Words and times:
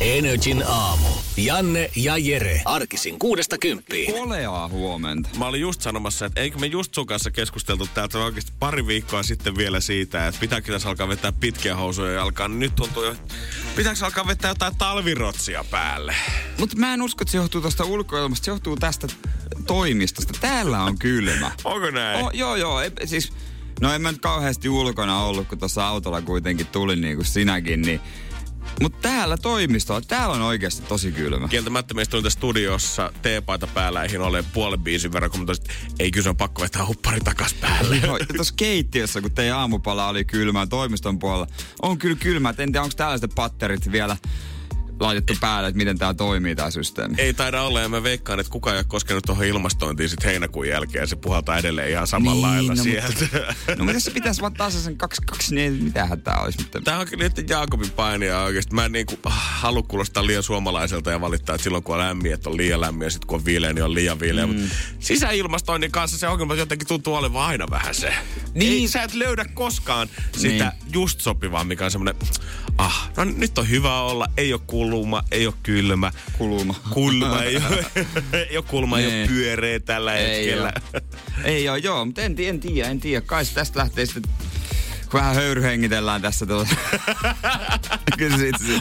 Energin 0.00 0.64
aamu. 0.66 1.08
Janne 1.36 1.90
ja 1.96 2.18
Jere. 2.18 2.62
Arkisin 2.64 3.18
kuudesta 3.18 3.58
kymppiin. 3.58 4.14
Oleaa 4.14 4.68
huomenta. 4.68 5.28
Mä 5.38 5.46
olin 5.46 5.60
just 5.60 5.80
sanomassa, 5.80 6.26
että 6.26 6.40
eikö 6.40 6.58
me 6.58 6.66
just 6.66 6.94
sun 6.94 7.06
kanssa 7.06 7.30
keskusteltu 7.30 7.88
täältä 7.94 8.18
oikeasti 8.18 8.52
pari 8.58 8.86
viikkoa 8.86 9.22
sitten 9.22 9.56
vielä 9.56 9.80
siitä, 9.80 10.26
että 10.26 10.40
pitääkö 10.40 10.72
tässä 10.72 10.88
alkaa 10.88 11.08
vetää 11.08 11.32
pitkiä 11.32 11.76
housuja 11.76 12.12
jalkaan. 12.12 12.50
Niin 12.50 12.60
nyt 12.60 12.74
tuntuu 12.74 13.04
jo, 13.04 13.14
pitääkö 13.76 14.04
alkaa 14.04 14.26
vetää 14.26 14.50
jotain 14.50 14.76
talvirotsia 14.78 15.64
päälle. 15.70 16.14
Mutta 16.58 16.76
mä 16.76 16.94
en 16.94 17.02
usko, 17.02 17.22
että 17.22 17.32
se 17.32 17.38
johtuu 17.38 17.60
tuosta 17.60 17.84
ulkoilmasta. 17.84 18.44
Se 18.44 18.50
johtuu 18.50 18.76
tästä 18.76 19.06
toimistosta. 19.66 20.34
Täällä 20.40 20.82
on 20.82 20.98
kylmä. 20.98 21.52
Onko 21.64 21.90
näin? 21.90 22.24
Oh, 22.24 22.30
joo, 22.34 22.56
joo. 22.56 22.80
Ei, 22.80 22.90
siis, 23.04 23.32
no 23.80 23.92
en 23.92 24.02
mä 24.02 24.12
nyt 24.12 24.20
kauheasti 24.20 24.68
ulkona 24.68 25.22
ollut, 25.22 25.48
kun 25.48 25.58
tuossa 25.58 25.88
autolla 25.88 26.22
kuitenkin 26.22 26.66
tuli 26.66 26.96
niin 26.96 27.16
kuin 27.16 27.26
sinäkin, 27.26 27.82
niin 27.82 28.00
mutta 28.82 29.08
täällä 29.08 29.36
toimistolla, 29.36 30.00
täällä 30.00 30.34
on 30.34 30.42
oikeasti 30.42 30.86
tosi 30.86 31.12
kylmä. 31.12 31.48
Kieltämättä 31.48 31.94
meistä 31.94 32.10
tuli 32.10 32.30
studiossa 32.30 33.12
teepaita 33.22 33.66
päällä, 33.66 34.02
eihin 34.02 34.20
ole 34.20 34.44
puolen 34.52 34.80
biisin 34.80 35.12
verran, 35.12 35.30
kun 35.30 35.46
tosit, 35.46 35.68
ei 35.98 36.10
kyllä 36.10 36.22
se 36.22 36.28
on 36.28 36.36
pakko 36.36 36.62
vetää 36.62 36.86
huppari 36.86 37.20
takas 37.20 37.54
päälle. 37.54 37.96
Joo, 38.06 38.18
tuossa 38.36 38.54
keittiössä, 38.56 39.20
kun 39.20 39.30
teidän 39.30 39.56
aamupala 39.56 40.08
oli 40.08 40.24
kylmä 40.24 40.66
toimiston 40.66 41.18
puolella, 41.18 41.46
on 41.82 41.98
kyllä 41.98 42.16
kylmä. 42.16 42.48
En 42.48 42.54
tiedä, 42.56 42.82
onko 42.82 42.94
tällaiset 42.96 43.32
patterit 43.34 43.92
vielä 43.92 44.16
laitettu 45.00 45.34
päälle, 45.40 45.68
että 45.68 45.78
miten 45.78 45.98
tämä 45.98 46.14
toimii 46.14 46.56
tämä 46.56 46.70
systeemi. 46.70 47.14
Ei 47.18 47.34
taida 47.34 47.62
olla, 47.62 47.80
ja 47.80 47.88
mä 47.88 48.02
veikkaan, 48.02 48.40
että 48.40 48.52
kukaan 48.52 48.76
ei 48.76 48.78
ole 48.78 48.86
koskenut 48.88 49.24
tuohon 49.26 49.44
ilmastointiin 49.44 50.08
sitten 50.08 50.30
heinäkuun 50.30 50.68
jälkeen, 50.68 51.02
ja 51.02 51.06
se 51.06 51.16
puhaltaa 51.16 51.58
edelleen 51.58 51.90
ihan 51.90 52.06
samalla 52.06 52.46
niin, 52.46 52.56
lailla 52.56 52.74
no, 52.74 52.82
sieltä. 52.82 53.08
Mutta, 53.20 53.76
no 53.76 53.84
mutta 53.84 54.00
se 54.00 54.10
pitäisi 54.10 54.40
vaan 54.40 54.52
taas 54.52 54.84
sen 54.84 54.96
kaksi, 54.96 55.22
kaksi 55.26 55.54
niin 55.54 55.84
mitähän 55.84 56.22
tämä 56.22 56.36
olisi. 56.36 56.58
Mutta... 56.62 56.80
Tämä 56.80 56.98
on 56.98 57.06
kyllä 57.06 57.24
nyt 57.24 57.50
Jaakobin 57.50 57.90
painia 57.90 58.42
oikeasti. 58.42 58.74
Mä 58.74 58.84
en 58.84 58.92
niin 58.92 59.06
kuin, 59.06 59.20
ah, 59.24 59.60
halua 59.60 59.82
kuulostaa 59.82 60.26
liian 60.26 60.42
suomalaiselta 60.42 61.10
ja 61.10 61.20
valittaa, 61.20 61.54
että 61.54 61.62
silloin 61.62 61.84
kun 61.84 61.94
on 61.94 62.00
lämmin, 62.00 62.32
että 62.32 62.50
on 62.50 62.56
liian 62.56 62.80
lämmin, 62.80 63.06
ja 63.06 63.10
sitten 63.10 63.26
kun 63.26 63.38
on 63.38 63.44
viileä, 63.44 63.72
niin 63.72 63.84
on 63.84 63.94
liian 63.94 64.20
viileä. 64.20 64.46
Mm. 64.46 64.52
Mutta 64.52 64.74
sisäilmastoinnin 64.98 65.92
kanssa 65.92 66.18
se 66.18 66.28
ongelma 66.28 66.54
jotenkin 66.54 66.88
tuntuu 66.88 67.14
olevan 67.14 67.42
aina 67.42 67.66
vähän 67.70 67.94
se. 67.94 68.14
Niin. 68.54 68.72
Ei, 68.72 68.88
sä 68.88 69.02
et 69.02 69.14
löydä 69.14 69.44
koskaan 69.44 70.08
sitä 70.36 70.72
niin. 70.80 70.92
just 70.92 71.20
sopivaa, 71.20 71.64
mikä 71.64 71.84
on 71.84 71.90
semmoinen, 71.90 72.14
ah, 72.78 73.10
no 73.16 73.24
nyt 73.24 73.58
on 73.58 73.70
hyvä 73.70 74.00
olla, 74.00 74.26
ei 74.36 74.52
ole 74.52 74.60
kuluma, 74.90 75.22
ei 75.30 75.46
ole 75.46 75.54
kylmä. 75.62 76.12
Kuluma. 76.38 76.74
Kulma, 76.90 77.42
ei 77.42 77.56
ole, 77.56 77.86
ei 78.50 78.56
ole 78.56 78.64
kulma, 78.68 78.98
ei 78.98 79.06
ole 79.06 79.28
pyöreä 79.28 79.80
tällä 79.80 80.14
ei 80.14 80.36
hetkellä. 80.36 80.72
Ole. 80.94 81.02
Ei 81.44 81.68
ole, 81.68 81.78
joo, 81.78 82.04
mutta 82.04 82.22
en, 82.22 82.34
en 82.38 82.60
tiedä, 82.60 82.88
en 82.88 83.00
tiedä. 83.00 83.20
Kai 83.20 83.44
tästä 83.54 83.78
lähtee 83.78 84.06
sitten 84.06 84.32
vähän 85.12 85.34
höyryhengitellään 85.34 86.22
tässä 86.22 86.46
tuolla. 86.46 86.68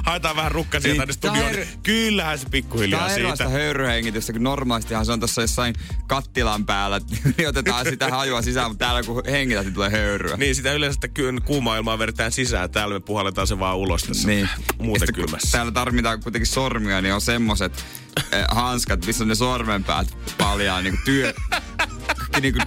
Haetaan 0.05 0.35
vähän 0.35 0.51
rukkasia 0.51 0.91
niin, 0.91 0.99
tänne 0.99 1.13
studioon. 1.13 1.55
Her... 1.55 1.65
Kyllähän 1.83 2.39
se 2.39 2.49
pikkuhiljaa 2.49 3.09
siitä. 3.09 3.37
Tämä 3.37 3.49
höyryhengitystä, 3.49 4.33
kun 4.33 4.43
normaalistihan 4.43 5.05
se 5.05 5.11
on 5.11 5.19
tuossa 5.19 5.41
jossain 5.41 5.75
kattilan 6.07 6.65
päällä, 6.65 7.01
niin 7.37 7.47
otetaan 7.47 7.85
sitä 7.85 8.07
hajua 8.09 8.41
sisään, 8.41 8.71
mutta 8.71 8.85
täällä 8.85 9.03
kun 9.03 9.23
hengität, 9.29 9.63
niin 9.63 9.73
tulee 9.73 9.89
höyryä. 9.89 10.37
Niin, 10.37 10.55
sitä 10.55 10.73
yleensä 10.73 10.99
kuuma 11.45 11.77
ilmaa 11.77 11.99
vedetään 11.99 12.31
sisään, 12.31 12.69
täällä 12.69 12.93
me 12.93 12.99
puhalletaan 12.99 13.47
se 13.47 13.59
vaan 13.59 13.77
ulos 13.77 14.03
tässä 14.03 14.27
niin. 14.27 14.49
muuten 14.79 15.13
kylmässä. 15.13 15.51
Täällä 15.51 15.71
tarvitaan 15.71 16.23
kuitenkin 16.23 16.47
sormia, 16.47 17.01
niin 17.01 17.13
on 17.13 17.21
semmoset 17.21 17.85
eh, 18.31 18.45
hanskat, 18.51 19.05
missä 19.05 19.23
on 19.23 19.27
ne 19.27 19.35
sormenpäät 19.35 20.17
paljaa, 20.37 20.81
niin 20.81 20.93
kuin 20.93 21.05
työ, 21.05 21.33
kaikki 22.37 22.41
niinku 22.41 22.59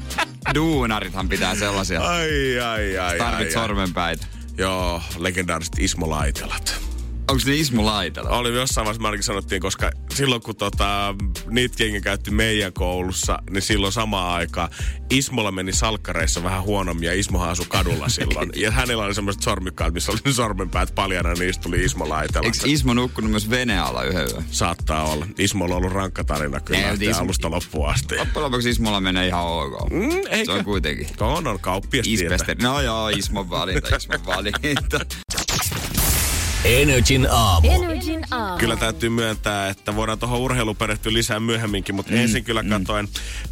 duunarithan 0.55 1.29
pitää 1.29 1.55
sellaisia. 1.55 2.01
Ai, 2.01 2.61
ai, 2.61 2.99
ai. 2.99 3.19
Tarvit 3.19 3.51
sormenpäitä. 3.51 4.27
Joo, 4.59 5.03
legendaariset 5.19 5.79
Ismo 5.79 6.11
Laitelat. 6.11 6.90
Onko 7.31 7.43
ne 7.47 7.57
Ismo 7.57 7.85
Laitela? 7.85 8.29
Oli 8.31 8.55
jossain 8.55 8.85
vaiheessa 8.85 9.05
ainakin 9.09 9.25
sanottiin, 9.25 9.61
koska 9.61 9.91
silloin 10.15 10.43
kun 10.43 10.57
tota, 10.57 11.15
niitä 11.51 11.83
jengi 11.83 12.01
käytti 12.01 12.31
meidän 12.31 12.73
koulussa, 12.73 13.39
niin 13.51 13.63
silloin 13.63 13.93
samaan 13.93 14.35
aikaan 14.35 14.69
Ismolla 15.11 15.53
meni 15.53 15.73
salkkareissa 15.73 16.43
vähän 16.43 16.63
huonommin 16.63 17.07
ja 17.07 17.15
Ismohan 17.15 17.49
asui 17.51 17.67
kadulla 17.69 18.09
silloin. 18.19 18.51
ja 18.57 18.71
hänellä 18.71 19.05
oli 19.05 19.15
semmoiset 19.15 19.43
sormikkaat, 19.43 19.95
missä 19.95 20.13
oli 20.13 20.33
sormenpäät 20.33 20.95
paljana, 20.95 21.33
niin 21.33 21.41
niistä 21.41 21.63
tuli 21.63 21.85
Ismo 21.85 22.09
Laitela. 22.09 22.45
Eikö 22.47 22.59
Ismo 22.65 22.95
nukkunut 22.95 23.31
myös 23.31 23.51
venealla 23.51 24.03
yhden 24.03 24.29
yön? 24.33 24.45
Saattaa 24.51 25.05
olla. 25.05 25.27
Ismolla 25.39 25.75
on 25.75 25.79
ollut 25.79 25.93
rankka 25.93 26.25
tarina 26.25 26.61
kyllä 26.61 26.81
Ei, 26.81 27.11
Ismo... 27.11 27.23
alusta 27.23 27.51
loppuun 27.51 27.89
asti. 27.91 28.17
Loppujen 28.17 28.45
lopuksi 28.45 28.71
Ismolla 28.71 29.01
menee 29.01 29.27
ihan 29.27 29.45
ok. 29.45 29.91
Mm, 29.91 30.45
Se 30.45 30.53
on 30.53 30.65
kuitenkin. 30.65 31.07
On, 31.21 31.47
on 31.47 31.61
kauppias 31.61 32.07
No 32.63 32.81
joo, 32.81 33.09
Ismon 33.09 33.51
valinta, 33.51 33.97
Ismon 33.97 34.27
valinta. 34.27 35.01
Energin 36.65 37.29
aamu. 37.31 37.71
Energin 37.71 38.25
aamu. 38.31 38.59
Kyllä 38.59 38.77
täytyy 38.77 39.09
myöntää, 39.09 39.69
että 39.69 39.97
voidaan 39.97 40.19
tuohon 40.19 40.41
urheiluun 40.41 40.77
perehtyä 40.77 41.13
lisää 41.13 41.41
myöhemminkin, 41.41 41.95
mutta 41.95 42.13
mm, 42.13 42.19
ensin 42.19 42.45
kyllä 42.45 42.63
mm. 42.63 42.69
katoin 42.69 43.09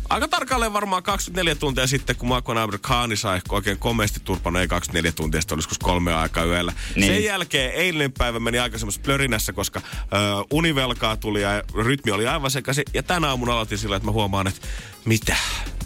aika 0.09 0.29
tarkalleen 0.29 0.73
varmaan 0.73 1.03
24 1.03 1.55
tuntia 1.55 1.87
sitten, 1.87 2.17
kun 2.17 2.29
Makon 2.29 2.59
Abdul 2.59 2.79
Khani 2.79 3.17
sai 3.17 3.41
oikein 3.49 3.79
komeasti 3.79 4.21
turpana, 4.25 4.61
ei 4.61 4.69
24 4.69 5.13
tuntia, 5.13 5.41
sitten 5.41 5.57
olisiko 5.57 5.75
kolme 5.83 6.15
aikaa 6.15 6.45
yöllä. 6.45 6.73
Niin. 6.97 7.07
Sen 7.07 7.25
jälkeen 7.25 7.73
eilinen 7.75 8.13
päivä 8.13 8.41
meni 8.41 8.59
aika 8.59 8.79
semmoisessa 8.79 9.05
plörinässä, 9.05 9.53
koska 9.53 9.81
ö, 9.81 10.45
univelkaa 10.51 11.17
tuli 11.17 11.43
ja 11.43 11.63
rytmi 11.75 12.13
oli 12.13 12.27
aivan 12.27 12.51
sekaisin. 12.51 12.85
Ja 12.95 13.03
tänä 13.03 13.29
aamuna 13.29 13.53
aloitin 13.53 13.79
sillä, 13.79 13.97
että 13.97 14.07
mä 14.07 14.13
huomaan, 14.13 14.47
että 14.47 14.69
mitä? 15.09 15.37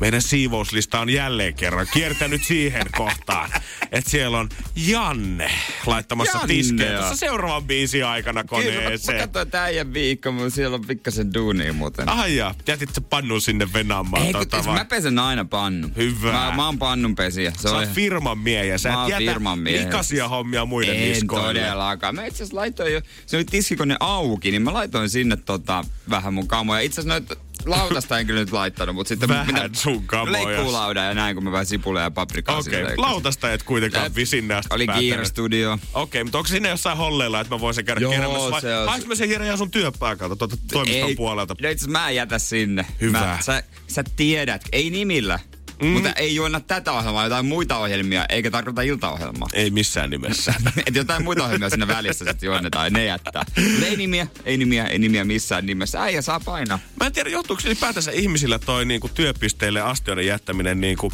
Meidän 0.00 0.22
siivouslista 0.22 1.00
on 1.00 1.10
jälleen 1.10 1.54
kerran 1.54 1.86
kiertänyt 1.92 2.44
siihen 2.44 2.86
kohtaan, 2.96 3.50
että 3.92 4.10
siellä 4.10 4.38
on 4.38 4.48
Janne 4.76 5.50
laittamassa 5.86 6.38
tiskejä 6.46 6.98
tuossa 6.98 7.16
seuraavan 7.16 7.64
biisin 7.64 8.06
aikana 8.06 8.44
koneeseen. 8.44 8.98
Kyllä, 8.98 9.12
mä, 9.12 9.18
mä 9.18 9.26
katsoin 9.26 9.50
tämän 9.50 9.94
viikko, 9.94 10.32
mutta 10.32 10.50
siellä 10.50 10.74
on 10.74 10.86
pikkasen 10.86 11.34
duunia 11.34 11.72
muuten. 11.72 12.08
Ai 12.08 12.36
ja, 12.36 12.54
jätit 12.66 12.94
sä 12.94 13.00
pannun 13.00 13.40
sinne 13.40 13.72
venaamaan? 13.72 14.26
Ei, 14.26 14.32
tota, 14.32 14.62
mä 14.62 14.84
pesen 14.84 15.18
aina 15.18 15.44
pannu. 15.44 15.88
Hyvä. 15.96 16.32
Mä, 16.32 16.52
mä 16.56 16.66
oon 16.66 16.78
pannunpesiä. 16.78 17.50
Se 17.50 17.62
sä 17.62 17.74
oot 17.74 17.88
firman 17.88 18.38
miehiä. 18.38 18.78
Sä 18.78 18.92
et 18.92 19.08
jätä 19.08 19.40
likaisia 19.64 20.28
hommia 20.28 20.64
muiden 20.64 20.96
en 20.96 21.12
niskoille. 21.12 21.48
En 21.48 21.56
todellakaan. 21.56 22.14
Mä 22.14 22.24
itse 22.24 22.36
asiassa 22.36 22.56
laitoin 22.56 22.92
jo, 22.92 23.00
se 23.26 23.36
oli 23.36 23.44
tiskikone 23.44 23.96
auki, 24.00 24.50
niin 24.50 24.62
mä 24.62 24.72
laitoin 24.72 25.10
sinne 25.10 25.36
tota, 25.36 25.84
vähän 26.10 26.34
mun 26.34 26.48
kamoja. 26.48 26.80
Itse 26.80 27.00
asiassa 27.00 27.20
noita 27.20 27.51
lautasta 27.66 28.18
en 28.18 28.26
kyllä 28.26 28.40
nyt 28.40 28.52
laittanut, 28.52 28.94
mutta 28.94 29.08
sitten... 29.08 29.28
Vähän 29.28 29.46
mitä, 29.46 29.70
sun 29.72 30.06
kamoja. 30.06 30.32
Leikkuulauda 30.32 31.04
ja 31.04 31.14
näin, 31.14 31.36
kun 31.36 31.44
mä 31.44 31.52
vähän 31.52 31.66
sipulia 31.66 32.02
ja 32.02 32.10
paprikaa 32.10 32.56
Okei, 32.56 32.82
okay, 32.82 32.96
lautasta 32.96 33.52
et 33.52 33.62
kuitenkaan 33.62 34.14
visinne 34.14 34.54
asti 34.54 34.74
Oli 34.74 34.86
kiire 34.86 35.24
studio. 35.24 35.72
Okei, 35.72 35.82
okay, 35.94 36.24
mutta 36.24 36.38
onko 36.38 36.48
sinne 36.48 36.68
jossain 36.68 36.98
holleilla, 36.98 37.40
että 37.40 37.54
mä 37.54 37.60
voisin 37.60 37.84
käydä 37.84 38.00
Joo, 38.00 38.60
se 38.60 38.76
on. 38.76 39.00
Mä 39.06 39.14
sen 39.14 39.30
Jere 39.30 39.56
sun 39.56 39.70
työpaikalta 39.70 40.36
tuota 40.36 40.56
toimiston 40.72 41.08
ei, 41.08 41.16
puolelta? 41.16 41.56
No 41.62 41.68
itse 41.68 41.90
mä 41.90 42.08
en 42.08 42.16
jätä 42.16 42.38
sinne. 42.38 42.86
Hyvä. 43.00 43.20
Mä, 43.20 43.38
sä, 43.40 43.62
sä 43.86 44.04
tiedät, 44.16 44.62
ei 44.72 44.90
nimillä, 44.90 45.38
Mm. 45.82 45.88
Mutta 45.88 46.12
ei 46.12 46.34
juona 46.34 46.60
tätä 46.60 46.92
ohjelmaa, 46.92 47.24
jotain 47.24 47.46
muita 47.46 47.76
ohjelmia, 47.76 48.26
eikä 48.28 48.50
tarkoita 48.50 48.82
iltaohjelmaa. 48.82 49.48
Ei 49.52 49.70
missään 49.70 50.10
nimessä. 50.10 50.54
Et 50.86 50.94
jotain 50.94 51.24
muita 51.24 51.44
ohjelmia 51.44 51.70
sinne 51.70 51.88
välissä 51.88 52.24
sitten 52.24 52.46
juonnetaan, 52.46 52.92
ne 52.92 53.04
jättää. 53.04 53.44
ei 53.84 53.96
nimiä, 53.96 54.26
ei 54.44 54.56
nimiä, 54.56 54.86
ei 54.86 54.98
nimiä 54.98 55.24
missään 55.24 55.66
nimessä. 55.66 56.02
Äijä 56.02 56.22
saa 56.22 56.40
painaa. 56.40 56.78
Mä 57.00 57.06
en 57.06 57.12
tiedä, 57.12 57.30
johtuuko 57.30 57.62
ylipäätänsä 57.66 58.10
ihmisillä 58.10 58.58
toi 58.58 58.84
niinku 58.84 59.08
työpisteille 59.08 59.80
astioiden 59.80 60.26
jättäminen 60.26 60.80
niinku 60.80 61.12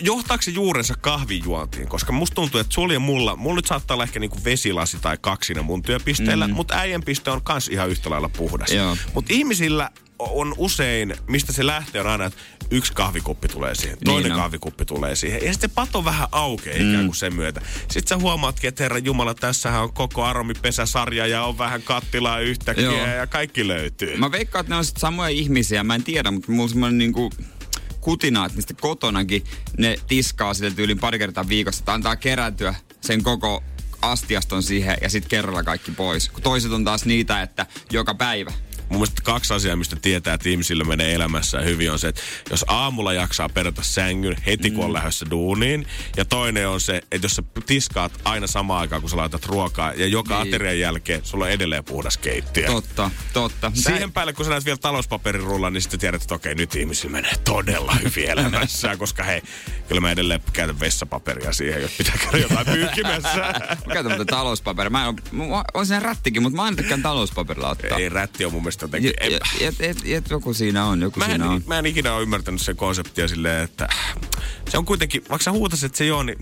johtaako 0.00 0.42
se 0.42 0.50
juurensa 0.50 0.94
kahvijuontiin? 1.00 1.88
Koska 1.88 2.12
musta 2.12 2.34
tuntuu, 2.34 2.60
että 2.60 2.74
sulla 2.74 2.92
ja 2.92 3.00
mulla, 3.00 3.36
mulla 3.36 3.56
nyt 3.56 3.66
saattaa 3.66 3.94
olla 3.94 4.04
ehkä 4.04 4.20
niinku 4.20 4.38
vesilasi 4.44 4.98
tai 5.00 5.18
kaksina 5.20 5.62
mun 5.62 5.82
työpisteellä, 5.82 6.46
mm. 6.46 6.54
mutta 6.54 6.74
äijän 6.74 7.02
piste 7.02 7.30
on 7.30 7.42
kans 7.42 7.68
ihan 7.68 7.90
yhtä 7.90 8.10
lailla 8.10 8.28
puhdas. 8.28 8.70
Mutta 9.14 9.32
ihmisillä 9.32 9.90
on 10.18 10.54
usein, 10.56 11.14
mistä 11.26 11.52
se 11.52 11.66
lähtee, 11.66 12.00
on 12.00 12.06
aina, 12.06 12.24
että 12.24 12.38
yksi 12.70 12.92
kahvikuppi 12.92 13.48
tulee 13.48 13.74
siihen, 13.74 13.98
toinen 14.04 14.30
niin 14.30 14.40
kahvikuppi 14.40 14.84
tulee 14.84 15.16
siihen. 15.16 15.44
Ja 15.44 15.52
sitten 15.52 15.70
pato 15.70 16.04
vähän 16.04 16.28
aukeaa 16.32 16.78
mm. 16.78 16.90
ikään 16.90 17.06
kuin 17.06 17.16
sen 17.16 17.34
myötä. 17.34 17.60
Sitten 17.80 18.08
sä 18.08 18.22
huomaatkin, 18.22 18.68
että 18.68 18.84
herra 18.84 18.98
Jumala, 18.98 19.34
tässähän 19.34 19.82
on 19.82 19.92
koko 19.92 20.24
aromipesäsarja 20.24 21.26
ja 21.26 21.44
on 21.44 21.58
vähän 21.58 21.82
kattilaa 21.82 22.40
yhtäkkiä 22.40 22.84
Joo. 22.84 23.06
ja 23.06 23.26
kaikki 23.26 23.68
löytyy. 23.68 24.16
Mä 24.16 24.32
veikkaan, 24.32 24.60
että 24.60 24.74
ne 24.74 24.78
on 24.78 24.84
sitten 24.84 25.00
samoja 25.00 25.28
ihmisiä, 25.28 25.84
mä 25.84 25.94
en 25.94 26.04
tiedä, 26.04 26.30
mutta 26.30 26.52
mulla 26.52 26.62
on 26.62 26.68
semmoinen 26.68 26.98
niinku 26.98 27.30
kutina, 28.00 28.44
että 28.44 28.56
mistä 28.56 28.74
kotonakin 28.80 29.44
ne 29.78 29.96
tiskaa 30.06 30.54
sille 30.54 30.70
tyylin 30.70 30.98
pari 30.98 31.18
kertaa 31.18 31.48
viikossa, 31.48 31.80
että 31.80 31.92
antaa 31.92 32.16
kerätyä 32.16 32.74
sen 33.00 33.22
koko 33.22 33.62
astiaston 34.02 34.62
siihen 34.62 34.96
ja 35.02 35.10
sitten 35.10 35.30
kerralla 35.30 35.62
kaikki 35.62 35.90
pois. 35.90 36.28
Kun 36.28 36.42
toiset 36.42 36.72
on 36.72 36.84
taas 36.84 37.04
niitä, 37.04 37.42
että 37.42 37.66
joka 37.92 38.14
päivä 38.14 38.52
mun 38.88 38.98
mielestä 38.98 39.22
kaksi 39.22 39.54
asiaa, 39.54 39.76
mistä 39.76 39.96
tietää, 39.96 40.34
että 40.34 40.48
ihmisillä 40.48 40.84
menee 40.84 41.14
elämässään 41.14 41.64
hyvin, 41.64 41.92
on 41.92 41.98
se, 41.98 42.08
että 42.08 42.20
jos 42.50 42.64
aamulla 42.68 43.12
jaksaa 43.12 43.48
perata 43.48 43.82
sängyn 43.82 44.36
heti, 44.46 44.70
kun 44.70 44.84
on 44.84 44.90
mm. 44.90 44.94
lähdössä 44.94 45.26
duuniin. 45.30 45.86
Ja 46.16 46.24
toinen 46.24 46.68
on 46.68 46.80
se, 46.80 47.02
että 47.12 47.24
jos 47.24 47.36
sä 47.36 47.42
tiskaat 47.66 48.12
aina 48.24 48.46
samaan 48.46 48.80
aikaan, 48.80 49.00
kun 49.00 49.10
sä 49.10 49.16
laitat 49.16 49.46
ruokaa, 49.46 49.92
ja 49.92 50.06
joka 50.06 50.42
niin. 50.42 50.48
aterian 50.48 50.78
jälkeen 50.78 51.20
sulla 51.24 51.44
on 51.44 51.50
edelleen 51.50 51.84
puhdas 51.84 52.18
keittiö. 52.18 52.66
Totta, 52.66 53.10
totta. 53.32 53.72
Siihen 53.74 54.12
päälle, 54.12 54.32
kun 54.32 54.44
sä 54.44 54.50
näet 54.50 54.64
vielä 54.64 54.78
talouspaperirulla, 54.78 55.70
niin 55.70 55.82
sitten 55.82 56.00
tiedät, 56.00 56.22
että 56.22 56.34
okei, 56.34 56.54
nyt 56.54 56.74
ihmisillä 56.74 57.12
menee 57.12 57.34
todella 57.44 57.94
hyvin 57.94 58.30
elämässään, 58.38 58.98
koska 58.98 59.22
hei, 59.22 59.42
kyllä 59.88 60.00
mä 60.00 60.10
edelleen 60.10 60.40
käytän 60.52 60.80
vessapaperia 60.80 61.52
siihen, 61.52 61.82
jos 61.82 61.92
pitää 61.98 62.16
käydä 62.22 62.38
jotain 62.38 62.66
pyyhkimässä. 62.66 63.36
mä 63.86 63.94
käytän 63.94 64.26
talouspaperia. 64.26 64.90
Mä 64.90 65.08
on, 65.08 65.16
on 65.74 65.86
siinä 65.86 66.00
rättikin, 66.00 66.42
mutta 66.42 66.62
mä 66.62 66.72
tykkään 66.76 67.02
talouspaperilla 67.02 67.68
ottaa. 67.70 67.98
Ei, 67.98 68.08
rätti 68.08 68.44
on 68.44 68.52
mun 68.52 68.62
mielestä 68.62 68.77
ja, 69.60 69.72
ja, 70.04 70.22
joku 70.30 70.54
siinä 70.54 70.84
on, 70.84 71.00
joku 71.00 71.18
mä 71.20 71.26
siinä 71.26 71.44
en, 71.44 71.50
on. 71.50 71.62
Mä 71.66 71.78
en 71.78 71.86
ikinä 71.86 72.14
ole 72.14 72.22
ymmärtänyt 72.22 72.62
sen 72.62 72.76
konseptia 72.76 73.28
silleen, 73.28 73.64
että 73.64 73.88
se 74.68 74.78
on 74.78 74.84
kuitenkin, 74.84 75.24
vaikka 75.28 75.44
sä 75.44 75.52
huutasit, 75.52 75.84
että 75.84 75.98
se 75.98 76.04
joo, 76.04 76.22
niin 76.22 76.38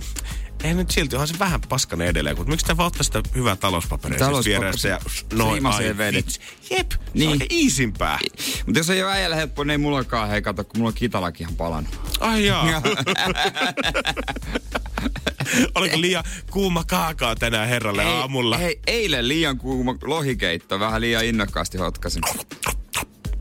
ei 0.64 0.75
nyt 0.75 0.91
silti, 0.91 1.17
onhan 1.17 1.29
se 1.29 1.38
vähän 1.38 1.61
paskane 1.69 2.06
edelleen, 2.06 2.37
mutta 2.37 2.50
miksi 2.50 2.67
te 2.67 2.76
vaan 2.76 2.87
ottaa 2.87 3.03
sitä 3.03 3.23
hyvää 3.35 3.56
talouspaperia 3.56 4.19
Talouspaperi. 4.19 4.91
ja 4.91 5.00
noin, 5.32 5.67
ai 5.67 5.99
vedet. 5.99 6.41
Jep, 6.70 6.91
niin. 7.14 7.38
se 7.38 7.44
on 7.44 7.50
iisimpää. 7.50 8.19
Mutta 8.67 8.81
jos 8.81 8.91
ei 8.91 9.03
ole 9.03 9.12
äijällä 9.12 9.37
helppo, 9.37 9.64
niin 9.64 9.70
ei 9.70 9.79
mullakaan, 9.79 10.29
hei 10.29 10.43
kato, 10.43 10.64
kun 10.64 10.79
mulla 10.79 10.88
on 10.88 10.94
kitalakin 10.94 11.44
ihan 11.44 11.56
palannut. 11.56 12.00
Ai 12.20 12.47
jaa. 12.47 12.82
Oliko 15.75 16.00
liian 16.00 16.25
kuuma 16.50 16.85
kaakaa 16.85 17.37
tänään 17.37 17.69
herralle 17.69 18.02
ei, 18.02 18.09
aamulla? 18.09 18.59
Hei, 18.59 18.81
eilen 18.87 19.29
liian 19.29 19.59
kuuma 19.59 19.97
lohikeitto, 20.02 20.81
vähän 20.81 21.00
liian 21.00 21.25
innokkaasti 21.25 21.79
hotkasin. 21.79 22.23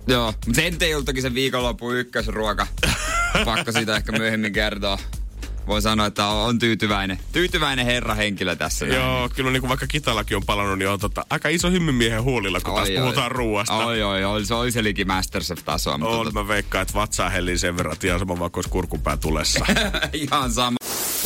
Joo, 0.07 0.33
mutta 0.47 0.61
sen 0.61 0.77
ei 0.81 0.93
ollut 0.93 1.05
toki 1.05 1.21
se 1.21 1.33
viikonloppu 1.33 1.91
ykkösruoka. 1.91 2.67
Pakko 3.45 3.71
siitä 3.71 3.95
ehkä 3.95 4.11
myöhemmin 4.11 4.53
kertoa 4.53 4.99
voi 5.67 5.81
sanoa, 5.81 6.05
että 6.05 6.27
on 6.27 6.59
tyytyväinen, 6.59 7.19
tyytyväinen 7.31 7.85
herra 7.85 8.15
henkilö 8.15 8.55
tässä. 8.55 8.85
Joo, 8.85 9.19
näin. 9.19 9.31
kyllä 9.35 9.51
niin 9.51 9.61
kuin 9.61 9.69
vaikka 9.69 9.87
kitalakin 9.87 10.37
on 10.37 10.45
palannut, 10.45 10.79
niin 10.79 10.89
on 10.89 10.99
tota, 10.99 11.25
aika 11.29 11.49
iso 11.49 11.71
hymmenmiehen 11.71 12.23
huulilla, 12.23 12.61
kun 12.61 12.73
oi, 12.73 12.77
taas 12.77 12.89
oi. 12.89 12.97
puhutaan 12.97 13.31
ruuasta. 13.31 13.85
Oi, 13.85 14.03
oi, 14.03 14.23
oi, 14.23 14.45
se 14.45 14.53
olisi 14.53 14.83
liki 14.83 15.05
Masterchef-tasoa. 15.05 15.97
Mutta 15.97 16.17
on, 16.17 16.25
tota... 16.25 16.43
mä 16.43 16.47
veikkaan, 16.47 16.81
että 16.81 16.93
vatsaa 16.93 17.29
hellii 17.29 17.57
sen 17.57 17.77
verran, 17.77 17.93
että 17.93 18.07
ihan 18.07 18.19
sama 18.19 18.39
vaikka 18.39 18.57
olisi 18.57 18.69
kurkunpää 18.69 19.17
tulessa. 19.17 19.65
ihan 20.13 20.51
sama. 20.51 20.77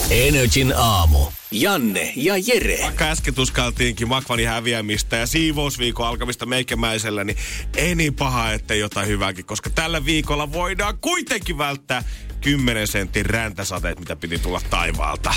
Energin 0.09 0.73
aamu. 0.77 1.19
Janne 1.51 2.13
ja 2.15 2.33
Jere. 2.37 2.79
Vaikka 2.83 3.05
äsken 3.05 3.33
tuskaltiinkin 3.33 4.07
Makvanin 4.07 4.47
häviämistä 4.47 5.15
ja 5.15 5.27
siivousviikon 5.27 6.07
alkamista 6.07 6.45
meikämäisellä, 6.45 7.23
niin 7.23 7.37
ei 7.75 7.95
niin 7.95 8.13
paha, 8.13 8.51
että 8.51 8.75
jotain 8.75 9.07
hyvääkin, 9.07 9.45
koska 9.45 9.69
tällä 9.69 10.05
viikolla 10.05 10.53
voidaan 10.53 10.97
kuitenkin 10.97 11.57
välttää 11.57 12.03
10 12.41 12.87
sentin 12.87 13.25
räntäsateet, 13.25 13.99
mitä 13.99 14.15
piti 14.15 14.39
tulla 14.39 14.61
taivaalta. 14.69 15.33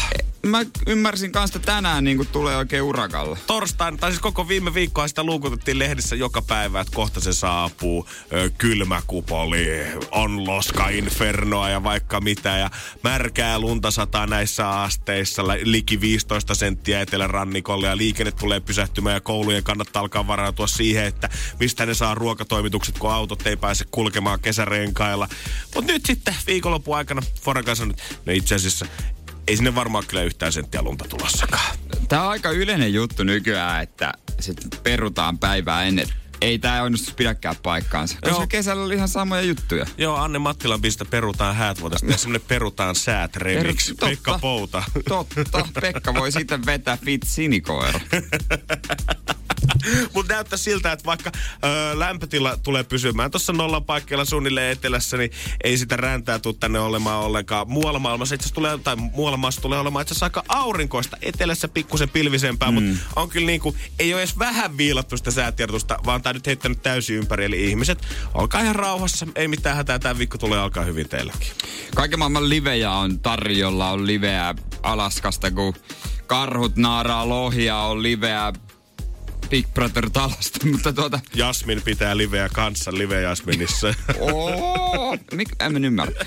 Mä 0.46 0.64
ymmärsin 0.86 1.32
kanssa, 1.32 1.58
että 1.58 1.72
tänään 1.72 2.04
niin 2.04 2.26
tulee 2.32 2.56
oikein 2.56 2.82
urakalla. 2.82 3.38
Torstain, 3.46 3.96
tai 3.96 4.10
siis 4.10 4.20
koko 4.20 4.48
viime 4.48 4.74
viikkoa 4.74 5.08
sitä 5.08 5.24
luukutettiin 5.24 5.78
lehdissä 5.78 6.16
joka 6.16 6.42
päivä, 6.42 6.80
että 6.80 6.94
kohta 6.94 7.20
se 7.20 7.32
saapuu. 7.32 8.08
Ö, 8.32 8.50
kylmäkupoli, 8.58 9.66
on 10.10 10.46
loska 10.46 10.88
infernoa 10.88 11.70
ja 11.70 11.82
vaikka 11.82 12.20
mitä. 12.20 12.56
Ja 12.56 12.70
märkää 13.02 13.58
lunta 13.58 13.90
sataa 13.90 14.26
näissä 14.26 14.70
asteissa, 14.70 15.42
liki 15.62 16.00
15 16.00 16.54
senttiä 16.54 17.00
etelärannikolle 17.00 17.86
ja 17.86 17.96
liikenne 17.96 18.32
tulee 18.32 18.60
pysähtymään 18.60 19.14
ja 19.14 19.20
koulujen 19.20 19.64
kannattaa 19.64 20.00
alkaa 20.00 20.26
varautua 20.26 20.66
siihen, 20.66 21.04
että 21.04 21.28
mistä 21.60 21.86
ne 21.86 21.94
saa 21.94 22.14
ruokatoimitukset, 22.14 22.98
kun 22.98 23.12
autot 23.12 23.46
ei 23.46 23.56
pääse 23.56 23.84
kulkemaan 23.90 24.40
kesärenkailla. 24.40 25.28
Mutta 25.74 25.92
nyt 25.92 26.06
sitten 26.06 26.36
viikonloppu 26.46 26.92
aikana 26.92 27.22
Forakan 27.42 27.76
sanoi, 27.76 27.94
no 28.26 28.32
itse 28.32 28.54
asiassa 28.54 28.86
ei 29.48 29.56
sinne 29.56 29.74
varmaan 29.74 30.04
kyllä 30.06 30.22
yhtään 30.22 30.52
senttiä 30.52 30.82
lunta 30.82 31.04
tulossakaan. 31.08 31.76
Tämä 32.08 32.22
on 32.22 32.30
aika 32.30 32.50
yleinen 32.50 32.94
juttu 32.94 33.24
nykyään, 33.24 33.82
että 33.82 34.12
sitten 34.40 34.80
perutaan 34.82 35.38
päivää 35.38 35.82
ennen 35.82 36.06
ei 36.42 36.58
tämä 36.58 36.82
onnistu 36.82 37.12
pidäkään 37.16 37.56
paikkaansa. 37.62 38.18
Koska 38.22 38.38
Joo. 38.38 38.46
kesällä 38.46 38.84
oli 38.84 38.94
ihan 38.94 39.08
samoja 39.08 39.42
juttuja. 39.42 39.86
Joo, 39.98 40.16
Anne 40.16 40.38
Mattilan 40.38 40.80
pistä 40.80 41.04
perutaan 41.04 41.56
häät 41.56 41.80
voitaisiin 41.80 42.06
tehdä 42.06 42.18
semmoinen 42.18 42.48
perutaan 42.48 42.94
säät 42.94 43.36
remix. 43.36 43.92
Per, 44.00 44.08
Pekka 44.08 44.38
Pouta. 44.38 44.82
Totta, 45.08 45.80
Pekka 45.80 46.14
voi 46.14 46.32
sitten 46.32 46.66
vetää 46.66 46.98
fit 47.04 47.22
sinikoero. 47.26 48.00
Mutta 50.14 50.34
näyttää 50.34 50.56
siltä, 50.56 50.92
että 50.92 51.04
vaikka 51.04 51.30
ö, 51.64 51.98
lämpötila 51.98 52.56
tulee 52.56 52.84
pysymään 52.84 53.30
tuossa 53.30 53.52
nollan 53.52 53.84
paikkeilla 53.84 54.24
suunnilleen 54.24 54.72
etelässä, 54.72 55.16
niin 55.16 55.30
ei 55.64 55.78
sitä 55.78 55.96
räntää 55.96 56.38
tule 56.38 56.54
tänne 56.60 56.80
olemaan 56.80 57.20
ollenkaan. 57.20 57.70
Muualla 57.70 57.98
maailmassa 57.98 58.34
itse 58.34 58.54
tulee, 58.54 58.78
tai 58.78 58.96
muualla 58.96 59.36
maassa 59.36 59.60
tulee 59.60 59.78
olemaan 59.78 60.02
itse 60.02 60.24
aika 60.24 60.44
aurinkoista. 60.48 61.16
Etelässä 61.22 61.68
pikkusen 61.68 62.08
pilvisempää, 62.08 62.70
mm. 62.70 62.74
mutta 62.74 63.00
on 63.16 63.28
kyllä 63.28 63.46
niin 63.46 63.60
kuin, 63.60 63.76
ei 63.98 64.14
ole 64.14 64.22
edes 64.22 64.38
vähän 64.38 64.76
viilattu 64.76 65.16
sitä 65.16 65.30
säätiedotusta, 65.30 65.98
vaan 66.06 66.22
tämä 66.22 66.32
nyt 66.32 66.46
heittänyt 66.46 66.82
täysin 66.82 67.16
ympäri. 67.16 67.44
Eli 67.44 67.68
ihmiset, 67.68 67.98
olkaa 68.34 68.60
ihan 68.60 68.74
rauhassa, 68.74 69.26
ei 69.34 69.48
mitään 69.48 69.76
hätää, 69.76 69.98
tämä 69.98 70.18
viikko 70.18 70.38
tulee 70.38 70.58
alkaa 70.58 70.84
hyvin 70.84 71.08
teilläkin. 71.08 71.48
Kaiken 71.94 72.18
maailman 72.18 72.48
livejä 72.48 72.90
on 72.90 73.18
tarjolla, 73.18 73.90
on 73.90 74.06
liveä 74.06 74.54
Alaskasta, 74.82 75.50
kun 75.50 75.74
karhut 76.26 76.76
naaraa 76.76 77.28
lohia, 77.28 77.76
on 77.76 78.02
liveä 78.02 78.52
Big 79.52 79.66
Brother-talosta, 79.74 80.66
mutta 80.72 80.92
tuota... 80.92 81.20
Jasmin 81.34 81.82
pitää 81.82 82.16
liveä 82.16 82.48
kanssa 82.48 82.90
live 82.94 83.20
Jasminissa. 83.20 83.94
Oo, 84.20 85.16
mik, 85.32 85.48
en 85.60 85.84
ymmärrä. 85.84 86.14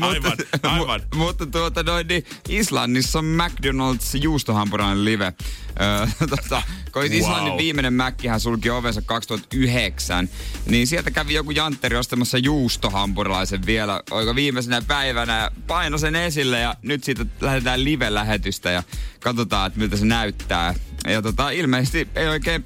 aivan, 0.00 0.36
aivan. 0.62 1.02
Mu, 1.14 1.24
mutta 1.24 1.46
tuota 1.46 1.82
noin, 1.82 2.06
niin 2.06 2.24
Islannissa 2.48 3.18
on 3.18 3.24
McDonald's 3.24 4.18
juustohampurilainen 4.20 5.04
live. 5.04 5.32
Öö, 5.80 6.06
tota, 6.18 6.62
kun 7.02 7.10
wow. 7.10 7.20
Islannin 7.20 7.58
viimeinen 7.58 7.92
mäkkihän 7.92 8.40
sulki 8.40 8.70
ovensa 8.70 9.02
2009, 9.02 10.28
niin 10.66 10.86
sieltä 10.86 11.10
kävi 11.10 11.34
joku 11.34 11.50
jantteri 11.50 11.96
ostamassa 11.96 12.38
juustohampurilaisen 12.38 13.66
vielä, 13.66 14.02
oiko 14.10 14.34
viimeisenä 14.34 14.82
päivänä, 14.82 15.50
paino 15.66 15.98
sen 15.98 16.16
esille 16.16 16.60
ja 16.60 16.76
nyt 16.82 17.04
siitä 17.04 17.26
lähdetään 17.40 17.84
live-lähetystä 17.84 18.70
ja 18.70 18.82
katsotaan, 19.20 19.66
että 19.66 19.78
miltä 19.78 19.96
se 19.96 20.04
näyttää. 20.04 20.74
Ja 21.08 21.22
tota, 21.22 21.50
ilmeisesti 21.50 22.08
ei 22.14 22.26
oikein 22.26 22.64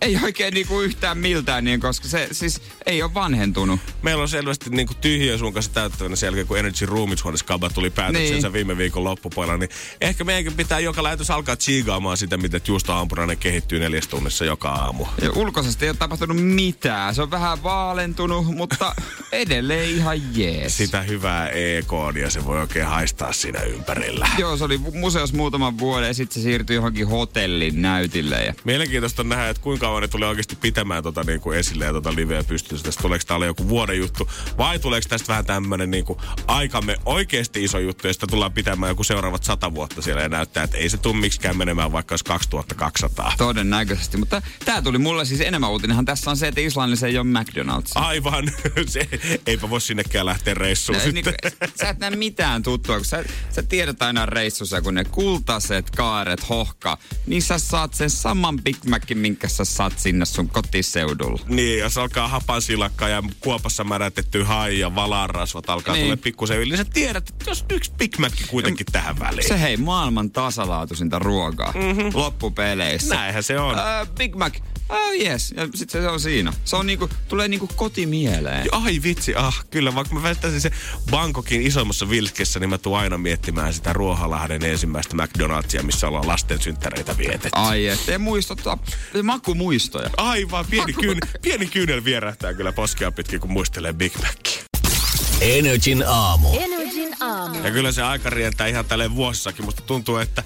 ei 0.00 0.18
oikein 0.24 0.54
niinku 0.54 0.80
yhtään 0.80 1.18
miltään, 1.18 1.64
niin, 1.64 1.80
koska 1.80 2.08
se 2.08 2.28
siis 2.32 2.60
ei 2.86 3.02
ole 3.02 3.14
vanhentunut. 3.14 3.80
Meillä 4.02 4.22
on 4.22 4.28
selvästi 4.28 4.70
niinku 4.70 4.94
tyhjiö 4.94 5.38
sun 5.38 5.52
kanssa 5.52 5.72
täyttävänä 5.72 6.16
sen 6.16 6.26
jälkeen, 6.26 6.46
kun 6.46 6.58
Energy 6.58 6.86
Roomishuoneskaba 6.86 7.70
tuli 7.70 7.90
päätöksensä 7.90 8.48
niin. 8.48 8.52
viime 8.52 8.76
viikon 8.76 9.04
loppupuolella. 9.04 9.58
Niin 9.58 9.70
ehkä 10.00 10.24
meidänkin 10.24 10.52
pitää 10.52 10.80
joka 10.80 11.02
lähetys 11.02 11.30
alkaa 11.30 11.56
chiigaamaan 11.56 12.16
sitä, 12.16 12.36
miten 12.36 12.60
juustohampurainen 12.68 13.38
kehittyy 13.38 13.78
neljäs 13.78 14.08
tunnissa 14.08 14.44
joka 14.44 14.68
aamu. 14.68 15.06
Ja 15.22 15.30
ulkoisesti 15.34 15.84
ei 15.84 15.90
ole 15.90 15.96
tapahtunut 15.96 16.36
mitään. 16.36 17.14
Se 17.14 17.22
on 17.22 17.30
vähän 17.30 17.62
vaalentunut, 17.62 18.46
mutta 18.46 18.94
edelleen 19.32 19.90
ihan 19.90 20.36
jees. 20.36 20.76
Sitä 20.76 21.02
hyvää 21.02 21.48
e-koodia 21.48 22.30
se 22.30 22.44
voi 22.44 22.60
oikein 22.60 22.86
haistaa 22.86 23.32
siinä 23.32 23.60
ympärillä. 23.60 24.28
Joo, 24.38 24.56
se 24.56 24.64
oli 24.64 24.78
museossa 24.78 25.36
muutaman 25.36 25.78
vuoden 25.78 26.06
ja 26.06 26.14
sitten 26.14 26.42
se 26.42 26.46
siirtyi 26.46 26.76
johonkin 26.76 27.08
hotellin 27.08 27.82
näytille. 27.82 28.44
Ja... 28.44 28.54
Mielenkiintoista 28.64 29.24
nähdä, 29.24 29.48
että 29.48 29.62
kuinka 29.62 29.87
kauan 29.88 30.02
ne 30.02 30.08
tulee 30.08 30.28
oikeasti 30.28 30.56
pitämään 30.56 31.02
tota 31.02 31.24
niin 31.24 31.40
kuin 31.40 31.58
esille 31.58 31.84
ja 31.84 31.92
tota 31.92 32.14
liveä 32.14 32.44
pystyssä. 32.44 32.84
Tästä 32.84 33.02
tuleeko 33.02 33.24
täällä 33.26 33.46
joku 33.46 33.68
vuoden 33.68 33.98
juttu 33.98 34.30
vai 34.58 34.78
tuleeko 34.78 35.08
tästä 35.08 35.28
vähän 35.28 35.44
tämmöinen 35.44 35.90
niin 35.90 36.04
kuin 36.04 36.18
aikamme 36.46 36.96
oikeasti 37.04 37.64
iso 37.64 37.78
juttu 37.78 38.06
ja 38.06 38.12
sitä 38.12 38.26
tullaan 38.26 38.52
pitämään 38.52 38.90
joku 38.90 39.04
seuraavat 39.04 39.44
sata 39.44 39.74
vuotta 39.74 40.02
siellä 40.02 40.22
ja 40.22 40.28
näyttää, 40.28 40.64
että 40.64 40.76
ei 40.76 40.88
se 40.88 40.96
tule 40.96 41.16
miksikään 41.16 41.56
menemään 41.56 41.92
vaikka 41.92 42.12
olisi 42.12 42.24
2200. 42.24 43.32
Todennäköisesti, 43.38 44.16
mutta 44.16 44.42
tämä 44.64 44.82
tuli 44.82 44.98
mulle 44.98 45.24
siis 45.24 45.40
enemmän 45.40 45.70
uutinenhan 45.70 46.04
tässä 46.04 46.30
on 46.30 46.36
se, 46.36 46.48
että 46.48 46.60
Islannissa 46.60 47.06
ei 47.06 47.18
ole 47.18 47.26
McDonald's. 47.26 47.92
Aivan, 47.94 48.52
se, 48.86 49.08
eipä 49.46 49.70
voi 49.70 49.80
sinnekään 49.80 50.26
lähteä 50.26 50.54
reissuun 50.54 50.98
no, 50.98 51.04
sitten. 51.04 51.24
Niin 51.34 51.52
kuin, 51.60 51.70
sä 51.80 51.88
et 51.88 51.98
näe 51.98 52.10
mitään 52.10 52.62
tuttua, 52.62 52.96
kun 52.96 53.04
sä, 53.04 53.24
sä 53.50 53.62
tiedät 53.62 54.02
aina 54.02 54.26
reissussa, 54.26 54.82
kun 54.82 54.94
ne 54.94 55.04
kultaset, 55.04 55.90
kaaret, 55.90 56.48
hohka, 56.48 56.98
niin 57.26 57.42
sä 57.42 57.58
saat 57.58 57.94
sen 57.94 58.10
saman 58.10 58.60
Big 58.62 58.84
Macin, 58.84 59.18
minkä 59.18 59.48
sä 59.48 59.64
saat 59.78 59.98
sinne 59.98 60.24
sun 60.24 60.48
kotiseudulla. 60.48 61.40
Niin, 61.46 61.78
jos 61.78 61.98
alkaa 61.98 62.28
hapansilakka 62.28 63.08
ja 63.08 63.22
kuopassa 63.40 63.84
märätetty 63.84 64.42
hai 64.42 64.78
ja 64.78 64.94
valarasvat 64.94 65.70
alkaa 65.70 65.94
niin. 65.94 66.04
tulla 66.04 66.16
pikkusen 66.16 66.58
yli, 66.58 66.70
niin 66.70 66.78
sä 66.78 66.84
tiedät, 66.84 67.28
että 67.28 67.50
jos 67.50 67.64
yksi 67.70 67.92
Big 67.98 68.18
Mac 68.18 68.32
kuitenkin 68.46 68.86
ja, 68.88 68.92
tähän 68.92 69.18
väliin. 69.18 69.48
Se 69.48 69.60
hei, 69.60 69.76
maailman 69.76 70.30
tasalaatuisinta 70.30 71.18
ruokaa 71.18 71.72
mm-hmm. 71.72 72.10
loppupeleissä. 72.14 73.14
Näinhän 73.14 73.42
se 73.42 73.60
on. 73.60 73.74
Uh, 73.74 74.14
Big 74.14 74.36
Mac, 74.36 74.54
Oh 74.88 75.12
yes, 75.12 75.54
ja 75.56 75.68
sit 75.74 75.90
se 75.90 76.08
on 76.08 76.20
siinä. 76.20 76.52
Se 76.64 76.76
on 76.76 76.86
niinku, 76.86 77.08
tulee 77.28 77.48
niinku 77.48 77.68
kotimieleen. 77.76 78.66
Ai 78.72 79.00
vitsi, 79.02 79.34
ah, 79.34 79.64
kyllä, 79.70 79.94
vaikka 79.94 80.14
mä 80.14 80.22
väittäisin 80.22 80.60
se 80.60 80.70
Bangkokin 81.10 81.62
isommassa 81.62 82.10
vilskessä, 82.10 82.60
niin 82.60 82.70
mä 82.70 82.78
tuun 82.78 82.98
aina 82.98 83.18
miettimään 83.18 83.74
sitä 83.74 83.92
Ruoholahden 83.92 84.64
ensimmäistä 84.64 85.16
McDonald'sia, 85.16 85.82
missä 85.82 86.08
ollaan 86.08 86.28
lasten 86.28 86.60
synttäreitä 86.60 87.18
vietetty. 87.18 87.48
Ai 87.52 87.86
ettei 87.86 88.18
muistuttaa, 88.18 88.78
makumuistoja. 89.22 90.10
Aivan, 90.16 90.66
pieni, 90.70 90.92
kyyn, 90.92 91.18
pieni 91.42 91.66
kyynel 91.66 92.04
vierähtää 92.04 92.54
kyllä 92.54 92.72
poskea 92.72 93.12
pitkin, 93.12 93.40
kun 93.40 93.52
muistelee 93.52 93.92
Big 93.92 94.12
Macia. 94.16 94.62
Energin 95.40 96.04
aamu. 96.06 96.48
Energin 97.08 97.22
aamu. 97.22 97.64
Ja 97.64 97.70
kyllä 97.70 97.92
se 97.92 98.02
aika 98.02 98.30
rientää 98.30 98.66
ihan 98.66 98.84
tälleen 98.84 99.14
vuosissakin. 99.14 99.64
Musta 99.64 99.82
tuntuu, 99.82 100.16
että 100.16 100.42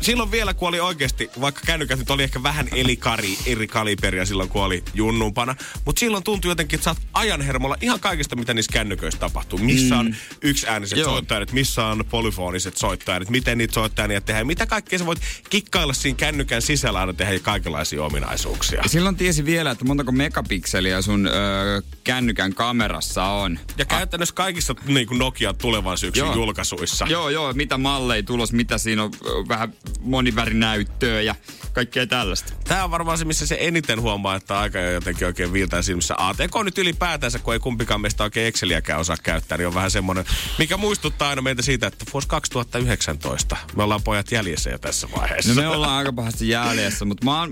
silloin 0.00 0.30
vielä, 0.30 0.54
kun 0.54 0.68
oli 0.68 0.80
oikeasti, 0.80 1.30
vaikka 1.40 1.60
kännykät 1.66 1.98
nyt 1.98 2.10
oli 2.10 2.22
ehkä 2.22 2.42
vähän 2.42 2.68
eri, 2.72 2.96
kari, 2.96 3.38
eri 3.46 3.66
kaliberia 3.66 4.26
silloin, 4.26 4.48
kun 4.48 4.62
oli 4.62 4.82
junnumpana. 4.94 5.56
Mutta 5.84 6.00
silloin 6.00 6.24
tuntui 6.24 6.50
jotenkin, 6.50 6.76
että 6.76 6.84
sä 6.84 6.90
oot 6.90 6.98
ajan 7.14 7.40
hermolla 7.40 7.76
ihan 7.80 8.00
kaikesta, 8.00 8.36
mitä 8.36 8.54
niissä 8.54 8.72
kännyköissä 8.72 9.20
tapahtuu. 9.20 9.58
Missä 9.58 9.96
on 9.96 10.06
mm. 10.06 10.14
yksi 10.42 10.68
ääniset 10.68 10.98
Joo. 10.98 11.10
soittajat, 11.10 11.52
missä 11.52 11.86
on 11.86 12.04
polyfoniset 12.10 12.76
soittajat, 12.76 13.30
miten 13.30 13.58
niitä 13.58 13.74
soittajia 13.74 14.20
tehdään. 14.20 14.46
Mitä 14.46 14.66
kaikkea 14.66 14.98
sä 14.98 15.06
voit 15.06 15.20
kikkailla 15.50 15.92
siinä 15.92 16.16
kännykän 16.16 16.62
sisällä 16.62 17.00
aina 17.00 17.12
tehdä 17.12 17.38
kaikenlaisia 17.38 18.04
ominaisuuksia. 18.04 18.80
Ja 18.82 18.88
silloin 18.88 19.16
tiesi 19.16 19.44
vielä, 19.44 19.70
että 19.70 19.84
montako 19.84 20.12
megapikseliä 20.12 21.02
sun 21.02 21.26
öö, 21.26 21.80
kännykän 22.04 22.54
kamerassa 22.54 23.24
on. 23.24 23.58
Ja 23.78 23.84
käytännössä 23.84 24.34
kaikissa 24.34 24.74
niin 24.86 25.06
kuin 25.06 25.18
Nokia 25.18 25.52
tulevan 25.52 25.98
syksyn 26.04 26.26
joo. 26.26 26.34
julkaisuissa. 26.34 27.06
Joo, 27.08 27.28
joo, 27.28 27.52
mitä 27.52 27.78
malleja 27.78 28.22
tulos, 28.22 28.52
mitä 28.52 28.78
siinä 28.78 29.02
on 29.02 29.10
vähän 29.48 29.72
monivärinäyttöä 30.00 31.20
ja 31.20 31.34
kaikkea 31.72 32.06
tällaista. 32.06 32.52
Tämä 32.64 32.84
on 32.84 32.90
varmaan 32.90 33.18
se, 33.18 33.24
missä 33.24 33.46
se 33.46 33.56
eniten 33.60 34.00
huomaa, 34.00 34.36
että 34.36 34.58
aika 34.58 34.78
jotenkin 34.78 35.26
oikein 35.26 35.52
viiltää 35.52 35.82
silmissä. 35.82 36.14
ATK 36.18 36.54
nyt 36.64 36.78
ylipäätänsä, 36.78 37.38
kun 37.38 37.54
ei 37.54 37.60
kumpikaan 37.60 38.00
meistä 38.00 38.24
oikein 38.24 38.46
Exceliäkään 38.46 39.00
osaa 39.00 39.16
käyttää, 39.22 39.58
niin 39.58 39.66
on 39.66 39.74
vähän 39.74 39.90
semmoinen, 39.90 40.24
mikä 40.58 40.76
muistuttaa 40.76 41.28
aina 41.28 41.42
meitä 41.42 41.62
siitä, 41.62 41.86
että 41.86 42.04
vuosi 42.12 42.28
2019. 42.28 43.56
Me 43.76 43.82
ollaan 43.82 44.02
pojat 44.02 44.32
jäljessä 44.32 44.70
jo 44.70 44.78
tässä 44.78 45.08
vaiheessa. 45.16 45.54
No 45.54 45.62
me 45.62 45.68
ollaan 45.68 45.92
aika 45.92 46.12
pahasti 46.12 46.48
jäljessä, 46.48 47.04
mutta 47.04 47.24
mä 47.24 47.40
oon, 47.40 47.50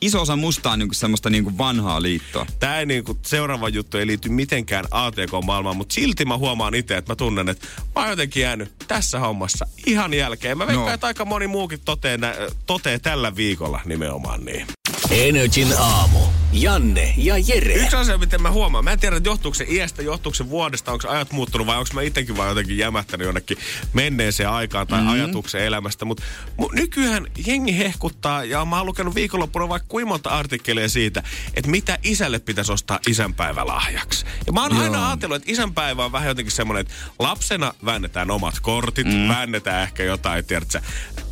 iso 0.00 0.22
osa 0.22 0.36
musta 0.36 0.70
on 0.70 0.78
niinku 0.78 0.94
semmoista 0.94 1.30
niinku 1.30 1.58
vanhaa 1.58 2.02
liittoa. 2.02 2.46
Tämä 2.60 2.78
ei 2.78 2.86
niinku, 2.86 3.18
seuraava 3.26 3.68
juttu 3.68 3.98
ei 3.98 4.06
liity 4.06 4.28
mitenkään 4.28 4.84
ATK-maailmaan, 4.90 5.76
mutta 5.76 5.94
silti 5.94 6.24
mä 6.24 6.36
huomaan 6.36 6.74
itse, 6.74 6.96
että 6.96 7.12
mä 7.12 7.16
tunnen, 7.16 7.48
että 7.48 7.66
mä 7.94 8.00
oon 8.00 8.10
jotenkin 8.10 8.42
jäänyt 8.42 8.72
tässä 8.88 9.18
hommassa 9.18 9.66
ihan 9.86 10.14
jälkeen. 10.14 10.58
Mä 10.58 10.66
veikkaan, 10.66 10.86
no. 10.88 10.94
että 10.94 11.06
aika 11.06 11.24
moni 11.24 11.46
muukin 11.46 11.80
totee, 11.84 12.18
totee 12.66 12.98
tällä 12.98 13.36
viikolla 13.36 13.80
nimenomaan 13.84 14.44
niin. 14.44 14.66
Energin 15.10 15.68
aamu. 15.78 16.18
Janne 16.52 17.14
ja 17.16 17.34
Jere. 17.38 17.74
Yksi 17.74 17.96
asia, 17.96 18.18
miten 18.18 18.42
mä 18.42 18.50
huomaan. 18.50 18.84
Mä 18.84 18.92
en 18.92 19.00
tiedä, 19.00 19.16
että 19.16 19.28
johtuuko 19.28 19.54
se 19.54 19.66
iästä, 19.68 20.02
johtuuko 20.02 20.34
se 20.34 20.48
vuodesta, 20.48 20.92
onko 20.92 21.08
ajat 21.08 21.32
muuttunut 21.32 21.66
vai 21.66 21.76
onko 21.76 21.90
mä 21.92 22.02
itsekin 22.02 22.36
vaan 22.36 22.48
jotenkin 22.48 22.78
jämähtänyt 22.78 23.24
jonnekin 23.24 23.58
menneeseen 23.92 24.50
aikaan 24.50 24.86
tai 24.86 24.98
mm-hmm. 25.00 25.14
ajatuksen 25.14 25.60
elämästä. 25.60 26.04
Mutta 26.04 26.22
mut 26.56 26.72
nykyään 26.72 27.26
jengi 27.46 27.78
hehkuttaa 27.78 28.44
ja 28.44 28.64
mä 28.64 28.76
oon 28.76 28.86
lukenut 28.86 29.14
viikonloppuna 29.14 29.68
vaikka 29.68 29.88
kuinka 29.88 30.08
monta 30.08 30.30
artikkeleja 30.30 30.88
siitä, 30.88 31.22
että 31.54 31.70
mitä 31.70 31.98
isälle 32.02 32.38
pitäisi 32.38 32.72
ostaa 32.72 32.98
isänpäivälahjaksi. 33.08 34.26
Ja 34.46 34.52
mä 34.52 34.62
oon 34.62 34.74
Joo. 34.74 34.82
aina 34.82 35.08
ajatellut, 35.08 35.36
että 35.36 35.52
isänpäivä 35.52 36.04
on 36.04 36.12
vähän 36.12 36.28
jotenkin 36.28 36.52
semmoinen, 36.52 36.80
että 36.80 36.94
lapsena 37.18 37.74
väännetään 37.84 38.30
omat 38.30 38.60
kortit, 38.60 39.06
mm. 39.06 39.28
väännetään 39.28 39.82
ehkä 39.82 40.02
jotain, 40.02 40.44
tiedätkö, 40.44 40.80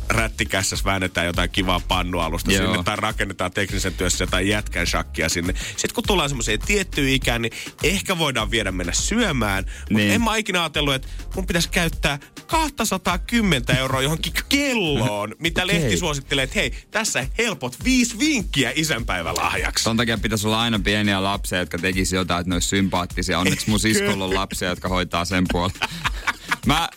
rättikässäs 0.09 0.85
väännetään 0.85 1.27
jotain 1.27 1.49
kivaa 1.49 1.81
pannualusta 1.87 2.51
Joo. 2.51 2.65
sinne 2.65 2.83
tai 2.83 2.95
rakennetaan 2.95 3.51
teknisen 3.51 3.93
työssä 3.93 4.23
jotain 4.23 4.47
jätkän 4.47 4.87
shakkia 4.87 5.29
sinne. 5.29 5.53
Sitten 5.69 5.93
kun 5.95 6.03
tullaan 6.07 6.29
semmoiseen 6.29 6.59
tiettyyn 6.59 7.09
ikään, 7.09 7.41
niin 7.41 7.53
ehkä 7.83 8.17
voidaan 8.17 8.51
viedä 8.51 8.71
mennä 8.71 8.93
syömään. 8.93 9.65
Mutta 9.65 9.93
niin. 9.93 10.11
en 10.11 10.21
mä 10.21 10.35
ikinä 10.35 10.61
ajatellut, 10.61 10.93
että 10.93 11.07
mun 11.35 11.47
pitäisi 11.47 11.69
käyttää 11.69 12.19
210 12.47 13.77
euroa 13.77 14.01
johonkin 14.01 14.33
kelloon, 14.49 15.35
mitä 15.39 15.63
okay. 15.63 15.75
lehti 15.75 15.97
suosittelee, 15.97 16.43
että 16.43 16.59
hei, 16.59 16.71
tässä 16.91 17.27
helpot 17.37 17.83
viisi 17.83 18.19
vinkkiä 18.19 18.71
isänpäivälahjaksi. 18.75 19.83
Ton 19.83 19.97
takia 19.97 20.17
pitäisi 20.17 20.47
olla 20.47 20.61
aina 20.61 20.79
pieniä 20.79 21.23
lapsia, 21.23 21.59
jotka 21.59 21.77
tekisi 21.77 22.15
jotain, 22.15 22.39
että 22.41 22.49
ne 22.49 22.55
olisi 22.55 22.67
sympaattisia. 22.67 23.39
Onneksi 23.39 23.69
mun 23.69 23.79
siskolla 23.79 24.25
on 24.25 24.33
lapsia, 24.33 24.69
jotka 24.69 24.89
hoitaa 24.89 25.25
sen 25.25 25.43
puolta. 25.51 25.89
Mä 26.65 26.89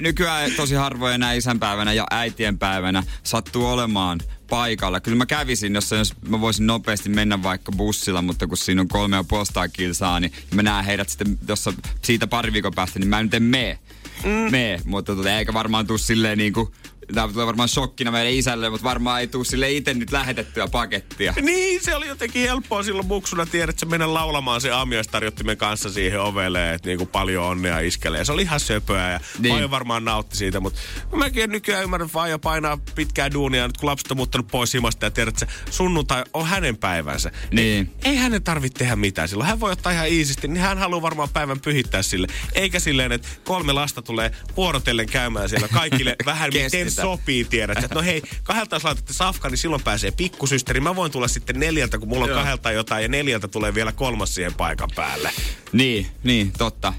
nykyään 0.00 0.50
tosi 0.56 0.74
harvoin 0.74 1.14
enää 1.14 1.32
isänpäivänä 1.32 1.92
ja 1.92 2.06
äitienpäivänä 2.10 3.02
sattuu 3.22 3.66
olemaan 3.66 4.20
paikalla. 4.50 5.00
Kyllä 5.00 5.16
mä 5.16 5.26
kävisin, 5.26 5.74
jos, 5.74 5.90
jos 5.90 6.14
mä 6.28 6.40
voisin 6.40 6.66
nopeasti 6.66 7.08
mennä 7.08 7.42
vaikka 7.42 7.72
bussilla, 7.72 8.22
mutta 8.22 8.46
kun 8.46 8.56
siinä 8.56 8.80
on 8.80 8.88
kolme 8.88 9.16
ja 9.16 9.24
puolesta 9.24 9.68
kilsaa, 9.68 10.20
niin 10.20 10.32
mä 10.54 10.62
näen 10.62 10.84
heidät 10.84 11.08
sitten 11.08 11.38
jossa 11.48 11.72
siitä 12.02 12.26
pari 12.26 12.52
viikon 12.52 12.74
päästä, 12.74 12.98
niin 12.98 13.08
mä 13.08 13.20
en 13.20 13.28
nyt 13.32 13.42
mene. 13.42 13.78
Mm. 14.24 14.50
Mee, 14.50 14.80
mutta 14.84 15.16
tota, 15.16 15.30
eikä 15.30 15.54
varmaan 15.54 15.86
tuu 15.86 15.98
silleen 15.98 16.38
niinku 16.38 16.74
Tämä 17.14 17.28
tulee 17.28 17.46
varmaan 17.46 17.68
shokkina 17.68 18.10
meidän 18.10 18.32
isälle, 18.32 18.70
mutta 18.70 18.84
varmaan 18.84 19.20
ei 19.20 19.26
tule 19.26 19.44
sille 19.44 19.72
itse 19.72 19.94
nyt 19.94 20.12
lähetettyä 20.12 20.68
pakettia. 20.68 21.34
Niin, 21.42 21.84
se 21.84 21.94
oli 21.94 22.08
jotenkin 22.08 22.42
helppoa 22.42 22.82
silloin 22.82 23.06
muksuna 23.06 23.46
tiedä, 23.46 23.70
että 23.70 23.80
se 23.80 23.86
mennä 23.86 24.14
laulamaan 24.14 24.60
se 24.60 24.70
aamiaistarjottimen 24.70 25.56
kanssa 25.56 25.90
siihen 25.90 26.20
ovelle, 26.20 26.74
että 26.74 26.88
niinku 26.88 27.06
paljon 27.06 27.44
onnea 27.44 27.80
iskelee. 27.80 28.24
Se 28.24 28.32
oli 28.32 28.42
ihan 28.42 28.60
söpöä 28.60 29.10
ja 29.10 29.20
niin. 29.38 29.54
paljon 29.54 29.70
varmaan 29.70 30.04
nautti 30.04 30.36
siitä, 30.36 30.60
mutta 30.60 30.80
mäkin 31.16 31.50
nykyään 31.50 31.84
ymmärrän, 31.84 32.06
että 32.06 32.12
Faija 32.12 32.38
painaa 32.38 32.78
pitkää 32.94 33.32
duunia 33.32 33.66
nyt 33.66 33.76
kun 33.76 33.86
lapset 33.90 34.10
on 34.10 34.16
muuttanut 34.16 34.46
pois 34.46 34.74
himasta 34.74 35.06
ja 35.06 35.10
tiedät, 35.10 35.42
että 35.42 35.46
se 35.46 35.72
sunnuntai 35.72 36.24
on 36.32 36.46
hänen 36.46 36.76
päivänsä. 36.76 37.30
Niin. 37.50 37.90
Ei, 38.04 38.10
ei 38.10 38.16
hänen 38.16 38.42
tarvitse 38.42 38.78
tehdä 38.78 38.96
mitään 38.96 39.28
silloin. 39.28 39.48
Hän 39.48 39.60
voi 39.60 39.72
ottaa 39.72 39.92
ihan 39.92 40.08
iisisti, 40.08 40.48
niin 40.48 40.62
hän 40.62 40.78
haluaa 40.78 41.02
varmaan 41.02 41.28
päivän 41.28 41.60
pyhittää 41.60 42.02
sille. 42.02 42.26
Eikä 42.52 42.80
silleen, 42.80 43.12
että 43.12 43.28
kolme 43.44 43.72
lasta 43.72 44.02
tulee 44.02 44.30
vuorotellen 44.56 45.06
käymään 45.06 45.48
siellä 45.48 45.68
kaikille 45.68 46.16
vähän 46.26 46.50
miten 46.52 46.90
sopii, 47.02 47.44
tiedät. 47.44 47.78
Että 47.78 47.94
no 47.94 48.02
hei, 48.02 48.22
kahdelta 48.42 48.76
jos 48.76 48.84
laitatte 48.84 49.12
safka, 49.12 49.48
niin 49.48 49.58
silloin 49.58 49.82
pääsee 49.82 50.10
pikkusysteri. 50.10 50.80
Mä 50.80 50.96
voin 50.96 51.12
tulla 51.12 51.28
sitten 51.28 51.60
neljältä, 51.60 51.98
kun 51.98 52.08
mulla 52.08 52.24
on 52.24 52.30
kahdelta 52.30 52.72
jotain, 52.72 53.02
ja 53.02 53.08
neljältä 53.08 53.48
tulee 53.48 53.74
vielä 53.74 53.92
kolmas 53.92 54.34
siihen 54.34 54.54
paikan 54.54 54.90
päälle. 54.96 55.30
Niin, 55.72 56.06
niin, 56.24 56.52
totta. 56.52 56.92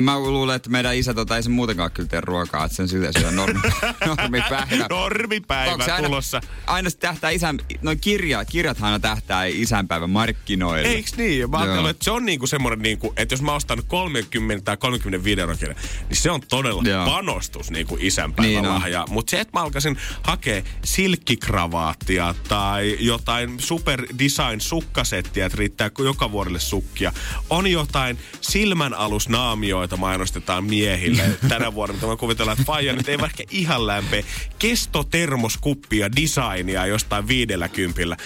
Mä 0.00 0.18
luulen, 0.18 0.56
että 0.56 0.70
meidän 0.70 0.96
isä 0.96 1.14
tota, 1.14 1.36
ei 1.36 1.42
se 1.42 1.50
muutenkaan 1.50 1.90
kyllä 1.90 2.08
tee 2.08 2.20
ruokaa, 2.20 2.64
että 2.64 2.76
sen 2.76 2.88
sille 2.88 3.10
syö 3.20 3.30
normi, 3.30 3.60
normipäivä. 4.06 4.86
normipäivä 4.90 5.84
aina, 5.84 6.06
tulossa. 6.06 6.40
Aina 6.66 6.90
se 6.90 6.96
tähtää 6.96 7.30
isän, 7.30 7.58
noin 7.82 8.00
kirja, 8.00 8.44
kirjathan 8.44 8.86
aina 8.92 9.00
tähtää 9.00 9.44
isänpäivän 9.44 10.10
markkinoille. 10.10 10.88
Eiks 10.88 11.16
niin? 11.16 11.50
Mä 11.50 11.58
ajattelen, 11.58 11.90
että 11.90 12.04
se 12.04 12.10
on 12.10 12.24
niinku 12.24 12.46
semmoinen, 12.46 12.82
niinku, 12.82 13.12
että 13.16 13.32
jos 13.32 13.42
mä 13.42 13.54
ostan 13.54 13.82
30 13.88 14.64
tai 14.64 14.76
35 14.76 15.40
euroa 15.40 15.56
kirja, 15.56 15.74
niin 16.08 16.16
se 16.16 16.30
on 16.30 16.40
todella 16.48 16.82
Joo. 16.86 17.06
panostus 17.06 17.70
niinku 17.70 17.96
isänpäivän 18.00 18.62
niin 18.62 18.68
lahja. 18.68 19.04
Mutta 19.08 19.30
se, 19.30 19.40
että 19.40 19.58
mä 19.58 19.62
alkaisin 19.62 19.96
hakea 20.22 20.62
silkkikravaattia 20.84 22.34
tai 22.48 22.96
jotain 23.00 23.60
super 23.60 24.06
design 24.18 24.60
sukkasettia, 24.60 25.46
että 25.46 25.58
riittää 25.58 25.90
joka 26.04 26.32
vuodelle 26.32 26.60
sukkia, 26.60 27.12
on 27.50 27.66
jotain 27.66 28.18
silmänalusnaamioita, 28.40 29.85
joita 29.86 29.96
mainostetaan 29.96 30.64
miehille 30.64 31.22
tänä 31.48 31.74
vuonna, 31.74 31.94
mitä 31.94 32.06
mä 32.06 32.16
kuvitellaan, 32.16 32.58
että 32.58 32.72
Faija 32.72 32.92
nyt 32.92 33.08
ei 33.08 33.18
vaikka 33.18 33.42
ihan 33.50 33.86
lämpeä 33.86 34.22
kestotermoskuppia 34.58 36.08
designia 36.16 36.86
jostain 36.86 37.28
viidellä 37.28 37.68
kympillä. 37.68 38.16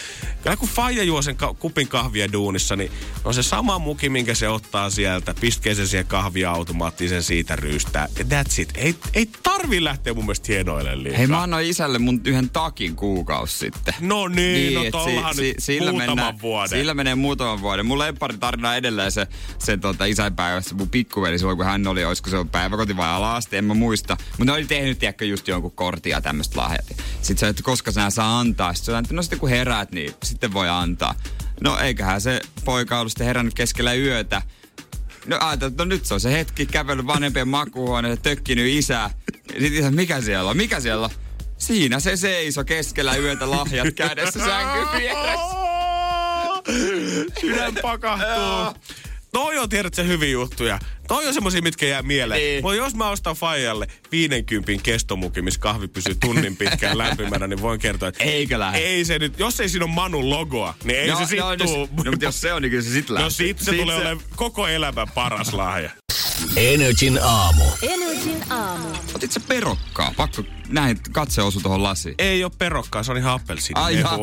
Kyllä 0.43 0.57
kun 0.57 0.69
Faija 0.69 1.03
juo 1.03 1.23
sen 1.23 1.37
ka- 1.37 1.55
kupin 1.55 1.89
kahvia 1.89 2.33
duunissa, 2.33 2.77
niin 2.77 2.93
on 3.25 3.35
se 3.35 3.43
sama 3.43 3.79
muki, 3.79 4.09
minkä 4.09 4.35
se 4.35 4.49
ottaa 4.49 4.91
sieltä, 4.91 5.35
piskee 5.41 5.75
sen 5.75 5.89
siihen 5.89 6.07
kahviautomaattiin, 6.07 7.11
sen 7.11 7.23
siitä 7.23 7.57
ryystää. 7.57 8.09
That's 8.19 8.61
it. 8.61 8.73
Ei, 8.75 8.95
ei 9.15 9.29
tarvi 9.43 9.85
lähteä 9.85 10.15
mun 10.15 10.25
mielestä 10.25 10.47
hienoille 10.49 11.03
liikaa. 11.03 11.19
Hei, 11.19 11.27
mä 11.27 11.43
annoin 11.43 11.67
isälle 11.67 11.99
mun 11.99 12.21
yhden 12.25 12.51
takin 12.51 12.97
kuukausi 12.97 13.59
sitten. 13.59 13.95
No 14.01 14.29
niin, 14.29 14.37
niin 14.37 14.75
no 14.75 14.91
tollahan 14.91 15.35
si, 15.35 15.41
si, 15.41 15.55
sillä 15.59 15.91
muutaman 15.91 16.17
mennään, 16.17 16.41
vuoden. 16.43 16.79
Sillä 16.79 16.95
menee 16.95 17.15
muutaman 17.15 17.61
vuoden. 17.61 17.87
Mun 17.87 17.99
lempari 17.99 18.39
tarina 18.39 18.77
edelleen 18.77 19.13
se, 19.13 19.27
se 19.59 19.77
tota, 19.77 20.05
isänpäivässä 20.05 20.75
mun 20.75 20.89
pikkuveli 20.89 21.39
silloin, 21.41 21.57
kun 21.57 21.67
hän 21.67 21.87
oli, 21.87 22.05
olisiko 22.05 22.31
se 22.31 22.37
ollut 22.37 22.53
päiväkoti 22.53 22.97
vai 22.97 23.09
alaasti, 23.09 23.57
en 23.57 23.65
mä 23.65 23.75
muista. 23.75 24.17
Mutta 24.31 24.45
ne 24.45 24.53
oli 24.53 24.65
tehnyt, 24.65 24.99
tiedäkö, 24.99 25.25
just 25.25 25.49
jonkun 25.49 25.73
kortin 25.73 26.11
ja 26.11 26.21
tämmöistä 26.21 26.61
lahjat. 26.61 26.87
Sitten 27.23 27.39
se, 27.39 27.49
että 27.49 27.63
koska 27.63 27.93
sä 27.93 28.11
saa 28.11 28.41
antaa. 28.41 28.75
Sitten 28.75 28.95
se 28.95 28.99
että 28.99 29.15
no 29.15 29.23
sitten 29.23 29.39
kun 29.39 29.49
heräät, 29.49 29.93
niin 29.93 30.15
sitten 30.25 30.53
voi 30.53 30.69
antaa. 30.69 31.15
No 31.61 31.79
eiköhän 31.79 32.21
se 32.21 32.41
poika 32.65 33.01
ollut 33.01 33.13
sitten 33.13 33.27
herännyt 33.27 33.55
keskellä 33.55 33.95
yötä. 33.95 34.43
No 35.27 35.39
ajattelin, 35.41 35.77
no 35.77 35.85
nyt 35.85 36.07
se 36.07 36.15
on 36.15 36.21
se 36.21 36.33
hetki 36.33 36.67
kävellyt 36.67 37.07
vanhempien 37.07 37.49
makuuhuoneen, 37.49 38.19
tökkinyt 38.19 38.67
isää. 38.67 39.11
Sitten 39.49 39.75
isä, 39.75 39.91
mikä 39.91 40.21
siellä 40.21 40.51
on, 40.51 40.57
mikä 40.57 40.81
siellä 40.81 41.05
on? 41.05 41.11
Siinä 41.59 42.01
se 42.01 42.17
seiso 42.17 42.65
keskellä 42.65 43.17
yötä 43.17 43.51
lahjat 43.51 43.95
kädessä 43.95 44.41
sängyn 44.41 45.01
vieressä. 45.01 45.61
Sydän 47.41 47.75
pakahtuu. 47.83 48.83
Toi 49.33 49.59
on 49.59 49.69
tiedät 49.69 49.95
se 49.95 50.07
hyviä 50.07 50.31
juttuja 50.31 50.79
Toi 51.09 51.27
on 51.27 51.35
semmosia, 51.35 51.63
mitkä 51.63 51.87
jää 51.87 52.03
mieleen. 52.03 52.41
Niin. 52.41 52.63
Mutta 52.63 52.75
jos 52.75 52.95
mä 52.95 53.11
ostan 53.11 53.37
Fajalle 53.37 53.87
50 54.13 54.73
kestomuki, 54.83 55.43
missä 55.43 55.61
kahvi 55.61 55.89
pysyy 55.89 56.15
tunnin 56.15 56.57
pitkään 56.57 56.99
lämpimänä, 57.05 57.47
niin 57.47 57.63
voin 57.63 57.81
kertoa, 57.81 58.09
että 58.09 58.25
Eikö 58.25 58.59
lähde? 58.59 58.79
ei 58.79 59.05
se 59.05 59.19
nyt, 59.19 59.39
jos 59.39 59.61
ei 59.61 59.69
siinä 59.69 59.85
ole 59.85 59.95
Manun 59.95 60.31
logoa, 60.31 60.75
niin 60.85 60.99
ei 60.99 61.17
se 61.17 61.27
sit 61.27 61.39
no, 61.39 61.57
tuu. 61.57 61.89
no, 61.97 62.03
no, 62.05 62.11
mutta 62.11 62.25
jos 62.25 62.41
se 62.41 62.53
on, 62.53 62.63
niin 62.63 62.71
kyllä 62.71 62.85
se 62.85 62.91
sit 62.91 63.11
lähtee. 63.11 63.25
No 63.25 63.31
sit 63.31 63.59
se 63.59 63.73
tulee 63.73 63.97
olemaan 63.97 64.21
koko 64.37 64.67
elämän 64.67 65.09
paras 65.15 65.53
lahja. 65.53 65.91
Energin 66.57 67.19
aamu. 67.23 67.65
Energin 67.83 68.53
aamu. 68.53 68.89
Otit 69.15 69.33
sä 69.33 69.41
perokkaa? 69.41 70.15
Pakko 70.17 70.43
näin 70.73 70.99
katse 71.13 71.43
osu 71.43 71.61
tuohon 71.61 71.83
lasiin. 71.83 72.15
Ei 72.19 72.45
ole 72.45 72.53
perokkaa, 72.59 73.03
se 73.03 73.11
on 73.13 73.19
ihan 73.19 73.33
appelsiini. 73.33 73.81
Ai 73.81 74.01
jaa, 74.01 74.19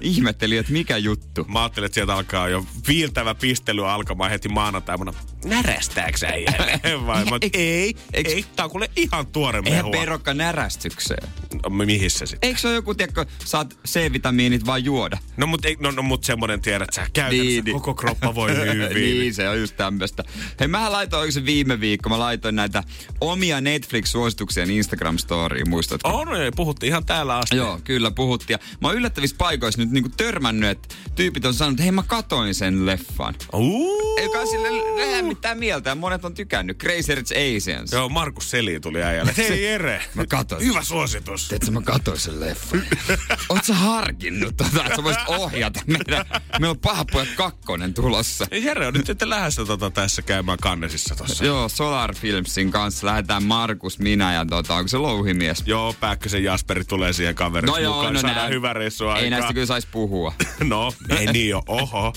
ihmettelin, 0.00 0.58
että 0.58 0.72
mikä 0.72 0.96
juttu. 0.96 1.44
Mä 1.44 1.62
ajattelin, 1.62 1.86
että 1.86 1.94
sieltä 1.94 2.14
alkaa 2.14 2.48
jo 2.48 2.66
viiltävä 2.88 3.34
pistely 3.34 3.90
alkamaan 3.90 4.30
heti 4.30 4.48
maanantaina. 4.48 5.14
Närästääks 5.44 6.22
äijä? 6.24 6.52
Vai 7.06 7.24
mä, 7.24 7.38
ei, 7.52 7.94
eiks- 8.14 8.30
ei, 8.32 8.44
tää 8.56 8.64
on 8.64 8.70
kuule 8.70 8.90
ihan 8.96 9.26
tuore 9.26 9.62
Eihän 9.66 9.84
mehua. 9.84 10.00
perokka 10.00 10.34
närästykseen. 10.34 11.28
No, 11.62 11.68
mihin 11.84 12.10
se 12.10 12.26
sitten? 12.26 12.48
Eikö 12.48 12.60
se 12.60 12.68
ole 12.68 12.74
joku, 12.74 12.94
tiedätkö, 12.94 13.26
saat 13.44 13.78
C-vitamiinit 13.88 14.66
vaan 14.66 14.84
juoda? 14.84 15.18
No 15.36 15.46
mut, 15.46 15.64
ei, 15.64 15.76
no, 15.80 15.90
no, 15.90 16.02
mut 16.02 16.24
semmonen 16.24 16.60
tiedät 16.60 16.88
sä, 16.92 17.06
käytännössä 17.12 17.50
Niin, 17.52 17.64
niin. 17.64 17.74
koko 17.74 17.94
kroppa 17.94 18.34
voi 18.34 18.50
hyvin. 18.56 18.94
niin, 18.94 19.34
se 19.34 19.48
on 19.48 19.60
just 19.60 19.76
tämmöistä. 19.76 20.24
Hei, 20.60 20.68
mä 20.68 20.92
laitoin 20.92 21.32
se 21.32 21.44
viime 21.44 21.80
viikko, 21.80 22.08
mä 22.08 22.18
laitoin 22.18 22.54
näitä 22.56 22.82
omia 23.20 23.60
Netflix-suosituksia 23.60 24.66
Instagram-storiin, 24.92 25.68
muistatko? 25.68 26.08
On, 26.08 26.28
no, 26.28 26.34
puhuttiin 26.56 26.88
ihan 26.88 27.04
täällä 27.04 27.38
asti. 27.38 27.56
Joo, 27.56 27.80
kyllä 27.84 28.10
puhuttiin. 28.10 28.54
Ja 28.54 28.58
mä 28.80 28.88
oon 28.88 28.96
yllättävissä 28.96 29.36
paikoissa 29.38 29.80
nyt 29.80 29.90
niinku 29.90 30.10
törmännyt, 30.16 30.70
että 30.70 30.94
tyypit 31.14 31.44
on 31.44 31.54
sanonut, 31.54 31.74
että 31.74 31.82
hei 31.82 31.92
mä 31.92 32.02
katoin 32.06 32.54
sen 32.54 32.86
leffan. 32.86 33.34
Uh. 33.52 34.18
Ei 34.18 34.28
kai 34.28 34.46
sille 34.46 34.68
lähde 34.96 35.22
mitään 35.22 35.58
mieltä 35.58 35.90
ja 35.90 35.94
monet 35.94 36.24
on 36.24 36.34
tykännyt. 36.34 36.78
Crazy 36.78 37.14
Rich 37.14 37.32
Asians. 37.32 37.92
Joo, 37.92 38.08
Markus 38.08 38.50
Seli 38.50 38.80
tuli 38.80 39.02
äijälle. 39.02 39.34
Hei 39.36 39.64
Jere. 39.64 40.02
Mä 40.14 40.26
katoin. 40.26 40.64
Hyvä 40.64 40.82
suositus. 40.82 41.48
Tiedätkö, 41.48 41.70
mä 41.70 41.80
katoin 41.80 42.18
sen 42.18 42.40
leffan. 42.40 42.82
Oot 43.48 43.64
sä 43.64 43.74
harkinnut 43.74 44.56
tota, 44.56 44.84
että 44.84 44.96
sä 44.96 45.04
voisit 45.04 45.22
ohjata 45.26 45.80
meidän... 45.86 46.24
Meillä 46.60 46.70
on 46.70 46.78
paha 46.78 47.04
pojat 47.04 47.28
kakkonen 47.36 47.94
tulossa. 47.94 48.46
Ei, 48.50 48.64
Jere 48.64 48.86
on 48.86 48.94
nyt 48.94 49.06
sitten 49.06 49.30
lähdössä 49.30 49.64
tota, 49.64 49.90
tässä 49.90 50.22
käymään 50.22 50.58
kannesissa 50.58 51.14
tossa. 51.14 51.44
Joo, 51.44 51.68
Solar 51.68 52.14
Filmsin 52.14 52.70
kanssa 52.70 53.06
lähdetään 53.06 53.42
Markus, 53.42 53.98
minä 53.98 54.34
ja 54.34 54.46
tota, 54.46 54.81
onko 54.82 54.88
se 54.88 54.98
louhimies? 54.98 55.62
Joo, 55.66 55.94
Pääkkösen 56.00 56.44
Jasperi 56.44 56.84
tulee 56.84 57.12
siihen 57.12 57.34
kaveriksi 57.34 57.70
No 57.72 57.78
joo, 57.78 57.94
mukaan. 57.94 58.14
no 58.14 58.20
Saadaan 58.20 58.40
nää- 58.40 58.48
hyvä 58.48 58.72
reissu 58.72 59.08
Ei 59.08 59.30
näistä 59.30 59.52
kyllä 59.52 59.66
saisi 59.66 59.88
puhua. 59.90 60.34
No, 60.64 60.92
ei 61.18 61.26
niin 61.26 61.48
jo. 61.48 61.62
Oho. 61.68 62.12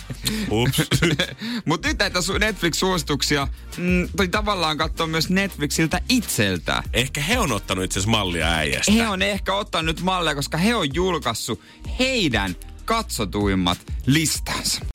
Ups. 0.51 0.81
Mutta 1.65 1.88
nyt 1.88 1.98
näitä 2.00 2.19
su- 2.19 2.39
Netflix-suosituksia 2.39 3.48
mm, 3.77 4.10
toi 4.17 4.27
tavallaan 4.27 4.77
katsoa 4.77 5.07
myös 5.07 5.29
Netflixiltä 5.29 6.01
itseltään. 6.10 6.84
Ehkä 6.93 7.22
he 7.22 7.39
on 7.39 7.51
ottanut 7.51 7.84
itse 7.86 8.00
asiassa 8.00 8.12
mallia 8.12 8.48
äijästä. 8.48 8.91
He 8.91 9.07
on 9.07 9.22
ehkä 9.22 9.53
ottanut 9.53 9.86
nyt 9.86 10.01
malleja, 10.01 10.36
koska 10.36 10.57
he 10.57 10.75
on 10.75 10.88
julkaissut 10.95 11.62
heidän 12.00 12.55
katsotuimmat 12.85 13.77
listansa. 14.05 14.85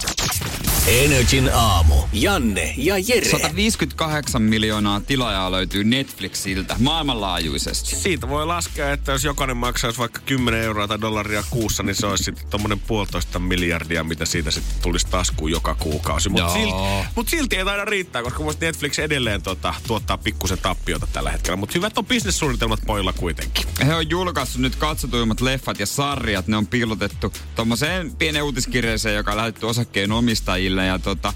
Energin 0.86 1.50
aamu. 1.54 1.94
Janne 2.12 2.74
ja 2.76 2.98
Jere. 2.98 3.30
158 3.30 4.42
miljoonaa 4.42 5.00
tilaajaa 5.00 5.52
löytyy 5.52 5.84
Netflixiltä 5.84 6.76
maailmanlaajuisesti. 6.78 7.96
Siitä 7.96 8.28
voi 8.28 8.46
laskea, 8.46 8.92
että 8.92 9.12
jos 9.12 9.24
jokainen 9.24 9.56
maksaisi 9.56 9.98
vaikka 9.98 10.20
10 10.20 10.60
euroa 10.60 10.88
tai 10.88 11.00
dollaria 11.00 11.44
kuussa, 11.50 11.82
niin 11.82 11.94
se 11.94 12.06
olisi 12.06 12.24
sitten 12.24 12.46
tommonen 12.50 12.80
puolitoista 12.80 13.38
miljardia, 13.38 14.04
mitä 14.04 14.24
siitä 14.24 14.50
sitten 14.50 14.82
tulisi 14.82 15.06
taskuun 15.10 15.50
joka 15.50 15.74
kuukausi. 15.74 16.28
Mutta 16.28 16.52
silti, 16.52 16.74
mut 17.16 17.28
silti 17.28 17.56
ei 17.56 17.64
taida 17.64 17.84
riittää, 17.84 18.22
koska 18.22 18.42
musta 18.42 18.64
Netflix 18.64 18.98
edelleen 18.98 19.42
tota, 19.42 19.74
tuottaa 19.86 20.18
pikkusen 20.18 20.58
tappiota 20.58 21.06
tällä 21.12 21.30
hetkellä. 21.30 21.56
Mutta 21.56 21.72
hyvät 21.74 21.98
on 21.98 22.06
bisnessuunnitelmat 22.06 22.80
pojilla 22.86 23.12
kuitenkin. 23.12 23.66
He 23.86 23.94
on 23.94 24.10
julkaissut 24.10 24.62
nyt 24.62 24.76
katsotuimmat 24.76 25.40
leffat 25.40 25.80
ja 25.80 25.86
sarjat. 25.86 26.46
Ne 26.46 26.56
on 26.56 26.66
piilotettu 26.66 27.32
tommoseen 27.80 28.16
pienen 28.16 28.42
uutiskirjeeseen, 28.42 29.14
joka 29.16 29.30
on 29.30 29.36
lähetetty 29.36 29.66
osakkeen 29.66 30.12
omistajille. 30.12 30.86
Ja 30.86 30.98
tota, 30.98 31.32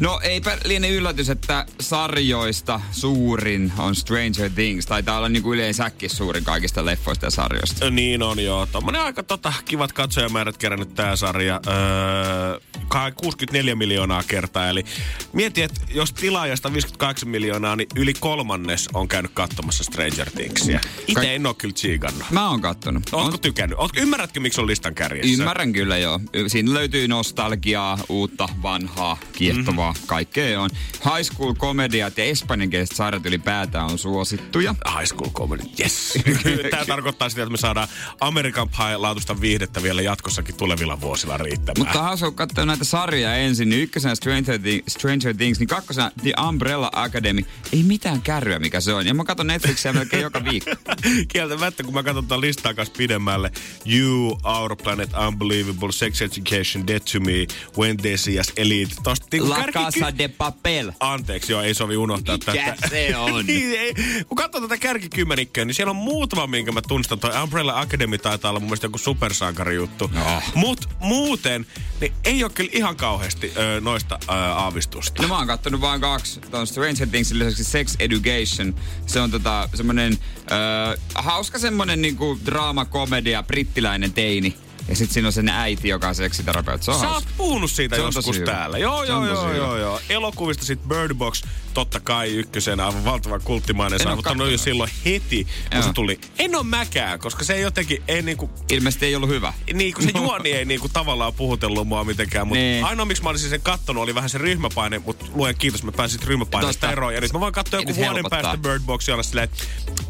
no 0.00 0.20
eipä 0.22 0.58
liene 0.64 0.88
yllätys, 0.88 1.30
että 1.30 1.66
sarjoista 1.80 2.80
suurin 2.92 3.72
on 3.78 3.94
Stranger 3.96 4.50
Things. 4.54 4.86
Taitaa 4.86 5.16
olla 5.18 5.28
niinku 5.28 5.54
yleensäkin 5.54 6.10
suurin 6.10 6.44
kaikista 6.44 6.84
leffoista 6.84 7.26
ja 7.26 7.30
sarjoista. 7.30 7.90
Niin 7.90 8.22
on 8.22 8.44
joo. 8.44 8.66
Tommonen 8.66 9.00
aika 9.00 9.22
tota, 9.22 9.52
kivat 9.64 9.92
katsojamäärät 9.92 10.56
kerännyt 10.56 10.94
tää 10.94 11.16
sarja. 11.16 11.60
Öö, 11.66 12.60
ka- 12.88 13.10
64 13.10 13.74
miljoonaa 13.74 14.22
kertaa. 14.26 14.68
Eli 14.68 14.84
mieti, 15.32 15.62
että 15.62 15.80
jos 15.94 16.12
tilaajasta 16.12 16.72
58 16.72 17.28
miljoonaa, 17.28 17.76
niin 17.76 17.88
yli 17.96 18.14
kolmannes 18.14 18.88
on 18.94 19.08
käynyt 19.08 19.30
katsomassa 19.34 19.84
Stranger 19.84 20.30
Thingsia. 20.30 20.80
Itse 21.00 21.14
Kai- 21.14 21.34
en 21.34 21.46
oo 21.46 21.54
kyllä 21.54 21.74
tsiigannut. 21.74 22.30
Mä 22.30 22.50
oon 22.50 22.60
kattonut. 22.60 23.02
Ootko 23.12 23.32
On- 23.34 23.40
tykännyt? 23.40 23.78
Ootko, 23.78 24.00
ymmärrätkö, 24.00 24.40
miksi 24.40 24.60
on 24.60 24.66
listan 24.66 24.94
kärjessä? 24.94 25.32
Ymmärrän 25.42 25.72
kyllä 25.72 25.87
joo. 25.96 26.20
Siinä 26.46 26.74
löytyy 26.74 27.08
nostalgiaa, 27.08 27.98
uutta, 28.08 28.48
vanhaa, 28.62 29.16
kiehtovaa, 29.32 29.92
mm-hmm. 29.92 30.06
kaikkea 30.06 30.60
on. 30.60 30.70
High 30.92 31.32
school 31.32 31.54
komediat 31.54 32.18
ja 32.18 32.24
espanjankieliset 32.24 32.96
sarjat 32.96 33.26
ylipäätään 33.26 33.84
on 33.84 33.98
suosittuja. 33.98 34.74
High 34.98 35.06
School 35.06 35.30
Comedy, 35.30 35.62
yes. 35.80 36.18
Tämä 36.70 36.84
tarkoittaa 36.84 37.28
sitä, 37.28 37.42
että 37.42 37.50
me 37.50 37.56
saadaan 37.56 37.88
American 38.20 38.68
Pie-laatusta 38.68 39.40
viihdettä 39.40 39.82
vielä 39.82 40.02
jatkossakin 40.02 40.54
tulevilla 40.54 41.00
vuosilla 41.00 41.36
riittämään. 41.36 41.78
Mutta 41.78 42.02
hauska, 42.02 42.26
kun 42.26 42.36
katsoo 42.36 42.64
näitä 42.64 42.84
sarjoja 42.84 43.34
ensin, 43.34 43.68
niin 43.68 43.82
ykkösenä 43.82 44.14
Stranger, 44.14 44.60
Thi- 44.60 44.82
Stranger 44.88 45.34
Things, 45.36 45.58
niin 45.58 45.68
kakkosena 45.68 46.10
The 46.22 46.32
Umbrella 46.48 46.90
Academy. 46.92 47.42
Ei 47.72 47.82
mitään 47.82 48.22
kärryä, 48.22 48.58
mikä 48.58 48.80
se 48.80 48.94
on. 48.94 49.06
Ja 49.06 49.14
mä 49.14 49.24
katson 49.24 49.46
Netflixiä 49.46 49.92
melkein 49.92 50.22
joka 50.22 50.44
viikko. 50.44 50.70
Kieltämättä, 51.32 51.82
kun 51.82 51.94
mä 51.94 52.02
katson 52.02 52.26
tämän 52.26 52.40
listaa 52.40 52.74
kanssa 52.74 52.94
pidemmälle. 52.98 53.52
You, 53.86 54.38
Our 54.44 54.76
Planet, 54.76 55.10
Unbelievable, 55.26 55.77
Sex 55.92 56.22
Education, 56.22 56.86
Dead 56.86 57.00
to 57.12 57.20
Me, 57.20 57.46
When 57.78 57.96
They 57.96 58.16
See 58.16 58.40
Us, 58.40 58.52
Elite. 58.56 58.94
Tosta, 59.02 59.26
niinku 59.32 59.48
La 59.48 59.56
kärki- 59.56 59.72
Casa 59.72 60.18
de 60.18 60.28
Papel. 60.28 60.92
Anteeksi, 61.00 61.52
joo, 61.52 61.62
ei 61.62 61.74
sovi 61.74 61.96
unohtaa 61.96 62.36
Mikä 62.36 62.52
tätä. 62.76 62.88
se 62.88 63.16
on? 63.16 63.46
niin, 63.46 63.78
ei. 63.80 63.94
Kun 64.28 64.36
katsoo 64.36 64.60
tätä 64.60 64.76
kärkikymmenikköä, 64.76 65.64
niin 65.64 65.74
siellä 65.74 65.90
on 65.90 65.96
muutama, 65.96 66.46
minkä 66.46 66.72
mä 66.72 66.82
tunnistan. 66.88 67.18
Toi 67.18 67.42
Umbrella 67.42 67.80
Academy 67.80 68.18
taitaa 68.18 68.48
olla 68.50 68.60
mun 68.60 68.66
mielestä 68.68 68.84
joku 68.86 68.98
supersankari 68.98 69.74
juttu. 69.74 70.10
Oh. 70.26 70.42
Mut 70.54 70.88
muuten, 71.00 71.66
niin 72.00 72.12
ei 72.24 72.44
ole 72.44 72.52
kyllä 72.54 72.70
ihan 72.72 72.96
kauheasti 72.96 73.52
ö, 73.56 73.80
noista 73.80 74.18
ö, 74.28 74.32
aavistusta. 74.32 75.22
No 75.22 75.28
mä 75.28 75.38
oon 75.38 75.46
kattonut 75.46 75.80
vain 75.80 76.00
kaksi. 76.00 76.40
Tuon 76.40 76.66
Stranger 76.66 77.08
Thingsin 77.08 77.38
lisäksi 77.38 77.64
Sex 77.64 77.96
Education. 77.98 78.74
Se 79.06 79.20
on 79.20 79.30
tota 79.30 79.68
semmonen 79.74 80.18
öö, 80.50 80.96
hauska 81.14 81.58
semmonen 81.58 82.02
niinku 82.02 82.38
draama-komedia, 82.46 83.42
brittiläinen 83.42 84.12
teini. 84.12 84.56
Ja 84.88 84.96
sit 84.96 85.10
siinä 85.10 85.28
on 85.28 85.32
sen 85.32 85.48
äiti, 85.48 85.88
joka 85.88 86.08
on 86.08 86.14
seksiterapeutti. 86.14 86.84
Se 86.84 86.90
on 86.90 86.98
Sä 87.00 87.04
oot 87.06 87.12
hauska. 87.12 87.30
puhunut 87.36 87.70
siitä 87.70 87.96
Se 87.96 88.02
joskus 88.02 88.38
täällä. 88.44 88.78
Joo, 88.78 89.04
joo, 89.04 89.26
joo, 89.26 89.52
joo, 89.54 89.76
joo. 89.76 90.00
Elokuvista 90.08 90.64
sit 90.66 90.80
Bird 90.88 91.14
Box, 91.14 91.42
totta 91.74 92.00
kai 92.00 92.30
ykkösenä, 92.36 92.86
aivan 92.86 93.04
valtavan 93.04 93.40
kulttimainen. 93.44 94.00
Saavuttanut 94.00 94.50
jo 94.50 94.58
silloin 94.58 94.90
heti, 95.04 95.46
kun 95.74 95.82
se 95.82 95.92
tuli. 95.92 96.20
En 96.38 96.56
oo 96.56 96.62
mäkään, 96.62 97.18
koska 97.18 97.44
se 97.44 97.54
ei 97.54 97.62
jotenkin, 97.62 98.02
ei 98.08 98.22
niinku, 98.22 98.50
Ilmeisesti 98.70 99.06
ei 99.06 99.16
ollut 99.16 99.28
hyvä. 99.30 99.52
niin 99.74 99.94
kuin 99.94 100.04
se 100.04 100.18
juoni 100.18 100.52
ei 100.52 100.64
niinku 100.64 100.88
tavallaan 100.88 101.34
puhutellut 101.34 101.88
mua 101.88 102.04
mitenkään, 102.04 102.46
mutta 102.46 102.58
Niin. 102.60 102.84
ainoa 102.84 103.04
miksi 103.06 103.22
mä 103.22 103.28
olisin 103.28 103.50
sen 103.50 103.60
kattonut 103.60 104.02
oli 104.02 104.14
vähän 104.14 104.30
se 104.30 104.38
ryhmäpaine, 104.38 104.98
mutta 104.98 105.26
luen 105.34 105.56
kiitos, 105.58 105.82
mä 105.82 105.92
pääsin 105.92 106.22
ryhmäpaineesta 106.22 106.92
eroon. 106.92 107.14
Ja 107.14 107.20
nyt 107.20 107.32
mä 107.32 107.40
voin 107.40 107.52
katsoa 107.54 107.80
Ja 107.80 107.86
joku 107.88 108.00
vuoden 108.00 108.24
päästä 108.30 108.56
Bird 108.56 108.82
Boxia 108.86 109.14
olla 109.14 109.22
silleen, 109.22 109.48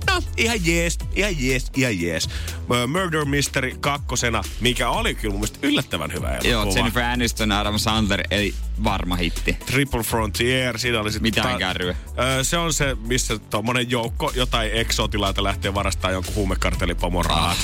no 0.06 0.22
ihan 0.36 0.66
jees, 0.66 0.98
ihan 1.14 1.40
jees, 1.40 1.66
ihan 1.76 2.00
jees. 2.00 2.28
Murder 2.88 3.24
Mystery 3.24 3.76
kakkosena, 3.80 4.42
mikä 4.68 4.90
oli 4.90 5.14
kyllä 5.14 5.33
mun 5.33 5.40
mielestä 5.40 5.59
yllättävän 5.62 6.12
hyvä 6.12 6.28
elokuva. 6.28 6.50
Joo, 6.50 6.74
Jennifer 6.74 7.02
Aniston, 7.02 7.52
Adam 7.52 7.78
Sandler, 7.78 8.22
eli 8.31 8.54
varma 8.85 9.16
hitti. 9.16 9.57
Triple 9.66 10.02
Frontier, 10.02 10.78
siinä 10.78 11.00
oli 11.00 11.12
sit 11.12 11.22
Mitään 11.22 11.59
kärryä. 11.59 11.96
Öö, 12.18 12.44
se 12.44 12.59
on 12.59 12.72
se, 12.72 12.96
missä 13.07 13.38
tommonen 13.38 13.90
joukko 13.90 14.33
jotain 14.35 14.70
eksotilaita 14.72 15.44
lähtee 15.44 15.74
varastamaan 15.74 16.14
jonkun 16.14 16.35
huumekartelipomon 16.35 17.24
rahat. 17.24 17.59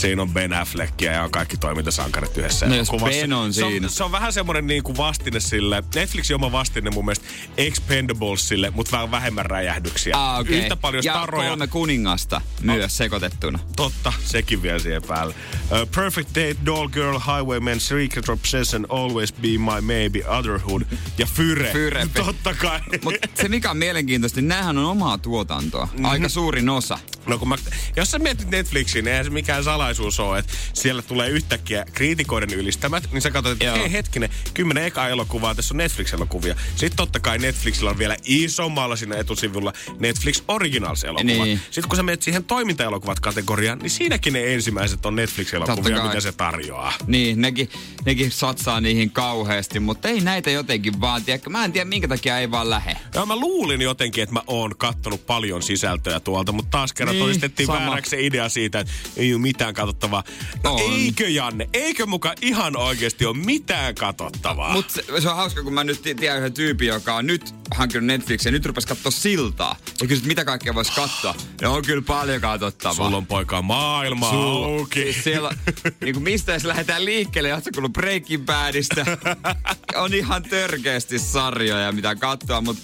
Siinä 0.00 0.22
on 0.22 0.30
Ben 0.30 0.52
Affleckia 0.52 1.12
ja 1.12 1.24
on 1.24 1.30
kaikki 1.30 1.56
toimintasankarit 1.56 2.36
yhdessä 2.36 2.66
No 2.66 2.74
jos 2.74 2.88
elokuvassa. 2.88 3.20
Ben 3.20 3.32
on 3.32 3.54
se 3.54 3.60
siinä. 3.60 3.86
on, 3.86 3.92
se 3.92 4.04
on 4.04 4.12
vähän 4.12 4.32
semmonen 4.32 4.66
niinku 4.66 4.96
vastine 4.96 5.40
sille, 5.40 5.82
Netflixin 5.94 6.34
oma 6.34 6.52
vastine 6.52 6.90
mun 6.90 7.04
mielestä 7.04 7.26
Expendablesille, 7.56 8.70
mutta 8.70 8.92
vähän 8.92 9.10
vähemmän 9.10 9.46
räjähdyksiä. 9.46 10.16
Ah, 10.16 10.40
okay. 10.40 10.54
Yhtä 10.54 10.76
paljon 10.76 11.04
ja 11.04 11.12
staroja. 11.12 11.48
kolme 11.48 11.66
kuningasta 11.66 12.40
myös 12.62 12.96
sekoitettuna. 12.96 13.58
Totta, 13.76 14.12
sekin 14.24 14.62
vielä 14.62 14.78
siihen 14.78 15.02
päälle. 15.02 15.34
Uh, 15.62 15.90
Perfect 15.96 16.28
Date, 16.28 16.56
Doll 16.66 16.88
Girl, 16.88 17.18
Highwayman, 17.18 17.80
Secret 17.80 18.28
Obsession, 18.28 18.86
Always 18.88 19.32
Be 19.32 19.48
My 19.48 19.80
Maybe, 19.80 20.28
Otherhood 20.28 20.82
ja 21.18 21.26
Fyre. 21.26 21.72
Fyre. 21.72 22.06
Totta 22.24 22.54
kai. 22.54 22.80
Mutta 23.04 23.28
se 23.34 23.48
mikä 23.48 23.70
on 23.70 23.76
mielenkiintoista, 23.76 24.40
niin 24.40 24.48
näähän 24.48 24.78
on 24.78 24.84
omaa 24.84 25.18
tuotantoa. 25.18 25.88
Aika 26.02 26.28
suurin 26.28 26.68
osa. 26.68 26.98
No 27.26 27.38
kun 27.38 27.48
mä, 27.48 27.56
jos 27.96 28.10
sä 28.10 28.18
mietit 28.18 28.50
Netflixiin, 28.50 29.04
niin 29.04 29.12
eihän 29.12 29.24
se 29.24 29.30
mikään 29.30 29.64
salaisuus 29.94 30.20
ole, 30.20 30.38
että 30.38 30.52
siellä 30.72 31.02
tulee 31.02 31.28
yhtäkkiä 31.28 31.84
kriitikoiden 31.92 32.50
ylistämät, 32.50 33.12
niin 33.12 33.22
sä 33.22 33.30
katsot, 33.30 33.52
että 33.52 33.72
hei 33.72 33.92
hetkinen, 33.92 34.30
kymmenen 34.54 34.84
eka 34.84 35.08
elokuvaa, 35.08 35.54
tässä 35.54 35.74
on 35.74 35.78
Netflix-elokuvia. 35.78 36.56
Sitten 36.76 36.96
totta 36.96 37.20
kai 37.20 37.38
Netflixillä 37.38 37.90
on 37.90 37.98
vielä 37.98 38.16
isommalla 38.24 38.96
siinä 38.96 39.16
etusivulla 39.16 39.72
Netflix 39.98 40.42
Originals-elokuva. 40.48 41.44
Niin. 41.44 41.60
Sitten 41.70 41.88
kun 41.88 41.96
sä 41.96 42.02
menet 42.02 42.22
siihen 42.22 42.44
toimintaelokuvat 42.44 43.20
kategoriaan, 43.20 43.78
niin 43.78 43.90
siinäkin 43.90 44.32
ne 44.32 44.54
ensimmäiset 44.54 45.06
on 45.06 45.16
Netflix-elokuvia, 45.16 46.02
mitä 46.02 46.20
se 46.20 46.32
tarjoaa. 46.32 46.92
Niin, 47.06 47.40
nekin, 47.40 47.70
nekin 48.04 48.30
satsaa 48.30 48.80
niihin 48.80 49.10
kauheasti, 49.10 49.80
mutta 49.80 50.08
ei 50.08 50.20
näitä 50.20 50.50
jotenkin 50.50 51.00
vaan, 51.00 51.24
tiedä, 51.24 51.42
mä 51.48 51.64
en 51.64 51.72
tiedä 51.72 51.84
minkä 51.84 52.08
takia 52.08 52.38
ei 52.38 52.50
vaan 52.50 52.70
lähe. 52.70 52.96
Joo, 53.14 53.26
mä 53.26 53.36
luulin 53.36 53.80
jotenkin, 53.80 54.22
että 54.22 54.34
mä 54.34 54.42
oon 54.46 54.76
kattonut 54.76 55.26
paljon 55.26 55.62
sisältöä 55.62 56.20
tuolta, 56.20 56.52
mutta 56.52 56.70
taas 56.70 56.92
kerran 56.92 57.14
niin, 57.14 57.24
todistettiin 57.24 57.66
sama. 57.66 57.78
vääräksi 57.78 58.10
se 58.10 58.20
idea 58.20 58.48
siitä, 58.48 58.80
että 58.80 58.92
ei 59.16 59.34
ole 59.34 59.42
mitään 59.42 59.74
katsottavaa. 59.80 60.24
No 60.64 60.74
on. 60.74 60.92
eikö 60.92 61.28
Janne, 61.28 61.68
eikö 61.72 62.06
muka 62.06 62.34
ihan 62.42 62.76
oikeasti 62.76 63.26
ole 63.26 63.36
mitään 63.36 63.94
katsottavaa? 63.94 64.72
Mutta 64.72 64.92
se, 64.92 65.04
se, 65.20 65.28
on 65.28 65.36
hauska, 65.36 65.62
kun 65.62 65.74
mä 65.74 65.84
nyt 65.84 66.02
tiedän 66.02 66.38
yhden 66.38 66.52
tyypin, 66.52 66.88
joka 66.88 67.14
on 67.14 67.26
nyt 67.26 67.54
hankkinut 67.74 68.06
Netflix 68.06 68.44
ja 68.44 68.50
nyt 68.50 68.66
rupesi 68.66 68.86
katsoa 68.86 69.10
siltaa. 69.10 69.76
Ja 70.00 70.06
kysyt, 70.06 70.24
mitä 70.24 70.44
kaikkea 70.44 70.74
voisi 70.74 70.92
katsoa. 70.92 71.34
Ja 71.60 71.70
on 71.70 71.82
kyllä 71.82 72.02
paljon 72.02 72.40
katsottavaa. 72.40 72.94
Sulla 72.94 73.16
on 73.16 73.26
poika 73.26 73.62
maailma 73.62 74.30
Sulla, 74.30 74.66
auki. 74.66 75.02
Siis 75.02 75.24
siellä, 75.24 75.50
niin 76.00 76.14
kuin 76.14 76.24
mistä 76.24 76.52
jos 76.52 76.64
lähdetään 76.64 77.04
liikkeelle, 77.04 77.54
ootko 77.54 77.70
kuullut 77.74 77.92
Breaking 77.92 78.44
Badista? 78.44 79.04
on 80.02 80.14
ihan 80.14 80.42
törkeästi 80.42 81.18
sarjoja, 81.18 81.92
mitä 81.92 82.14
katsoa, 82.14 82.60
mutta 82.60 82.82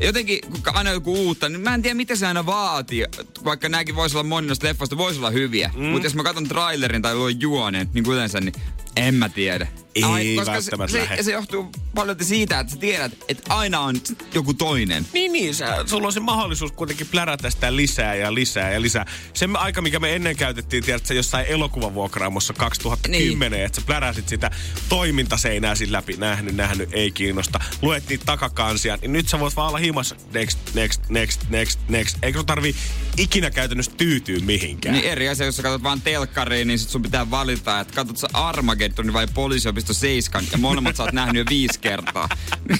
jotenkin, 0.00 0.38
kun 0.50 0.60
aina 0.74 0.90
joku 0.90 1.14
uutta, 1.14 1.48
niin 1.48 1.60
mä 1.60 1.74
en 1.74 1.82
tiedä, 1.82 1.94
mitä 1.94 2.16
se 2.16 2.26
aina 2.26 2.46
vaatii. 2.46 3.04
Vaikka 3.44 3.68
nämäkin 3.68 3.96
voisi 3.96 4.16
olla 4.16 4.28
moni 4.28 4.46
noista 4.46 4.66
leffoista, 4.66 4.96
voisi 4.96 5.18
olla 5.18 5.30
hyviä. 5.30 5.70
Mm. 5.76 5.84
Mutta 5.84 6.06
jos 6.06 6.14
mä 6.14 6.22
katson 6.22 6.48
trailerin 6.48 7.02
tai 7.02 7.14
luon 7.14 7.40
juonen, 7.40 7.88
niin 7.94 8.04
kuin 8.04 8.14
yleensä, 8.14 8.40
niin 8.40 8.54
en 8.96 9.14
mä 9.14 9.28
tiedä. 9.28 9.66
Ei 9.94 10.02
Ai, 10.04 10.34
koska 10.36 10.60
se, 10.60 10.70
se, 10.88 11.22
se, 11.22 11.32
johtuu 11.32 11.70
paljon 11.94 12.16
siitä, 12.22 12.60
että 12.60 12.72
sä 12.72 12.78
tiedät, 12.78 13.12
että 13.28 13.54
aina 13.54 13.80
on 13.80 13.96
joku 14.34 14.54
toinen. 14.54 15.06
Niin, 15.12 15.32
niin. 15.32 15.54
Sä, 15.54 15.84
sulla 15.86 16.06
on 16.06 16.12
se 16.12 16.20
mahdollisuus 16.20 16.72
kuitenkin 16.72 17.06
plärätä 17.06 17.50
sitä 17.50 17.76
lisää 17.76 18.14
ja 18.14 18.34
lisää 18.34 18.72
ja 18.72 18.82
lisää. 18.82 19.06
Se 19.34 19.48
aika, 19.54 19.82
mikä 19.82 19.98
me 19.98 20.14
ennen 20.14 20.36
käytettiin, 20.36 20.84
tiedätkö, 20.84 21.14
jossain 21.14 21.46
elokuvavuokraamossa 21.46 22.52
2010, 22.52 23.50
niin. 23.50 23.66
että 23.66 23.80
sä 23.80 23.86
pläräsit 23.86 24.28
sitä 24.28 24.50
toimintaseinää 24.88 25.74
sin 25.74 25.92
läpi, 25.92 26.16
nähnyt, 26.16 26.56
nähnyt, 26.56 26.88
ei 26.92 27.10
kiinnosta. 27.10 27.60
Luet 27.82 28.08
niitä 28.08 28.24
takakansia, 28.24 28.98
niin 29.00 29.12
nyt 29.12 29.28
sä 29.28 29.40
voit 29.40 29.56
vaan 29.56 29.68
olla 29.68 29.78
himassa 29.78 30.16
next, 30.32 30.58
next, 30.74 31.08
next, 31.08 31.40
next, 31.48 31.80
next. 31.88 32.18
Eikö 32.22 32.38
sun 32.38 32.46
tarvii 32.46 32.74
ikinä 33.16 33.50
käytännössä 33.50 33.92
tyytyä 33.96 34.38
mihinkään? 34.38 34.94
Niin 34.94 35.06
eri 35.06 35.28
asia, 35.28 35.46
jos 35.46 35.56
sä 35.56 35.62
katsot 35.62 35.82
vaan 35.82 36.00
telkkariin, 36.00 36.68
niin 36.68 36.78
sit 36.78 36.88
sun 36.88 37.02
pitää 37.02 37.30
valita, 37.30 37.80
että 37.80 37.94
katsot 37.94 38.16
sä 38.16 38.28
Armageddon 38.32 38.83
vai 39.12 39.26
poliisiopisto 39.34 39.94
7 39.94 40.44
ja 40.52 40.58
molemmat 40.58 40.96
sä 40.96 41.02
oot 41.02 41.12
nähnyt 41.12 41.36
jo 41.36 41.44
viisi 41.48 41.80
kertaa. 41.80 42.28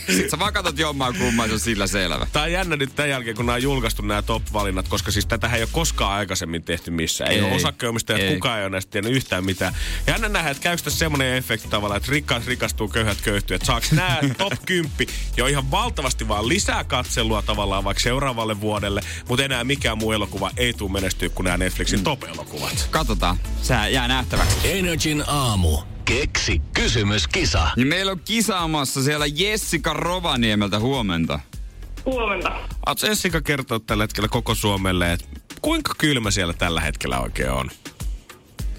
Sitten 0.06 0.30
sä 0.30 0.38
vaan 0.38 0.52
katsot 0.52 0.78
jommaa 0.78 1.12
kummaa, 1.12 1.46
se 1.46 1.52
on 1.52 1.60
sillä 1.60 1.86
selvä. 1.86 2.26
Tää 2.32 2.42
on 2.42 2.52
jännä 2.52 2.76
nyt 2.76 2.96
tämän 2.96 3.10
jälkeen, 3.10 3.36
kun 3.36 3.46
nämä 3.46 3.56
on 3.56 3.62
julkaistu 3.62 4.02
nämä 4.02 4.22
top-valinnat, 4.22 4.88
koska 4.88 5.10
siis 5.10 5.26
tätä 5.26 5.48
ei 5.48 5.62
ole 5.62 5.68
koskaan 5.72 6.12
aikaisemmin 6.12 6.62
tehty 6.62 6.90
missään. 6.90 7.30
Ei, 7.30 7.36
ei 7.36 7.42
ole 7.42 7.54
osakkeenomistajat, 7.54 8.20
ei. 8.20 8.34
kukaan 8.34 8.58
ei 8.58 8.64
ole 8.64 8.70
näistä 8.70 8.90
tiennyt 8.90 9.12
yhtään 9.12 9.44
mitään. 9.44 9.74
Ja 10.06 10.12
jännä 10.12 10.28
nähdä, 10.28 10.50
että 10.50 10.62
käykö 10.62 10.82
tässä 10.82 10.98
semmoinen 10.98 11.36
efekti 11.36 11.68
tavallaan, 11.68 11.96
että 11.96 12.12
rikkaat 12.12 12.46
rikastuu, 12.46 12.88
köyhät 12.88 13.20
köyhtyy. 13.20 13.54
Että 13.54 13.66
saaks 13.66 13.92
nämä 13.92 14.18
top 14.38 14.52
10 14.66 14.90
jo 15.36 15.46
ihan 15.46 15.70
valtavasti 15.70 16.28
vaan 16.28 16.48
lisää 16.48 16.84
katselua 16.84 17.42
tavallaan 17.42 17.84
vaikka 17.84 18.02
seuraavalle 18.02 18.60
vuodelle, 18.60 19.00
mutta 19.28 19.44
enää 19.44 19.64
mikään 19.64 19.98
muu 19.98 20.12
elokuva 20.12 20.50
ei 20.56 20.72
tule 20.72 20.92
menestyä 20.92 21.28
kuin 21.28 21.44
nämä 21.44 21.56
Netflixin 21.56 22.00
mm. 22.00 22.04
top-elokuvat. 22.04 22.88
Katsotaan. 22.90 23.36
Se 23.62 23.74
jää 23.90 24.08
nähtäväksi. 24.08 24.56
Energin 24.64 25.24
aamu. 25.26 25.93
Keksi 26.04 26.62
kysymyskisa. 26.74 27.68
Niin 27.76 27.86
meillä 27.86 28.12
on 28.12 28.20
kisaamassa 28.24 29.02
siellä 29.02 29.26
Jessica 29.26 29.92
Rovaniemeltä 29.92 30.78
huomenta. 30.78 31.40
Huomenta. 32.04 32.50
Oletko 32.86 33.06
Jessica 33.06 33.40
kertoa 33.40 33.80
tällä 33.80 34.04
hetkellä 34.04 34.28
koko 34.28 34.54
Suomelle, 34.54 35.12
että 35.12 35.26
kuinka 35.62 35.92
kylmä 35.98 36.30
siellä 36.30 36.52
tällä 36.52 36.80
hetkellä 36.80 37.20
oikein 37.20 37.50
on? 37.50 37.70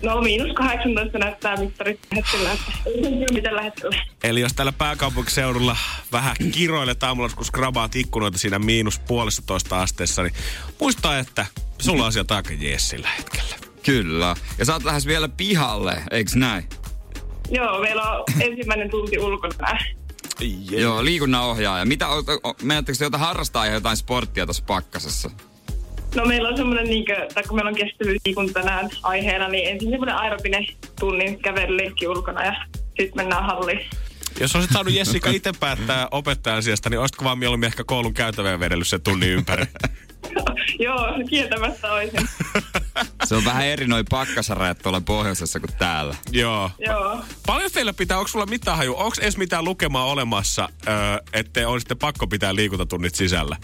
No 0.04 0.22
miinus 0.22 0.54
18 0.56 1.18
näyttää 1.18 1.58
mittarit 1.58 2.00
hetkellä, 2.16 2.50
ei 2.86 3.42
tällä 3.42 3.62
hetkellä. 3.62 3.98
Eli 4.24 4.42
jos 4.42 4.54
täällä 4.54 4.72
pääkaupunkiseudulla 4.72 5.78
vähän 6.12 6.36
kiroilet 6.52 7.04
aamulla, 7.04 7.30
kun 7.30 7.46
skrabaat 7.46 7.96
ikkunoita 7.96 8.38
siinä 8.38 8.60
miinus 8.60 9.00
puolesta 9.00 9.42
toista 9.46 9.82
asteessa, 9.82 10.24
niin 10.24 10.34
muista, 10.80 11.20
että 11.20 11.46
sulla 11.82 12.02
on 12.02 12.08
asiat 12.08 12.32
aika 12.32 12.54
jees 12.54 12.90
sillä 12.90 13.10
hetkellä. 13.18 13.56
Kyllä. 13.84 14.36
Ja 14.58 14.66
sä 14.66 14.74
oot 14.74 14.84
lähes 14.84 15.08
vielä 15.08 15.30
pihalle, 15.30 16.04
eiks 16.12 16.36
näin? 16.36 16.70
Joo, 17.52 17.82
meillä 17.82 18.12
on 18.12 18.24
ensimmäinen 18.40 18.90
tunti 18.90 19.20
ulkona. 19.20 19.78
Yeah. 20.42 20.82
Joo, 20.82 21.06
liikunnanohjaaja. 21.06 21.86
Mitä, 21.86 22.08
menettekö 22.62 22.98
te 22.98 23.06
jotain 23.06 23.24
harrastaa 23.24 23.66
ja 23.66 23.74
jotain 23.74 23.98
sporttia 23.98 24.46
tuossa 24.46 24.64
pakkasessa? 24.68 25.32
No 26.16 26.26
meillä 26.26 26.50
on 26.50 26.58
semmoinen, 26.58 26.86
niin 26.86 27.06
kuin, 27.06 27.18
tai 27.34 27.44
kun 27.44 27.58
meillä 27.58 27.70
on 27.70 27.76
kestävyysliikunta 27.76 28.54
tänään 28.54 28.90
aiheena, 29.04 29.48
niin 29.48 29.70
ensin 29.70 29.90
semmoinen 29.90 30.16
aerobinen 30.16 30.66
tunnin 31.00 31.40
kävelylenkki 31.40 32.08
ulkona 32.08 32.46
ja 32.46 32.56
sitten 32.88 33.16
mennään 33.16 33.46
halliin. 33.46 33.80
Jos 34.40 34.56
olisit 34.56 34.72
saanut 34.72 34.94
Jessica 34.94 35.30
itse 35.30 35.52
päättää 35.60 36.08
opettajan 36.12 36.64
sijasta, 36.64 36.90
niin 36.90 37.00
olisitko 37.00 37.26
vaan 37.26 37.40
mieluummin 37.40 37.68
ehkä 37.68 37.84
koulun 37.84 38.14
käytävän 38.14 38.60
vedellyt 38.60 38.88
sen 38.88 39.02
tunnin 39.02 39.30
ympäri? 39.30 39.66
Joo, 40.86 41.08
kieltämättä 41.30 41.94
olisin. 41.94 42.30
Se 43.24 43.36
on 43.36 43.46
vähän 43.46 43.66
eri 43.66 43.88
noin 43.88 44.06
pakkasarajat 44.10 44.80
tuolla 44.80 45.02
pohjoisessa 45.02 45.60
kuin 45.60 45.78
täällä. 45.78 46.16
Joo. 46.32 46.72
Joo. 46.80 47.20
Paljon 47.46 47.72
teillä 47.72 47.94
pitää, 47.94 48.18
onko 48.18 48.28
sulla 48.28 48.46
mitään 48.46 48.78
haju, 48.78 48.94
onko 48.98 49.16
edes 49.22 49.38
mitään 49.38 49.66
lukemaa 49.66 50.06
olemassa, 50.06 50.70
että 51.34 51.68
olisitte 51.68 51.96
pakko 51.96 52.28
pitää 52.28 52.56
liikuntatunnit 52.56 53.16
sisällä? 53.16 53.58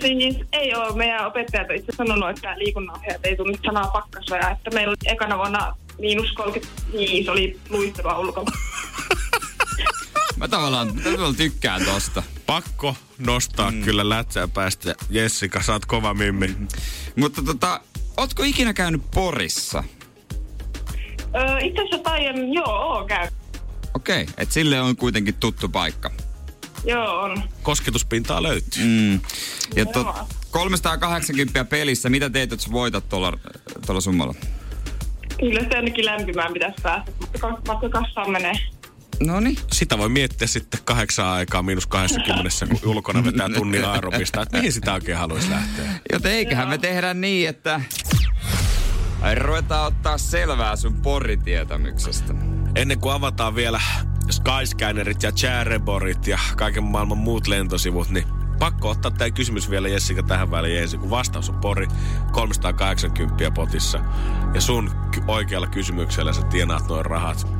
Siis 0.00 0.36
ei 0.52 0.74
ole. 0.74 0.96
Meidän 0.96 1.26
opettajat 1.26 1.70
on 1.70 1.76
itse 1.76 1.92
sanonut, 1.96 2.30
että 2.30 2.58
liikunnanohjaajat 2.58 3.26
ei 3.26 3.36
tunne 3.36 3.58
sanaa 3.66 3.90
pakkasraja. 3.90 4.50
Että 4.50 4.70
meillä 4.70 4.90
oli 4.90 5.12
ekana 5.12 5.38
vuonna 5.38 5.76
miinus 5.98 6.32
35 6.32 7.30
oli 7.30 7.60
luistelua 7.70 8.18
ulkona. 8.18 8.50
Mä 10.36 10.48
tavallaan, 10.48 10.94
mä 10.94 11.02
tavallaan 11.02 11.36
tykkään 11.36 11.84
tosta. 11.84 12.22
Pakko 12.46 12.96
nostaa 13.18 13.70
mm. 13.70 13.82
kyllä 13.82 14.08
lätsää 14.08 14.48
päästä. 14.48 14.94
Jessica, 15.10 15.62
sä 15.62 15.72
oot 15.72 15.86
kova 15.86 16.14
mimmi. 16.14 16.46
Mm. 16.46 16.68
Mutta 17.16 17.42
tota, 17.42 17.80
ootko 18.16 18.42
ikinä 18.42 18.72
käynyt 18.72 19.02
Porissa? 19.14 19.84
Öö, 21.34 21.58
itse 21.58 21.82
asiassa 21.82 21.98
taian, 21.98 22.52
joo, 22.52 22.94
oon 22.94 23.06
käynyt. 23.06 23.34
Okei, 23.94 24.22
okay, 24.22 24.34
et 24.38 24.52
sille 24.52 24.80
on 24.80 24.96
kuitenkin 24.96 25.34
tuttu 25.34 25.68
paikka. 25.68 26.10
Joo, 26.84 27.22
on. 27.22 27.42
Kosketuspintaa 27.62 28.42
löytyy. 28.42 28.84
Mm. 28.84 29.20
Ja 29.76 29.86
to, 29.86 30.14
380 30.50 31.64
pelissä, 31.64 32.08
mitä 32.08 32.30
teet, 32.30 32.50
jos 32.50 32.72
voitat 32.72 33.08
tuolla, 33.08 33.32
tuolla 33.86 34.00
summalla? 34.00 34.34
Kyllä 35.40 35.60
se 35.60 35.76
ainakin 35.76 36.04
lämpimään 36.04 36.52
pitäisi 36.52 36.76
päästä, 36.82 37.12
mutta 37.20 37.88
kassaan 37.88 38.30
menee. 38.30 38.75
No 39.20 39.40
niin. 39.40 39.58
Sitä 39.72 39.98
voi 39.98 40.08
miettiä 40.08 40.48
sitten 40.48 40.80
kahdeksan 40.84 41.26
aikaa 41.26 41.62
miinus 41.62 41.86
20, 41.86 42.50
kun 42.66 42.90
ulkona 42.90 43.24
vetää 43.24 43.48
tunnin 43.48 43.84
aerobista, 43.84 44.42
että 44.42 44.56
mihin 44.56 44.72
sitä 44.72 44.92
oikein 44.94 45.18
haluaisi 45.18 45.50
lähteä. 45.50 45.90
Joten 46.12 46.32
eiköhän 46.32 46.68
me 46.68 46.78
tehdä 46.78 47.14
niin, 47.14 47.48
että 47.48 47.80
ruvetaan 49.34 49.86
ottaa 49.86 50.18
selvää 50.18 50.76
sun 50.76 50.94
poritietämyksestä. 50.94 52.34
Ennen 52.74 53.00
kuin 53.00 53.14
avataan 53.14 53.54
vielä 53.54 53.80
Skyscannerit 54.30 55.22
ja 55.22 55.32
Chareborit 55.32 56.26
ja 56.26 56.38
kaiken 56.56 56.84
maailman 56.84 57.18
muut 57.18 57.46
lentosivut, 57.46 58.10
niin 58.10 58.26
pakko 58.58 58.90
ottaa 58.90 59.10
tämä 59.10 59.30
kysymys 59.30 59.70
vielä 59.70 59.88
Jessica 59.88 60.22
tähän 60.22 60.50
väliin 60.50 60.82
ensin, 60.82 61.00
kun 61.00 61.10
vastaus 61.10 61.48
on 61.50 61.60
pori 61.60 61.86
380 62.32 63.50
potissa. 63.50 64.00
Ja 64.54 64.60
sun 64.60 64.90
oikealla 65.28 65.66
kysymyksellä 65.66 66.32
sä 66.32 66.42
tienaat 66.42 66.88
noin 66.88 67.06
rahat. 67.06 67.55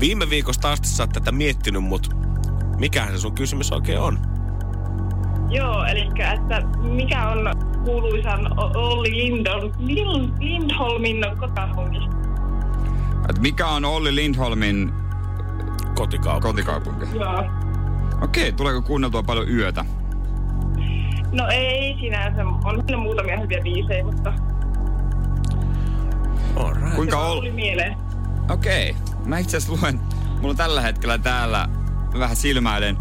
Viime 0.00 0.30
viikosta 0.30 0.72
asti 0.72 0.88
sä 0.88 1.02
oot 1.02 1.12
tätä 1.12 1.32
miettinyt, 1.32 1.84
mutta 1.84 2.16
mikähän 2.78 3.12
se 3.12 3.18
sun 3.18 3.34
kysymys 3.34 3.72
oikein 3.72 3.98
on? 3.98 4.18
Joo, 5.50 5.84
eli 5.84 6.08
että 6.34 6.60
mikä 6.82 7.28
on 7.28 7.38
kuuluisan 7.84 8.58
Olli 8.58 9.10
Lindholm, 9.10 9.72
Lindholmin 10.38 11.24
kotikaupunki? 11.38 11.98
Et 13.28 13.38
mikä 13.38 13.66
on 13.66 13.84
Olli 13.84 14.14
Lindholmin 14.14 14.92
kotikaupunki? 15.94 16.62
kotikaupunki? 16.62 17.18
Joo. 17.18 17.44
Okei, 18.22 18.52
tuleeko 18.52 18.82
kuunneltua 18.82 19.22
paljon 19.22 19.48
yötä? 19.48 19.84
No 21.32 21.48
ei 21.52 21.96
sinänsä. 22.00 22.44
On 22.44 22.82
siinä 22.86 23.02
muutamia 23.02 23.40
hyviä 23.40 23.60
biisejä, 23.62 24.04
mutta... 24.04 24.32
Alright. 26.56 26.94
Kuinka 26.94 27.18
ol... 27.18 27.50
mieleen. 27.52 27.96
Okei. 28.50 28.96
Mä 29.30 29.38
itse 29.38 29.56
asiassa 29.56 29.80
luen, 29.80 30.00
mulla 30.36 30.50
on 30.50 30.56
tällä 30.56 30.80
hetkellä 30.80 31.18
täällä 31.18 31.68
vähän 32.18 32.36
silmäilen 32.36 32.96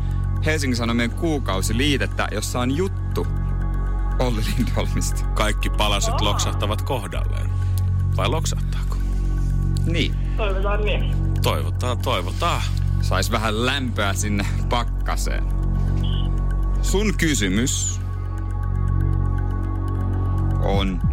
Helsingin 0.45 0.77
Sanomien 0.77 1.11
kuukausiliitettä, 1.11 2.27
jossa 2.31 2.59
on 2.59 2.77
juttu, 2.77 3.27
Olli 4.19 4.41
Lindholmista. 4.57 5.25
Kaikki 5.25 5.69
palaset 5.69 6.21
loksahtavat 6.21 6.81
kohdalleen. 6.81 7.49
Vai 8.17 8.29
loksahtaako? 8.29 8.97
Niin. 9.85 10.15
Toivotaan 10.37 10.85
niin. 10.85 11.15
Toivotaan, 11.41 11.97
toivotaan. 11.97 12.61
Sais 13.01 13.31
vähän 13.31 13.65
lämpöä 13.65 14.13
sinne 14.13 14.45
pakkaseen. 14.69 15.43
Sun 16.81 17.13
kysymys 17.17 18.01
on... 20.63 21.08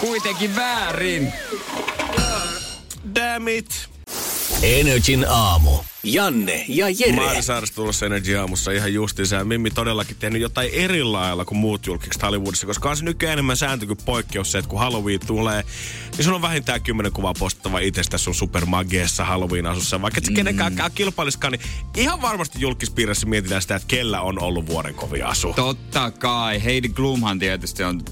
Kuitenkin 0.00 0.56
väärin. 0.56 1.32
Damn 3.14 3.48
it! 3.48 3.88
Energin 4.62 5.26
aamu. 5.28 5.84
Janne 6.04 6.64
ja 6.68 6.88
Jere. 6.88 7.12
Maarisaaresta 7.12 7.74
tulossa 7.74 8.06
Energy 8.06 8.36
aamussa 8.36 8.70
ihan 8.70 8.94
justiinsa. 8.94 9.36
Ja 9.36 9.44
Mimmi 9.44 9.70
todellakin 9.70 10.16
tehnyt 10.16 10.42
jotain 10.42 10.70
eri 10.72 11.02
lailla 11.02 11.44
kuin 11.44 11.58
muut 11.58 11.86
julkikset 11.86 12.22
Hollywoodissa, 12.22 12.66
koska 12.66 12.90
on 12.90 12.96
se 12.96 13.04
nykyään 13.04 13.32
enemmän 13.32 13.56
sääntö 13.56 13.86
kuin 13.86 13.98
poikkeus 14.04 14.52
se, 14.52 14.58
että 14.58 14.68
kun 14.68 14.78
Halloween 14.78 15.20
tulee, 15.26 15.64
niin 16.16 16.24
sun 16.24 16.34
on 16.34 16.42
vähintään 16.42 16.82
kymmenen 16.82 17.12
kuvaa 17.12 17.34
postattava 17.38 17.78
itsestä 17.78 18.18
sun 18.18 18.34
supermagiessa 18.34 19.24
Halloween-asussa. 19.24 20.02
Vaikka 20.02 20.18
et 20.18 20.24
se 20.24 20.32
kenenkään 20.32 20.74
kilpailiskaan, 20.94 21.52
niin 21.52 21.62
ihan 21.96 22.22
varmasti 22.22 22.60
julkispiirissä 22.60 23.26
mietitään 23.26 23.62
sitä, 23.62 23.76
että 23.76 23.88
kellä 23.88 24.20
on 24.20 24.42
ollut 24.42 24.66
vuoden 24.66 24.94
kovin 24.94 25.26
asu. 25.26 25.52
Totta 25.56 26.10
kai. 26.10 26.64
Heidi 26.64 26.88
Klumhan 26.88 27.38
tietysti 27.38 27.82
on 27.82 28.02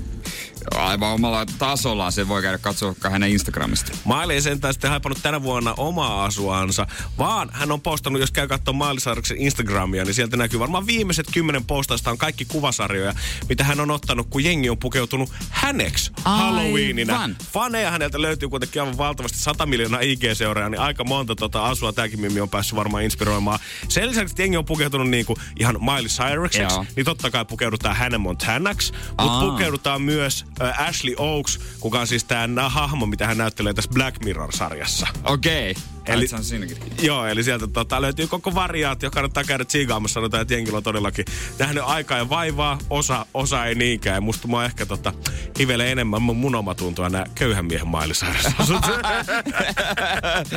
aivan 0.74 1.12
omalla 1.12 1.46
tasollaan. 1.58 2.12
Se 2.12 2.28
voi 2.28 2.42
käydä 2.42 2.58
katsoa 2.58 2.94
hänen 3.10 3.30
Instagramista. 3.30 3.92
Maili 4.04 4.34
ei 4.34 4.42
sentään 4.42 4.74
sitten 4.74 4.90
haipannut 4.90 5.22
tänä 5.22 5.42
vuonna 5.42 5.74
omaa 5.76 6.24
asuansa, 6.24 6.86
vaan 7.18 7.50
hän 7.52 7.72
on 7.72 7.80
postannut, 7.80 8.20
jos 8.20 8.30
käy 8.30 8.48
katsomaan 8.48 8.88
Mailisaariksen 8.88 9.36
Instagramia, 9.36 10.04
niin 10.04 10.14
sieltä 10.14 10.36
näkyy 10.36 10.60
varmaan 10.60 10.86
viimeiset 10.86 11.26
kymmenen 11.32 11.64
postausta 11.64 12.10
on 12.10 12.18
kaikki 12.18 12.44
kuvasarjoja, 12.44 13.14
mitä 13.48 13.64
hän 13.64 13.80
on 13.80 13.90
ottanut, 13.90 14.26
kun 14.30 14.44
jengi 14.44 14.70
on 14.70 14.78
pukeutunut 14.78 15.32
häneksi 15.50 16.12
Aivan. 16.24 16.40
Halloweenina. 16.40 17.30
Faneja 17.52 17.90
häneltä 17.90 18.22
löytyy 18.22 18.48
kuitenkin 18.48 18.82
aivan 18.82 18.98
valtavasti 18.98 19.38
100 19.38 19.66
miljoonaa 19.66 20.00
IG-seuraajaa, 20.00 20.68
niin 20.68 20.80
aika 20.80 21.04
monta 21.04 21.36
tota 21.36 21.66
asua 21.66 21.92
tämäkin 21.92 22.20
mimmi 22.20 22.40
on 22.40 22.48
päässyt 22.48 22.76
varmaan 22.76 23.02
inspiroimaan. 23.02 23.58
Sen 23.88 24.08
lisäksi, 24.08 24.32
että 24.32 24.42
jengi 24.42 24.56
on 24.56 24.64
pukeutunut 24.64 25.08
niin 25.10 25.26
kuin 25.26 25.36
ihan 25.60 25.76
Miley 25.80 26.48
Joo. 26.60 26.86
niin 26.96 27.04
totta 27.04 27.30
kai 27.30 27.44
pukeudutaan 27.44 27.96
Hannah 27.96 28.20
Montanaksi, 28.20 28.92
mutta 29.08 29.32
Aa. 29.32 29.50
pukeudutaan 29.50 30.02
myös 30.02 30.44
Ashley 30.78 31.14
Oaks, 31.18 31.60
kuka 31.80 32.00
on 32.00 32.06
siis 32.06 32.24
tämä 32.24 32.68
hahmo, 32.68 33.06
mitä 33.06 33.26
hän 33.26 33.38
näyttelee 33.38 33.74
tässä 33.74 33.90
Black 33.94 34.24
Mirror-sarjassa. 34.24 35.06
Okei. 35.24 35.70
Eli- 35.70 35.99
Eli... 36.12 36.28
Se 36.28 36.36
on 36.36 36.44
siinäkin. 36.44 36.76
Joo, 37.02 37.26
eli 37.26 37.44
sieltä 37.44 37.66
tota, 37.66 38.02
löytyy 38.02 38.26
koko 38.26 38.54
variaatio, 38.54 39.10
kannattaa 39.10 39.44
käydä 39.44 39.64
tsiigaamassa. 39.64 40.14
Sanotaan, 40.14 40.42
että 40.42 40.54
jengillä 40.54 40.76
on 40.76 40.82
todellakin 40.82 41.24
nähnyt 41.58 41.82
aikaa 41.86 42.18
ja 42.18 42.28
vaivaa, 42.28 42.78
osa, 42.90 43.26
osa 43.34 43.64
ei 43.64 43.74
niinkään. 43.74 44.14
Ja 44.14 44.20
musta 44.20 44.48
mua 44.48 44.64
ehkä 44.64 44.86
tota, 44.86 45.12
hivelee 45.58 45.92
enemmän 45.92 46.22
mun, 46.22 46.36
mun 46.36 46.54
omatuntoa 46.54 47.08
nämä 47.08 47.24
köyhän 47.34 47.64
miehen 47.64 47.88
mailisairassa. 47.88 48.52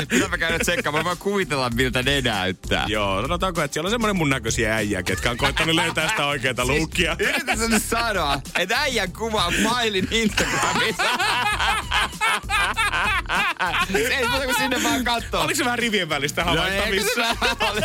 Pitääpä 0.10 0.38
käydä 0.38 0.60
tsekkaamaan. 0.60 1.04
Mä 1.04 1.08
voin 1.08 1.18
kuvitella, 1.18 1.70
miltä 1.70 2.04
ne 2.04 2.22
näyttää. 2.22 2.86
Joo, 2.88 3.22
sanotaanko, 3.22 3.62
että 3.62 3.74
siellä 3.74 3.88
on 3.88 3.92
semmoinen 3.92 4.16
mun 4.16 4.30
näköisiä 4.30 4.76
äijä, 4.76 5.04
ketkä 5.04 5.32
on 5.32 5.38
koittanut 5.38 5.76
löytää 5.76 6.10
sitä 6.10 6.26
oikeaa 6.26 6.66
luukkia. 6.66 7.16
Yritän 7.20 7.58
sä 7.58 7.68
nyt 7.68 7.84
sanoa, 7.84 8.42
että 8.60 8.80
äijän 8.80 9.12
kuva 9.12 9.46
on 9.46 9.54
Mailin 9.64 10.08
Instagramissa. 10.12 11.04
Se 13.92 13.98
ei 13.98 14.28
muuta 14.28 14.46
kuin 14.46 14.58
sinne 14.58 14.84
vaan 14.84 15.04
kattoo. 15.04 15.43
Oliko 15.44 15.58
se 15.58 15.66
vähän 15.66 15.80
rivien 15.80 16.10
välistä 16.10 16.44
No, 16.44 16.52
ole? 16.52 17.84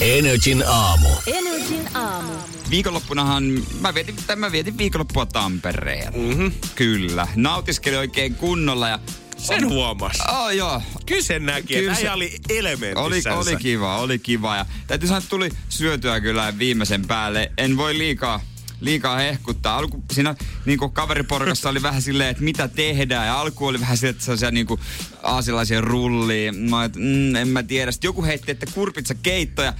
Energin 0.00 0.64
aamu. 0.66 1.08
Energin 1.26 1.96
aamu. 1.96 2.32
Viikonloppunahan 2.70 3.44
mä 3.80 3.94
vietin, 3.94 4.16
mä 4.36 4.52
vietin 4.52 4.78
viikonloppua 4.78 5.26
Tampereella. 5.26 6.10
Mm-hmm. 6.18 6.52
Kyllä. 6.74 7.26
Nautiskelin 7.36 7.98
oikein 7.98 8.34
kunnolla 8.34 8.88
ja... 8.88 8.98
Sen 9.38 9.68
huomas. 9.68 10.18
Oh, 10.32 10.50
joo. 10.50 10.82
Kyllä 11.06 11.22
sen 11.22 11.46
näki, 11.46 11.74
Kyllä 11.74 11.92
että 11.92 12.04
se- 12.04 12.10
oli 12.12 12.24
Oli, 12.50 12.58
elementissä. 12.58 13.34
oli 13.34 13.56
kiva, 13.56 13.96
oli 13.98 14.18
kiva. 14.18 14.56
Ja 14.56 14.66
täytyy 14.86 15.08
sanoa, 15.08 15.18
että 15.18 15.30
tuli 15.30 15.50
syötyä 15.68 16.20
kyllä 16.20 16.58
viimeisen 16.58 17.06
päälle. 17.06 17.52
En 17.58 17.76
voi 17.76 17.98
liikaa, 17.98 18.40
liikaa 18.82 19.16
hehkuttaa. 19.16 19.76
Alku, 19.76 20.04
siinä 20.12 20.34
niin 20.66 20.78
kuin 20.78 20.92
kaveriporukassa 20.92 21.68
oli 21.68 21.82
vähän 21.82 22.02
silleen, 22.02 22.30
että 22.30 22.42
mitä 22.42 22.68
tehdään. 22.68 23.26
Ja 23.26 23.40
alku 23.40 23.66
oli 23.66 23.80
vähän 23.80 23.96
silleen, 23.96 24.10
että 24.10 24.24
sellaisia 24.24 24.50
niin 24.50 24.66
kuin 24.66 24.80
aasialaisia 25.22 25.80
rullia. 25.80 26.52
Mä 26.52 26.84
et, 26.84 26.96
mm, 26.96 27.36
en 27.36 27.48
mä 27.48 27.62
tiedä. 27.62 27.92
Sitten 27.92 28.08
joku 28.08 28.24
heitti, 28.24 28.52
että 28.52 28.66
kurpitsa 28.74 29.14
keittoja. 29.14 29.74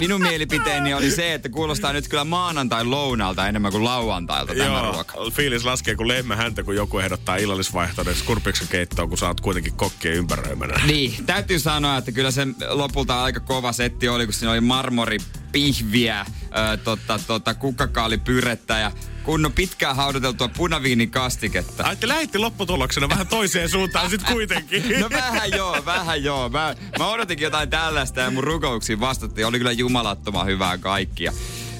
Minun 0.00 0.22
mielipiteeni 0.22 0.94
oli 0.94 1.10
se, 1.10 1.34
että 1.34 1.48
kuulostaa 1.48 1.92
nyt 1.92 2.08
kyllä 2.08 2.24
maanantai 2.24 2.84
lounalta 2.84 3.48
enemmän 3.48 3.72
kuin 3.72 3.84
lauantailta 3.84 4.54
tämä 4.54 4.80
ruoka. 4.92 5.16
Joo, 5.16 5.30
fiilis 5.30 5.64
laskee 5.64 5.94
kuin 5.94 6.08
lehmä 6.08 6.36
häntä, 6.36 6.62
kun 6.62 6.76
joku 6.76 6.98
ehdottaa 6.98 7.36
illallisvaihtoehdoksi 7.36 8.24
kurpiksen 8.24 8.68
keittoa, 8.68 9.06
kun 9.06 9.18
sä 9.18 9.26
oot 9.26 9.40
kuitenkin 9.40 9.74
kokkien 9.74 10.14
ympäröimänä. 10.14 10.80
Niin, 10.86 11.26
täytyy 11.26 11.58
sanoa, 11.58 11.96
että 11.96 12.12
kyllä 12.12 12.30
se 12.30 12.46
lopulta 12.68 13.22
aika 13.22 13.40
kova 13.40 13.72
setti 13.72 14.08
oli, 14.08 14.26
kun 14.26 14.32
siinä 14.32 14.50
oli 14.52 14.60
marmoripihviä, 14.60 16.26
ö, 16.72 16.76
tota, 16.76 17.20
tota, 17.26 17.54
kukkakaalipyrettä 17.54 18.78
ja 18.78 18.92
kunnon 19.24 19.52
pitkään 19.52 19.96
hauduteltua 19.96 20.48
punaviinikastiketta. 20.48 21.84
Ai, 21.84 21.92
että 21.92 22.08
lähitti 22.08 22.38
lopputuloksena 22.38 23.08
vähän 23.08 23.26
toiseen 23.26 23.68
suuntaan 23.68 24.10
sit 24.10 24.22
kuitenkin. 24.22 24.84
No 25.00 25.10
vähän 25.10 25.50
joo, 25.50 25.82
vähän 25.84 26.24
joo. 26.24 26.48
Mä, 26.48 26.74
mä 26.98 27.08
odotinkin 27.08 27.44
jotain 27.44 27.70
tällaista 27.70 28.20
ja 28.20 28.30
mun 28.30 28.44
rukouksiin 28.44 29.00
vastattiin. 29.00 29.46
Oli 29.46 29.58
kyllä 29.58 29.72
jumalattoman 29.72 30.46
hyvää 30.46 30.78
kaikkia. 30.78 31.32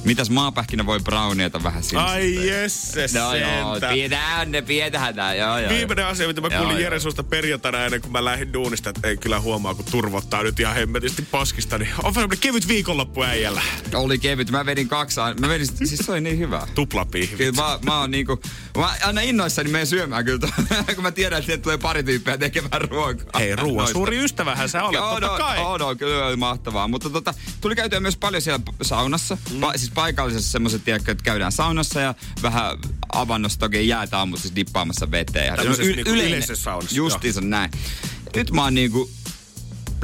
Mitäs 0.04 0.30
maapähkinä 0.30 0.86
voi 0.86 1.00
brownieta 1.00 1.62
vähän 1.62 1.82
sinne? 1.82 2.02
Ai 2.02 2.46
jesse 2.48 3.06
No 3.14 3.34
joo, 3.34 3.76
pidetään 3.92 4.52
ne, 4.52 4.62
pidetään 4.62 5.16
nää, 5.16 5.34
joo 5.34 5.58
joo. 5.58 5.70
Viimeinen 5.70 6.06
asia, 6.06 6.26
mitä 6.28 6.40
mä 6.40 6.48
Joo, 6.50 6.62
kuulin. 6.64 6.82
Jere 6.82 7.00
suusta 7.00 7.22
perjantaina 7.22 7.84
ennen 7.84 8.00
kuin 8.00 8.12
mä 8.12 8.24
lähdin 8.24 8.52
duunista, 8.52 8.90
että 8.90 9.08
ei 9.08 9.16
kyllä 9.16 9.40
huomaa, 9.40 9.74
kun 9.74 9.84
turvottaa 9.90 10.42
nyt 10.42 10.60
ihan 10.60 10.74
hemmetisti 10.74 11.22
paskista, 11.22 11.78
niin 11.78 11.90
on 12.02 12.14
semmoinen 12.14 12.38
kevyt 12.38 12.68
viikonloppu 12.68 13.22
äijällä. 13.22 13.62
Oli 13.94 14.18
kevyt. 14.18 14.50
Mä 14.50 14.66
vedin 14.66 14.88
kaksi, 14.88 15.20
mä 15.40 15.48
vedin, 15.48 15.66
siis 15.66 15.96
se 16.04 16.12
oli 16.12 16.20
niin 16.20 16.38
hyvä. 16.38 16.66
Tuplapihvi. 16.74 17.36
Kyllä 17.36 17.62
mä, 17.62 17.78
mä 17.84 18.00
oon 18.00 18.10
niinku, 18.10 18.40
mä 18.80 18.94
aina 19.04 19.20
innoissani 19.20 19.70
menen 19.70 19.86
syömään 19.86 20.24
kyllä, 20.24 20.48
kun 20.94 21.02
mä 21.02 21.10
tiedän, 21.10 21.38
että 21.38 21.58
tulee 21.58 21.78
pari 21.78 22.02
tyyppiä 22.02 22.38
tekemään 22.38 22.80
ruokaa. 22.80 23.38
Hei, 23.38 23.56
ruoan 23.56 23.88
suuri 23.88 24.24
ystävähän 24.24 24.68
sä 24.68 24.82
olet, 24.84 24.94
Joo, 24.94 25.10
totta 25.10 25.26
no, 25.26 25.38
kai. 25.38 25.58
oh, 25.58 25.78
no, 25.78 25.96
kyllä 25.96 26.26
oli 26.26 26.36
mahtavaa. 26.36 26.88
Mutta 26.88 27.10
tota, 27.10 27.34
tuli 27.60 27.76
käytyä 27.76 28.00
myös 28.00 28.16
paljon 28.16 28.42
siellä 28.42 28.60
saunassa. 28.82 29.38
Mm. 29.52 29.60
Pa, 29.60 29.72
siis 29.76 29.90
paikallisessa 29.94 30.52
semmoiset, 30.52 30.84
tiedätkö, 30.84 31.12
että 31.12 31.24
käydään 31.24 31.52
saunassa 31.52 32.00
ja 32.00 32.14
vähän 32.42 32.78
avannossa 33.12 33.58
toki 33.58 33.88
jäätä 33.88 34.18
aamulla 34.18 34.40
siis 34.40 34.56
dippaamassa 34.56 35.10
veteen. 35.10 35.46
Ja 35.46 35.56
Tämmöisessä 35.56 35.92
niinku 35.92 36.10
yleisessä 36.10 36.56
saunassa, 36.56 36.96
Justiinsa 36.96 37.40
näin. 37.40 37.70
Nyt 38.36 38.50
mä 38.50 38.62
oon 38.62 38.74
niinku 38.74 39.10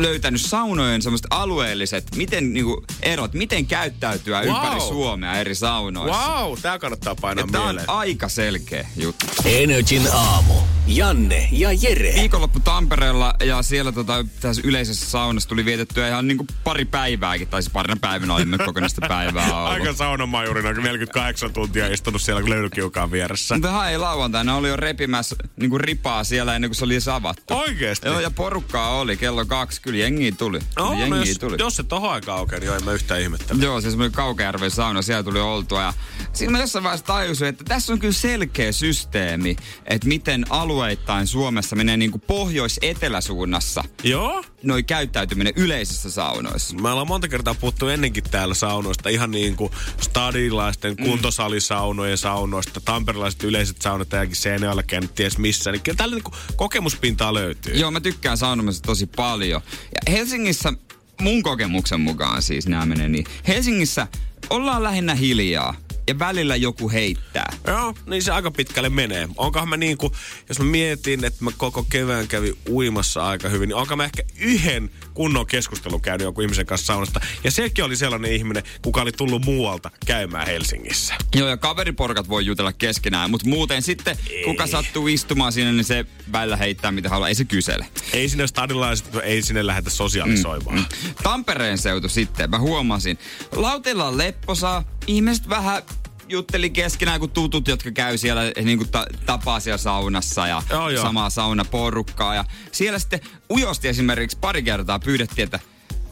löytänyt 0.03 0.41
saunojen 0.41 1.03
semmoiset 1.03 1.27
alueelliset, 1.31 2.05
miten 2.17 2.53
niinku 2.53 2.85
erot, 3.03 3.35
miten 3.35 3.67
käyttäytyä 3.67 4.41
Wow. 4.41 4.49
ympäri 4.49 4.81
Suomea 4.81 5.35
eri 5.35 5.55
saunoissa. 5.55 6.29
Wow, 6.29 6.59
tää 6.63 6.79
kannattaa 6.79 7.15
painaa 7.15 7.45
Ja 7.45 7.49
tää 7.53 7.61
on 7.61 7.67
mieleen. 7.67 7.91
aika 7.91 8.29
selkeä 8.29 8.87
juttu. 8.97 9.27
Energin 9.45 10.03
aamu. 10.13 10.55
Janne 10.87 11.49
ja 11.53 11.73
Jere. 11.73 12.13
Viikonloppu 12.15 12.61
Tampereella 12.61 13.35
ja 13.45 13.63
siellä 13.63 13.93
tota, 13.93 14.25
tässä 14.41 14.63
yleisessä 14.65 15.11
saunassa 15.11 15.49
tuli 15.49 15.65
vietettyä 15.65 16.09
ihan 16.09 16.29
niinku 16.29 16.47
pari 16.65 16.85
päivääkin, 16.85 17.49
tai 17.49 17.63
siis 17.63 17.73
parina 17.73 17.97
päivänä 18.01 18.35
olimme 18.35 18.59
kokonaista 18.67 19.01
päivää 19.09 19.55
ollut. 19.57 19.71
Aika 19.73 19.93
saunamajurina, 19.93 20.73
48 20.73 21.53
tuntia 21.53 21.87
istunut 21.87 22.23
siellä 22.23 22.49
löylykiukaan 22.49 23.11
vieressä. 23.13 23.55
Mutta 23.55 23.71
hän 23.71 23.91
ei 23.91 23.99
lauantaina, 23.99 24.57
oli 24.57 24.69
jo 24.69 24.77
repimässä 24.77 25.37
niinku 25.57 25.79
ripaa 25.79 26.25
siellä 26.25 26.55
ennen 26.55 26.71
kuin 26.71 26.77
se 26.77 26.85
oli 26.85 26.95
edes 26.95 27.09
avattu. 27.09 27.55
Oikeesti? 27.55 28.07
Joo, 28.09 28.21
ja 28.21 28.31
porukkaa 28.31 28.91
oli 28.99 29.17
kello 29.17 29.45
kaksi. 29.47 29.81
Kyllä 29.91 30.03
jengiä 30.05 30.33
tuli. 30.39 30.59
No, 30.59 30.65
Kyllä 30.75 30.91
no 30.91 31.01
jengiä 31.01 31.31
jos, 31.33 31.39
tuli. 31.39 31.57
jos 31.59 31.77
se 31.77 31.83
tohon 31.83 32.11
aikaan 32.13 32.39
aukeaa, 32.39 32.61
niin 32.61 32.73
en 32.73 32.85
mä 32.85 32.93
yhtään 32.93 33.21
ihmettele. 33.21 33.63
Joo, 33.65 33.81
se 33.81 33.91
semmoinen 33.91 34.13
Kaukajärven 34.13 34.71
sauna, 34.71 35.03
siellä 35.03 35.23
tuli 35.23 35.41
oltua. 35.41 35.83
Ja 35.83 35.93
siinä 36.33 36.51
mä 36.51 36.59
jossain 36.61 36.83
vaiheessa 36.83 37.07
tajusin, 37.07 37.49
että 37.49 37.65
tässä 37.65 37.93
on 37.93 37.99
kyllä 37.99 38.13
selkeä 38.13 38.73
systeemi, 38.73 39.57
että 39.87 40.09
miten 40.09 40.45
alueittain 40.51 41.27
Suomessa 41.27 41.77
menee 41.77 41.97
niinku 41.97 42.19
pohjois-eteläsuunnassa 42.19 43.85
Joo? 44.03 44.45
noi 44.63 44.83
käyttäytyminen 44.83 45.53
yleisissä 45.57 46.11
saunoissa. 46.11 46.77
Me 46.77 46.89
ollaan 46.91 47.09
monta 47.09 47.29
kertaa 47.29 47.55
puhuttu 47.55 47.89
ennenkin 47.89 48.25
täällä 48.31 48.55
saunoista, 48.55 49.09
ihan 49.09 49.31
niin 49.31 49.57
kuin 49.57 49.73
stadilaisten 50.01 50.95
Mm. 50.99 51.05
kuntosalisaunojen 51.05 52.19
saunoista, 52.19 52.81
tamperilaiset 52.81 53.43
yleiset 53.45 53.83
saunat 53.83 54.13
ja 54.13 54.27
Seinäjoella 54.33 54.83
käynyt 54.83 55.15
ties 55.15 55.39
missä. 55.39 55.73
Niin 55.73 55.83
kyllä 55.83 55.97
täällä 55.97 56.15
niin 56.15 56.25
kuin 56.25 56.35
kokemuspintaa 56.57 57.35
löytyy. 57.35 57.75
Joo, 57.75 57.91
mä 57.91 58.01
tykkään 58.01 58.37
saunomasta 58.39 58.87
tosi 58.87 59.07
paljon. 59.07 59.61
Ja 59.95 60.13
Helsingissä, 60.13 60.73
mun 61.21 61.43
kokemuksen 61.43 62.01
mukaan 62.01 62.43
siis 62.43 62.69
nämä 62.69 62.87
menee 62.87 63.09
niin. 63.09 63.27
Helsingissä 63.49 64.07
ollaan 64.51 64.83
lähinnä 64.83 65.15
hiljaa. 65.15 65.75
Ja 66.11 66.19
välillä 66.19 66.57
joku 66.57 66.91
heittää. 66.91 67.53
Joo, 67.67 67.95
niin 68.07 68.23
se 68.23 68.33
aika 68.33 68.51
pitkälle 68.51 68.89
menee. 68.89 69.29
Onkohan 69.37 69.69
mä 69.69 69.77
niin 69.77 69.99
kuin, 69.99 70.13
jos 70.49 70.59
mä 70.59 70.65
mietin, 70.65 71.25
että 71.25 71.45
mä 71.45 71.51
koko 71.57 71.87
kevään 71.89 72.29
kävin 72.29 72.55
uimassa 72.69 73.27
aika 73.27 73.49
hyvin, 73.49 73.69
niin 73.69 73.77
onko 73.77 73.97
mä 73.97 74.05
ehkä 74.05 74.23
yhden 74.39 74.91
kunnon 75.15 75.47
keskustelun 75.47 76.01
käynyt 76.01 76.25
jonkun 76.25 76.45
ihmisen 76.45 76.67
kanssa 76.67 76.87
saunasta. 76.87 77.21
Ja 77.45 77.51
sekin 77.51 77.85
oli 77.85 77.97
sellainen 77.97 78.33
ihminen, 78.33 78.63
kuka 78.83 79.03
oli 79.03 79.13
tullut 79.13 79.45
muualta 79.45 79.91
käymään 80.07 80.47
Helsingissä. 80.47 81.15
Joo, 81.35 81.49
ja 81.49 81.57
kaveriporkat 81.57 82.29
voi 82.29 82.47
jutella 82.47 82.73
keskenään, 82.73 83.31
mutta 83.31 83.49
muuten 83.49 83.83
sitten, 83.83 84.17
ei. 84.31 84.45
kuka 84.45 84.67
sattuu 84.67 85.09
istumaan 85.09 85.53
sinne, 85.53 85.73
niin 85.73 85.85
se 85.85 86.07
välillä 86.33 86.57
heittää 86.57 86.93
mitä 86.93 87.09
haluaa. 87.09 87.29
Ei 87.29 87.35
se 87.35 87.45
kysele. 87.45 87.87
Ei 88.13 88.29
sinne 88.29 88.47
stadilaiset, 88.47 89.07
ei 89.23 89.43
sinne 89.43 89.67
lähetä 89.67 89.91
sosiaalisoimaan. 89.91 90.77
Mm, 90.77 90.85
mm. 91.09 91.15
Tampereen 91.23 91.79
seutu 91.79 92.09
sitten, 92.09 92.51
mä 92.51 92.59
huomasin. 92.59 93.19
Lautilla 93.53 94.09
on 94.09 94.19
lepposaa, 94.19 94.85
ihmiset 95.07 95.49
vähän 95.49 95.83
jutteli 96.31 96.71
keskenään 96.71 97.21
kuin 97.21 97.31
tutut, 97.31 97.69
jotka 97.69 97.91
käy 97.91 98.19
siellä 98.19 98.43
niin 98.65 98.79
kuin 98.79 98.91
ta- 98.91 99.07
tapaa 99.27 99.61
siellä 99.61 99.79
saunassa 99.79 100.47
ja 100.47 100.63
joo, 100.71 100.91
joo. 100.91 101.03
samaa 101.03 101.31
saunaporukkaa. 101.31 102.35
Ja 102.35 102.45
siellä 102.73 102.99
sitten 102.99 103.21
ujosti 103.51 103.89
esimerkiksi 103.89 104.39
pari 104.41 104.63
kertaa 104.63 104.99
pyydettiin, 104.99 105.45
että 105.45 105.61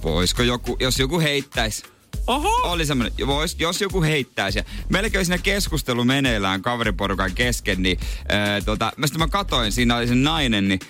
voisiko 0.02 0.42
joku, 0.42 0.76
jos 0.80 0.98
joku 0.98 1.20
heittäisi 1.20 1.82
Oho. 2.26 2.70
Oli 2.70 2.86
semmoinen, 2.86 3.26
vois, 3.26 3.56
jos 3.58 3.80
joku 3.80 4.02
heittäisi. 4.02 4.58
Ja 4.58 4.64
melkein 4.88 5.26
siinä 5.26 5.42
keskustelu 5.42 6.04
meneillään 6.04 6.62
kaveriporukan 6.62 7.34
kesken, 7.34 7.82
niin 7.82 8.00
ää, 8.28 8.60
tota, 8.60 8.92
mä 8.96 9.06
sitten 9.06 9.18
mä 9.20 9.28
katoin, 9.28 9.72
siinä 9.72 9.96
oli 9.96 10.08
se 10.08 10.14
nainen, 10.14 10.68
niin 10.68 10.80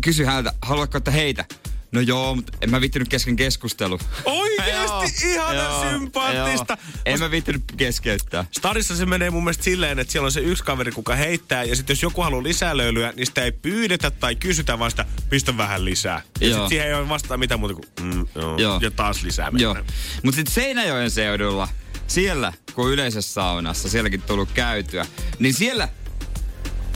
kysyi 0.00 0.26
häneltä, 0.26 0.52
haluatko, 0.62 0.98
että 0.98 1.10
heitä? 1.10 1.44
No 1.92 2.00
joo, 2.00 2.34
mutta 2.34 2.58
en 2.60 2.70
mä 2.70 2.80
vittinyt 2.80 3.08
kesken 3.08 3.36
keskustelu. 3.36 3.98
Oikeesti 4.24 5.32
ihana 5.32 5.54
joo, 5.54 5.90
sympaattista. 5.90 6.78
Joo. 6.80 7.02
En 7.06 7.18
mä 7.20 7.30
vittinyt 7.30 7.62
keskeyttää. 7.76 8.44
Starissa 8.50 8.96
se 8.96 9.06
menee 9.06 9.30
mun 9.30 9.44
mielestä 9.44 9.64
silleen, 9.64 9.98
että 9.98 10.12
siellä 10.12 10.26
on 10.26 10.32
se 10.32 10.40
yksi 10.40 10.64
kaveri, 10.64 10.92
kuka 10.92 11.16
heittää. 11.16 11.64
Ja 11.64 11.76
sitten 11.76 11.94
jos 11.94 12.02
joku 12.02 12.22
haluaa 12.22 12.42
lisää 12.42 12.76
löylyä, 12.76 13.12
niin 13.16 13.26
sitä 13.26 13.44
ei 13.44 13.52
pyydetä 13.52 14.10
tai 14.10 14.36
kysytä, 14.36 14.78
vaan 14.78 14.90
sitä 14.90 15.04
pistä 15.30 15.56
vähän 15.56 15.84
lisää. 15.84 16.22
Ja 16.40 16.46
sitten 16.46 16.68
siihen 16.68 16.86
ei 16.86 16.94
ole 16.94 17.08
vastaa 17.08 17.36
mitään 17.36 17.60
muuta 17.60 17.74
kuin 17.74 18.14
mm, 18.14 18.26
joo. 18.34 18.58
Joo. 18.58 18.78
ja 18.82 18.90
taas 18.90 19.22
lisää 19.22 19.50
Joo. 19.58 19.76
Mutta 20.22 20.36
sitten 20.36 20.54
Seinäjoen 20.54 21.10
seudulla, 21.10 21.68
siellä 22.06 22.52
kun 22.74 22.92
yleisessä 22.92 23.32
saunassa, 23.32 23.88
sielläkin 23.88 24.22
tullut 24.22 24.48
käytyä, 24.54 25.06
niin 25.38 25.54
siellä 25.54 25.88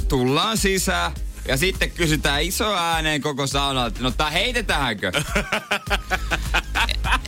tullaan 0.09 0.59
sisään, 0.59 1.13
ja 1.49 1.57
sitten 1.57 1.91
kysytään 1.91 2.43
iso 2.43 2.75
ääneen 2.75 3.21
koko 3.21 3.47
saunalta, 3.47 3.87
että 3.87 4.03
no 4.03 4.11
tää 4.11 4.31
heitetäänkö? 4.31 5.13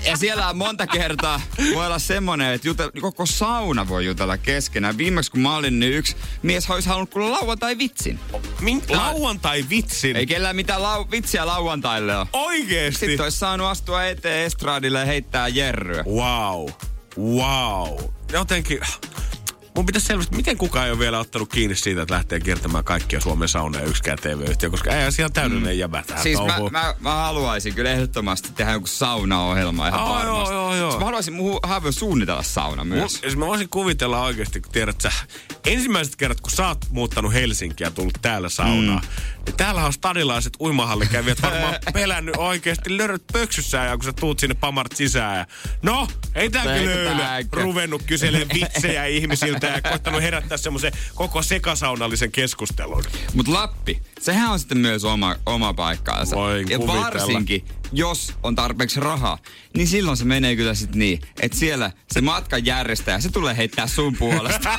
ja 0.06 0.16
siellä 0.16 0.48
on 0.48 0.56
monta 0.56 0.86
kertaa, 0.86 1.40
voi 1.74 1.86
olla 1.86 1.98
semmonen, 1.98 2.52
että 2.52 2.68
jutel, 2.68 2.90
koko 3.00 3.26
sauna 3.26 3.88
voi 3.88 4.06
jutella 4.06 4.38
keskenään. 4.38 4.98
Viimeksi 4.98 5.30
kun 5.30 5.40
mä 5.40 5.56
olin, 5.56 5.80
niin 5.80 5.92
yksi 5.92 6.16
mies 6.42 6.70
olisi 6.70 6.88
halunnut 6.88 7.10
kuulla 7.10 7.32
lauantai 7.32 7.78
vitsin. 7.78 8.18
Min, 8.60 8.82
lauantai 8.88 9.64
vitsin? 9.70 10.16
Ei 10.16 10.26
kellään 10.26 10.56
mitään 10.56 10.82
lau, 10.82 11.04
vitsiä 11.10 11.46
lauantaille 11.46 12.16
ole. 12.16 12.26
Oikeesti? 12.32 13.06
Sitten 13.06 13.24
olisi 13.24 13.38
saanut 13.38 13.66
astua 13.66 14.04
eteen 14.04 14.46
estraadille 14.46 14.98
ja 14.98 15.06
heittää 15.06 15.48
jerryä. 15.48 16.04
Wow. 16.04 16.68
Wow. 17.18 17.98
Jotenkin, 18.32 18.80
mun 19.78 19.86
pitäisi 19.86 20.06
selvästi, 20.06 20.36
miten 20.36 20.56
kukaan 20.56 20.86
ei 20.86 20.92
ole 20.92 20.98
vielä 20.98 21.18
ottanut 21.18 21.48
kiinni 21.48 21.76
siitä, 21.76 22.02
että 22.02 22.14
lähtee 22.14 22.40
kiertämään 22.40 22.84
kaikkia 22.84 23.20
Suomen 23.20 23.48
sauneja 23.48 23.84
yksikään 23.84 24.18
TV-yhtiö, 24.18 24.70
koska 24.70 24.90
ei 24.90 25.12
siellä 25.12 25.30
täydellinen 25.30 25.74
mm. 25.74 25.78
jäbä 25.78 26.04
tähän 26.06 26.22
Siis 26.22 26.38
mä, 26.38 26.70
mä, 26.70 26.94
mä, 27.00 27.14
haluaisin 27.14 27.74
kyllä 27.74 27.90
ehdottomasti 27.90 28.48
tehdä 28.54 28.72
joku 28.72 28.86
saunaohjelma 28.86 29.88
ihan 29.88 30.02
oh, 30.02 30.08
varmasti. 30.08 30.54
Joo, 30.54 30.62
joo, 30.62 30.74
joo. 30.74 30.90
Siis 30.90 30.98
mä 30.98 31.04
haluaisin 31.04 31.34
mun 31.34 31.60
haavio 31.62 31.92
suunnitella 31.92 32.42
sauna 32.42 32.84
myös. 32.84 33.14
Siis 33.14 33.36
mä 33.36 33.46
voisin 33.46 33.68
kuvitella 33.68 34.22
oikeasti, 34.22 34.60
kun 34.60 34.72
tiedät 34.72 35.00
sä, 35.00 35.12
ensimmäiset 35.66 36.16
kerrat, 36.16 36.40
kun 36.40 36.50
sä 36.50 36.68
oot 36.68 36.84
muuttanut 36.90 37.32
Helsinkiä 37.32 37.86
ja 37.86 37.90
tullut 37.90 38.18
täällä 38.22 38.48
saunaan, 38.48 39.02
mm. 39.02 39.08
niin 39.46 39.56
täällä 39.56 39.84
on 39.84 39.92
stadilaiset 39.92 40.52
uimahallikävijät 40.60 41.42
varmaan 41.42 41.74
pelännyt 41.92 42.36
oikeasti 42.36 42.98
lörröt 42.98 43.22
pöksyssä 43.32 43.78
ja 43.78 43.96
kun 43.96 44.04
sä 44.04 44.12
tuut 44.12 44.38
sinne 44.38 44.54
pamart 44.54 44.96
sisään 44.96 45.38
ja 45.38 45.46
no, 45.82 46.08
ei 46.34 46.50
tääkin 46.50 46.86
löylyä. 46.86 47.40
Ruvennut 47.52 48.02
kyselemään 48.02 48.48
vitsejä 48.54 49.04
ihmisiltä 49.04 49.67
ja 49.74 49.82
koittanut 49.90 50.22
herättää 50.22 50.58
semmoisen 50.58 50.92
koko 51.14 51.42
sekasaunallisen 51.42 52.32
keskustelun. 52.32 53.04
Mutta 53.34 53.52
Lappi, 53.52 54.02
sehän 54.20 54.50
on 54.50 54.58
sitten 54.58 54.78
myös 54.78 55.04
oma, 55.04 55.36
oma 55.46 55.74
paikkaansa. 55.74 56.36
Voin 56.36 56.70
ja 56.70 56.78
kuvitella. 56.78 57.04
varsinkin, 57.04 57.64
jos 57.92 58.34
on 58.42 58.54
tarpeeksi 58.54 59.00
rahaa, 59.00 59.38
niin 59.74 59.88
silloin 59.88 60.16
se 60.16 60.24
menee 60.24 60.56
kyllä 60.56 60.74
sitten 60.74 60.98
niin, 60.98 61.20
että 61.40 61.58
siellä 61.58 61.90
se 62.12 62.20
matkan 62.20 62.66
järjestäjä, 62.66 63.20
se 63.20 63.30
tulee 63.30 63.56
heittää 63.56 63.86
sun 63.86 64.16
puolesta. 64.16 64.78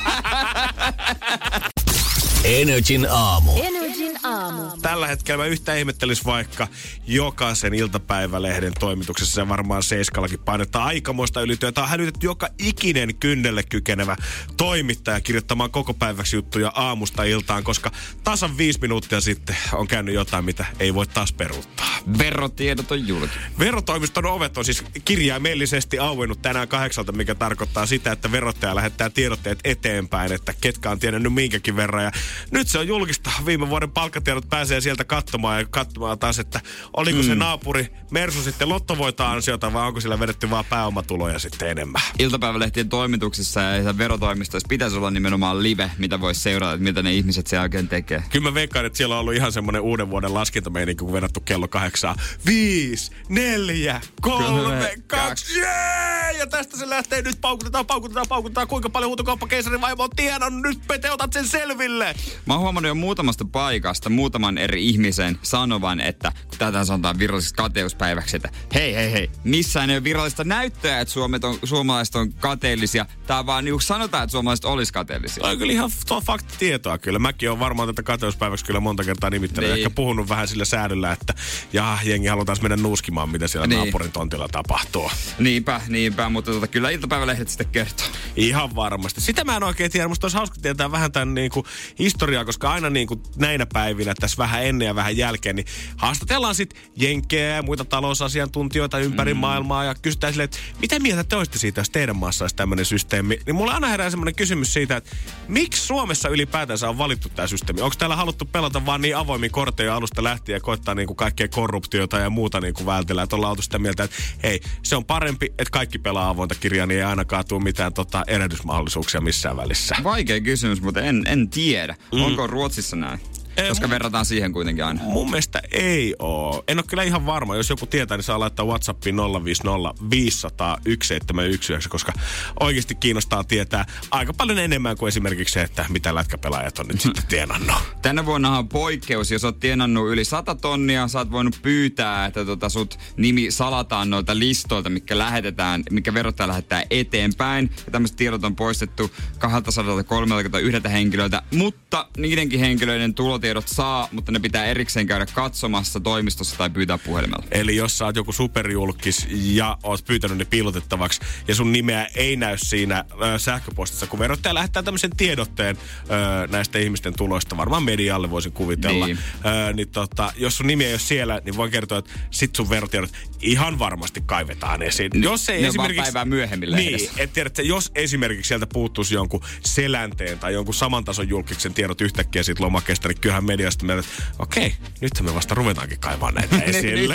Energin 2.44 3.06
aamu. 3.10 3.52
Energin 3.62 3.89
aamu. 4.22 4.62
Tällä 4.82 5.06
hetkellä 5.06 5.44
mä 5.44 5.48
yhtä 5.48 5.74
ihmettelis 5.74 6.24
vaikka 6.24 6.68
jokaisen 7.06 7.74
iltapäivälehden 7.74 8.72
toimituksessa 8.80 9.34
se 9.34 9.48
varmaan 9.48 9.82
Seiskallakin 9.82 10.38
painettaa 10.38 10.84
aikamoista 10.84 11.40
ylityötä. 11.40 11.82
On 11.82 11.88
hälytetty 11.88 12.26
joka 12.26 12.48
ikinen 12.58 13.14
kynnelle 13.14 13.62
kykenevä 13.62 14.16
toimittaja 14.56 15.20
kirjoittamaan 15.20 15.70
koko 15.70 15.94
päiväksi 15.94 16.36
juttuja 16.36 16.72
aamusta 16.74 17.24
iltaan, 17.24 17.64
koska 17.64 17.90
tasan 18.24 18.58
viisi 18.58 18.80
minuuttia 18.80 19.20
sitten 19.20 19.56
on 19.72 19.86
käynyt 19.86 20.14
jotain, 20.14 20.44
mitä 20.44 20.64
ei 20.80 20.94
voi 20.94 21.06
taas 21.06 21.32
peruuttaa. 21.32 21.86
Verotiedot 22.18 22.92
on 22.92 23.08
julki. 23.08 23.34
Verotoimiston 23.58 24.26
ovet 24.26 24.58
on 24.58 24.64
siis 24.64 24.84
kirjaimellisesti 25.04 25.98
auennut 25.98 26.42
tänään 26.42 26.68
kahdeksalta, 26.68 27.12
mikä 27.12 27.34
tarkoittaa 27.34 27.86
sitä, 27.86 28.12
että 28.12 28.32
verottaja 28.32 28.74
lähettää 28.74 29.10
tiedotteet 29.10 29.58
eteenpäin, 29.64 30.32
että 30.32 30.54
ketkä 30.60 30.90
on 30.90 30.98
tiennyt 30.98 31.32
minkäkin 31.32 31.76
verran. 31.76 32.04
Ja 32.04 32.12
nyt 32.50 32.68
se 32.68 32.78
on 32.78 32.88
julkista. 32.88 33.30
Viime 33.46 33.68
vuoden 33.68 33.90
palkkatiedot 34.10 34.48
pääsee 34.48 34.80
sieltä 34.80 35.04
katsomaan 35.04 35.60
ja 35.60 35.66
katsomaan 35.70 36.18
taas, 36.18 36.38
että 36.38 36.60
oliko 36.96 37.18
mm. 37.18 37.24
se 37.24 37.34
naapuri 37.34 37.88
Mersu 38.10 38.42
sitten 38.42 38.68
lottovoita 38.68 39.30
ansiota 39.32 39.72
vai 39.72 39.86
onko 39.86 40.00
sillä 40.00 40.20
vedetty 40.20 40.50
vaan 40.50 40.64
pääomatuloja 40.64 41.38
sitten 41.38 41.70
enemmän. 41.70 42.02
Iltapäivälehtien 42.18 42.88
toimituksissa 42.88 43.60
ja 43.60 43.98
verotoimistoissa 43.98 44.68
pitäisi 44.68 44.96
olla 44.96 45.10
nimenomaan 45.10 45.62
live, 45.62 45.90
mitä 45.98 46.20
voisi 46.20 46.40
seurata, 46.40 46.72
että 46.72 46.84
mitä 46.84 47.02
ne 47.02 47.12
ihmiset 47.12 47.46
siellä 47.46 47.62
oikein 47.62 47.88
tekee. 47.88 48.22
Kyllä 48.30 48.50
mä 48.50 48.54
veikkaan, 48.54 48.86
että 48.86 48.96
siellä 48.96 49.14
on 49.14 49.20
ollut 49.20 49.34
ihan 49.34 49.52
semmoinen 49.52 49.82
uuden 49.82 50.10
vuoden 50.10 50.34
laskentameininki, 50.34 51.04
kun 51.04 51.12
vedetty 51.12 51.40
kello 51.44 51.68
kahdeksaan. 51.68 52.16
Viisi, 52.46 53.12
neljä, 53.28 54.00
kolme, 54.20 54.94
kaksi, 55.06 55.58
jee! 55.58 56.32
Ja 56.38 56.46
tästä 56.46 56.76
se 56.76 56.88
lähtee 56.88 57.22
nyt 57.22 57.40
paukutetaan, 57.40 57.86
paukutetaan, 57.86 58.26
paukutetaan. 58.28 58.68
Kuinka 58.68 58.90
paljon 58.90 59.08
huutokauppakeisari 59.08 59.80
vaimo 59.80 60.02
on 60.02 60.10
tienannut? 60.16 60.62
Nyt 60.62 60.86
Pete, 60.86 61.10
otat 61.10 61.32
sen 61.32 61.48
selville. 61.48 62.14
Mä 62.46 62.54
oon 62.54 62.62
huomannut 62.62 62.88
jo 62.88 62.94
muutamasta 62.94 63.44
paikasta 63.52 63.99
muutaman 64.08 64.58
eri 64.58 64.86
ihmisen 64.86 65.38
sanovan, 65.42 66.00
että 66.00 66.32
kun 66.48 66.58
tätä 66.58 66.84
sanotaan 66.84 67.18
virallisesta 67.18 67.62
kateuspäiväksi, 67.62 68.36
että 68.36 68.50
hei, 68.74 68.94
hei, 68.94 69.12
hei, 69.12 69.30
missään 69.44 69.90
ei 69.90 69.96
ole 69.96 70.04
virallista 70.04 70.44
näyttöä, 70.44 71.00
että 71.00 71.14
suomet 71.14 71.44
on, 71.44 71.58
suomalaiset 71.64 72.14
on 72.14 72.32
kateellisia. 72.32 73.06
Tää 73.26 73.46
vaan 73.46 73.64
niin 73.64 73.80
sanotaan, 73.80 74.24
että 74.24 74.32
suomalaiset 74.32 74.64
olisi 74.64 74.92
kateellisia. 74.92 75.42
Toi 75.42 75.52
on 75.52 75.58
kyllä 75.58 75.72
ihan 75.72 75.90
tuo 76.08 76.20
fakta 76.20 76.54
tietoa 76.58 76.98
kyllä. 76.98 77.18
Mäkin 77.18 77.50
on 77.50 77.60
varmaan 77.60 77.88
tätä 77.88 78.02
kateuspäiväksi 78.02 78.64
kyllä 78.64 78.80
monta 78.80 79.04
kertaa 79.04 79.30
nimittänyt. 79.30 79.70
Niin. 79.70 79.78
Ehkä 79.78 79.90
puhunut 79.90 80.28
vähän 80.28 80.48
sillä 80.48 80.64
säädöllä, 80.64 81.12
että 81.12 81.34
ja 81.72 81.98
jengi 82.04 82.28
halutaan 82.28 82.58
mennä 82.62 82.76
nuuskimaan, 82.76 83.28
mitä 83.30 83.48
siellä 83.48 83.66
niin. 83.66 83.78
naapurin 83.78 84.12
tontilla 84.12 84.48
tapahtuu. 84.48 85.10
Niinpä, 85.38 85.80
niinpä, 85.88 86.28
mutta 86.28 86.52
tota, 86.52 86.66
kyllä 86.66 86.90
iltapäivälehdet 86.90 87.48
sitten 87.48 87.66
kertoo. 87.66 88.06
Ihan 88.36 88.74
varmasti. 88.74 89.20
Sitä 89.20 89.44
mä 89.44 89.56
en 89.56 89.62
oikein 89.62 89.90
tiedä. 89.90 90.08
Musta 90.08 90.24
olisi 90.24 90.36
hauska 90.36 90.56
tietää 90.62 90.92
vähän 90.92 91.12
tämän 91.12 91.34
niin 91.34 91.50
kuin, 91.50 91.66
historiaa, 91.98 92.44
koska 92.44 92.70
aina 92.72 92.90
niin 92.90 93.06
kuin 93.06 93.22
näinä 93.36 93.66
päivinä, 93.72 93.89
tässä 94.20 94.38
vähän 94.38 94.64
ennen 94.64 94.86
ja 94.86 94.94
vähän 94.94 95.16
jälkeen, 95.16 95.56
niin 95.56 95.66
haastatellaan 95.96 96.54
sitten 96.54 96.82
jenkkejä 96.96 97.56
ja 97.56 97.62
muita 97.62 97.84
talousasiantuntijoita 97.84 98.98
ympäri 98.98 99.34
mm. 99.34 99.40
maailmaa 99.40 99.84
ja 99.84 99.94
kysytään 99.94 100.32
silleen, 100.32 100.44
että 100.44 100.58
mitä 100.80 100.98
mieltä 100.98 101.24
te 101.24 101.36
olisitte 101.36 101.58
siitä, 101.58 101.80
jos 101.80 101.90
teidän 101.90 102.16
maassa 102.16 102.44
olisi 102.44 102.56
tämmöinen 102.56 102.84
systeemi. 102.84 103.38
Niin 103.46 103.56
mulla 103.56 103.72
aina 103.72 103.88
herää 103.88 104.10
semmoinen 104.10 104.34
kysymys 104.34 104.72
siitä, 104.72 104.96
että 104.96 105.16
miksi 105.48 105.86
Suomessa 105.86 106.28
ylipäätänsä 106.28 106.88
on 106.88 106.98
valittu 106.98 107.28
tämä 107.28 107.48
systeemi? 107.48 107.80
Onko 107.80 107.96
täällä 107.98 108.16
haluttu 108.16 108.44
pelata 108.44 108.86
vaan 108.86 109.00
niin 109.00 109.16
avoimin 109.16 109.50
kortteja 109.50 109.96
alusta 109.96 110.24
lähtien 110.24 110.56
ja 110.56 110.60
koittaa 110.60 110.94
niin 110.94 111.06
kuin 111.06 111.16
kaikkea 111.16 111.48
korruptiota 111.48 112.18
ja 112.18 112.30
muuta 112.30 112.60
niin 112.60 112.74
kuin 112.74 112.86
vältellä, 112.86 113.22
että 113.22 113.36
ollaan 113.36 113.50
oltu 113.50 113.62
sitä 113.62 113.78
mieltä, 113.78 114.04
että 114.04 114.16
hei, 114.42 114.60
se 114.82 114.96
on 114.96 115.04
parempi, 115.04 115.46
että 115.46 115.70
kaikki 115.70 115.98
pelaa 115.98 116.28
avointa 116.28 116.54
kirjaa, 116.54 116.86
niin 116.86 116.98
ei 116.98 117.04
ainakaan 117.04 117.44
tule 117.48 117.62
mitään 117.62 117.92
tota, 117.94 118.22
erehdysmahdollisuuksia 118.26 119.20
missään 119.20 119.56
välissä. 119.56 119.96
Vaikea 120.04 120.40
kysymys, 120.40 120.82
mutta 120.82 121.00
en, 121.00 121.22
en 121.26 121.50
tiedä. 121.50 121.96
Mm. 122.12 122.22
Onko 122.22 122.46
Ruotsissa 122.46 122.96
näin? 122.96 123.20
Ei, 123.56 123.68
koska 123.68 123.86
mun, 123.86 123.90
verrataan 123.90 124.26
siihen 124.26 124.52
kuitenkin 124.52 124.84
aina. 124.84 125.00
Mun 125.02 125.30
mielestä 125.30 125.62
ei 125.70 126.14
oo. 126.18 126.64
En 126.68 126.78
ole 126.78 126.84
kyllä 126.88 127.02
ihan 127.02 127.26
varma. 127.26 127.56
Jos 127.56 127.70
joku 127.70 127.86
tietää, 127.86 128.16
niin 128.16 128.24
saa 128.24 128.40
laittaa 128.40 128.66
WhatsAppiin 128.66 129.16
050 129.16 129.94
500 130.10 130.76
1719, 130.76 131.88
koska 131.88 132.12
oikeasti 132.60 132.94
kiinnostaa 132.94 133.44
tietää 133.44 133.86
aika 134.10 134.32
paljon 134.32 134.58
enemmän 134.58 134.96
kuin 134.96 135.08
esimerkiksi 135.08 135.52
se, 135.52 135.62
että 135.62 135.84
mitä 135.88 136.14
lätkäpelaajat 136.14 136.78
on 136.78 136.88
nyt 136.88 137.00
sitten 137.00 137.24
tienannut. 137.28 137.76
Tänä 138.02 138.26
vuonna 138.26 138.58
on 138.58 138.68
poikkeus. 138.68 139.30
Jos 139.30 139.44
oot 139.44 139.60
tienannut 139.60 140.08
yli 140.08 140.24
100 140.24 140.54
tonnia, 140.54 141.08
sä 141.08 141.18
oot 141.18 141.30
voinut 141.30 141.58
pyytää, 141.62 142.26
että 142.26 142.44
tota 142.44 142.68
sut 142.68 142.98
nimi 143.16 143.50
salataan 143.50 144.10
noilta 144.10 144.38
listoilta, 144.38 144.90
mikä 144.90 145.18
lähetetään, 145.18 145.82
mikä 145.90 146.14
verottaja 146.14 146.48
lähettää 146.48 146.84
eteenpäin. 146.90 147.70
Ja 147.86 147.92
tämmöiset 147.92 148.16
tiedot 148.16 148.44
on 148.44 148.56
poistettu 148.56 149.10
231 149.38 150.92
henkilöltä, 150.92 151.42
mutta 151.54 152.08
niidenkin 152.16 152.60
henkilöiden 152.60 153.14
tulotiedot 153.40 153.68
saa, 153.68 154.08
mutta 154.12 154.32
ne 154.32 154.38
pitää 154.38 154.64
erikseen 154.64 155.06
käydä 155.06 155.26
katsomassa 155.26 156.00
toimistossa 156.00 156.56
tai 156.58 156.70
pyytää 156.70 156.98
puhelimella. 156.98 157.44
Eli 157.50 157.76
jos 157.76 157.98
sä 157.98 158.04
oot 158.04 158.16
joku 158.16 158.32
superjulkis 158.32 159.26
ja 159.30 159.78
oot 159.82 160.04
pyytänyt 160.04 160.38
ne 160.38 160.44
piilotettavaksi 160.44 161.20
ja 161.48 161.54
sun 161.54 161.72
nimeä 161.72 162.06
ei 162.14 162.36
näy 162.36 162.56
siinä 162.58 162.98
äh, 162.98 163.06
sähköpostissa, 163.38 164.06
kun 164.06 164.18
verottaja 164.18 164.54
lähettää 164.54 164.82
tämmöisen 164.82 165.16
tiedotteen 165.16 165.76
äh, 165.76 166.50
näistä 166.50 166.78
ihmisten 166.78 167.16
tuloista, 167.16 167.56
varmaan 167.56 167.82
medialle 167.82 168.30
voisin 168.30 168.52
kuvitella, 168.52 169.06
niin, 169.06 169.18
äh, 169.46 169.74
niin 169.74 169.88
tota, 169.88 170.32
jos 170.36 170.56
sun 170.56 170.66
nimi 170.66 170.84
ei 170.84 170.92
ole 170.92 170.98
siellä, 170.98 171.40
niin 171.44 171.56
voin 171.56 171.70
kertoa, 171.70 171.98
että 171.98 172.12
sit 172.30 172.56
sun 172.56 172.70
verotiedot 172.70 173.10
ihan 173.42 173.78
varmasti 173.78 174.22
kaivetaan 174.26 174.82
esiin. 174.82 175.10
N- 175.14 175.22
jos 175.22 175.48
ei 175.48 175.62
ne 175.62 175.68
esimerkiksi... 175.68 176.02
päivää 176.02 176.24
myöhemmin 176.24 176.72
Niin, 176.72 177.10
että 177.16 177.34
tiedät, 177.34 177.58
jos 177.58 177.90
esimerkiksi 177.94 178.48
sieltä 178.48 178.66
puuttuisi 178.66 179.14
jonkun 179.14 179.40
selänteen 179.64 180.38
tai 180.38 180.52
jonkun 180.52 180.74
saman 180.74 181.04
tason 181.04 181.28
julkiksen 181.28 181.74
tiedot 181.74 182.00
yhtäkkiä 182.00 182.42
siitä 182.42 182.62
lomakkeesta, 182.62 183.08
niin 183.08 183.20
kyllähän 183.30 183.44
mediasta 183.44 183.84
meille, 183.84 184.00
että 184.00 184.22
okei, 184.38 184.66
okay, 184.66 184.78
nyt 185.00 185.20
me 185.20 185.34
vasta 185.34 185.54
ruvetaankin 185.54 186.00
kaivaa 186.00 186.32
näitä 186.32 186.56
esille. 186.62 187.14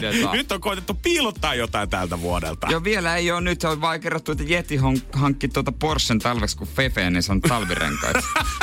nyt, 0.00 0.32
nyt 0.32 0.52
on 0.52 0.60
koitettu 0.60 0.94
piilottaa 0.94 1.54
jotain 1.54 1.90
tältä 1.90 2.20
vuodelta. 2.20 2.66
Joo, 2.70 2.84
vielä 2.84 3.16
ei 3.16 3.30
ole. 3.30 3.40
Nyt 3.40 3.64
on 3.64 3.80
vaan 3.80 4.00
kerrottu, 4.00 4.32
että 4.32 4.44
Jeti 4.44 4.78
hankki 5.12 5.48
tuota 5.48 5.72
Porschen 5.72 6.18
talveksi, 6.18 6.56
kun 6.56 6.68
Fefe, 6.68 7.10
niin 7.10 7.22
se 7.22 7.32
on 7.32 7.40
talvirenkaita. 7.40 8.22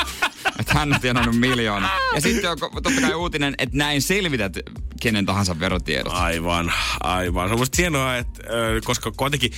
että 0.59 0.73
hän 0.73 0.93
on 0.93 1.01
tienannut 1.01 1.39
miljoona. 1.39 1.89
Ja 2.15 2.21
sitten 2.21 2.51
on 2.51 2.57
totta 2.59 3.01
kai 3.01 3.13
uutinen, 3.13 3.55
että 3.57 3.77
näin 3.77 4.01
selvität 4.01 4.57
kenen 5.01 5.25
tahansa 5.25 5.59
verotiedot. 5.59 6.13
Aivan, 6.13 6.73
aivan. 6.99 7.49
Se 7.49 7.53
on 7.53 7.59
musta 7.59 7.75
hienoa, 7.77 8.17
että 8.17 8.43
koska 8.83 9.11
kuitenkin 9.11 9.51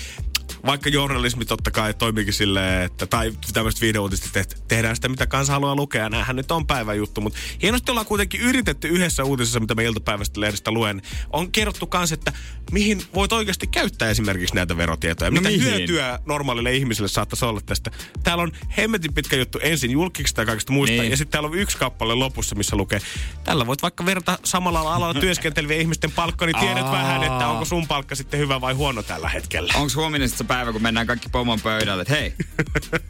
vaikka 0.66 0.90
journalismi 0.90 1.46
totta 1.46 1.72
kai 1.72 1.94
toimikin 1.94 2.34
silleen, 2.34 2.86
että, 2.86 3.06
tai 3.08 3.34
tämmöistä 3.54 3.82
videouutista, 3.82 4.40
että 4.40 4.56
tehdään 4.68 4.96
sitä, 4.96 5.10
mitä 5.10 5.28
kansa 5.28 5.54
haluaa 5.54 5.76
lukea. 5.76 6.10
Nämähän 6.10 6.36
nyt 6.36 6.52
on 6.52 6.68
päivän 6.68 6.98
juttu, 6.98 7.22
mutta 7.22 7.40
hienosti 7.62 7.92
ollaan 7.92 8.06
kuitenkin 8.06 8.42
yritetty 8.42 8.88
yhdessä 8.88 9.24
uutisessa, 9.24 9.60
mitä 9.60 9.76
me 9.76 9.84
iltapäivästä 9.84 10.42
lehdestä 10.42 10.72
luen, 10.72 11.02
on 11.34 11.52
kerrottu 11.52 11.88
kanssa, 11.88 12.14
että 12.14 12.34
mihin 12.72 13.02
voit 13.14 13.32
oikeasti 13.32 13.68
käyttää 13.68 14.10
esimerkiksi 14.10 14.56
näitä 14.56 14.78
verotietoja. 14.78 15.32
No 15.32 15.42
mitä 15.42 15.50
mihin? 15.50 15.64
hyötyä 15.64 16.20
normaalille 16.26 16.76
ihmiselle 16.76 17.08
saattaisi 17.08 17.46
olla 17.46 17.62
tästä. 17.66 17.92
Täällä 18.24 18.44
on 18.44 18.52
hemmetin 18.78 19.14
pitkä 19.14 19.36
juttu 19.36 19.60
ensin 19.62 19.92
julkiksi 19.92 20.34
ja 20.38 20.46
kaikista 20.46 20.74
muista, 20.74 21.02
niin. 21.02 21.12
ja 21.12 21.18
sitten 21.18 21.32
täällä 21.32 21.50
on 21.50 21.58
yksi 21.58 21.78
kappale 21.78 22.14
lopussa, 22.16 22.56
missä 22.56 22.76
lukee, 22.76 23.02
tällä 23.44 23.68
voit 23.68 23.82
vaikka 23.82 24.06
verrata 24.06 24.40
samalla 24.44 24.80
alalla 24.80 25.20
työskentelevien 25.20 25.82
ihmisten 25.82 26.12
palkka, 26.12 26.46
niin 26.46 26.60
tiedät 26.60 26.92
vähän, 26.92 27.24
että 27.24 27.48
onko 27.48 27.66
sun 27.66 27.88
palkka 27.88 28.16
sitten 28.16 28.40
hyvä 28.40 28.62
vai 28.62 28.74
huono 28.74 29.04
tällä 29.04 29.30
hetkellä. 29.30 29.74
Onko 29.76 29.92
huominen 29.96 30.30
päivä, 30.48 30.72
kun 30.72 30.82
mennään 30.82 31.08
kaikki 31.08 31.30
pomon 31.30 31.62
pöydälle, 31.62 32.02
että 32.02 32.14
hei, 32.14 32.34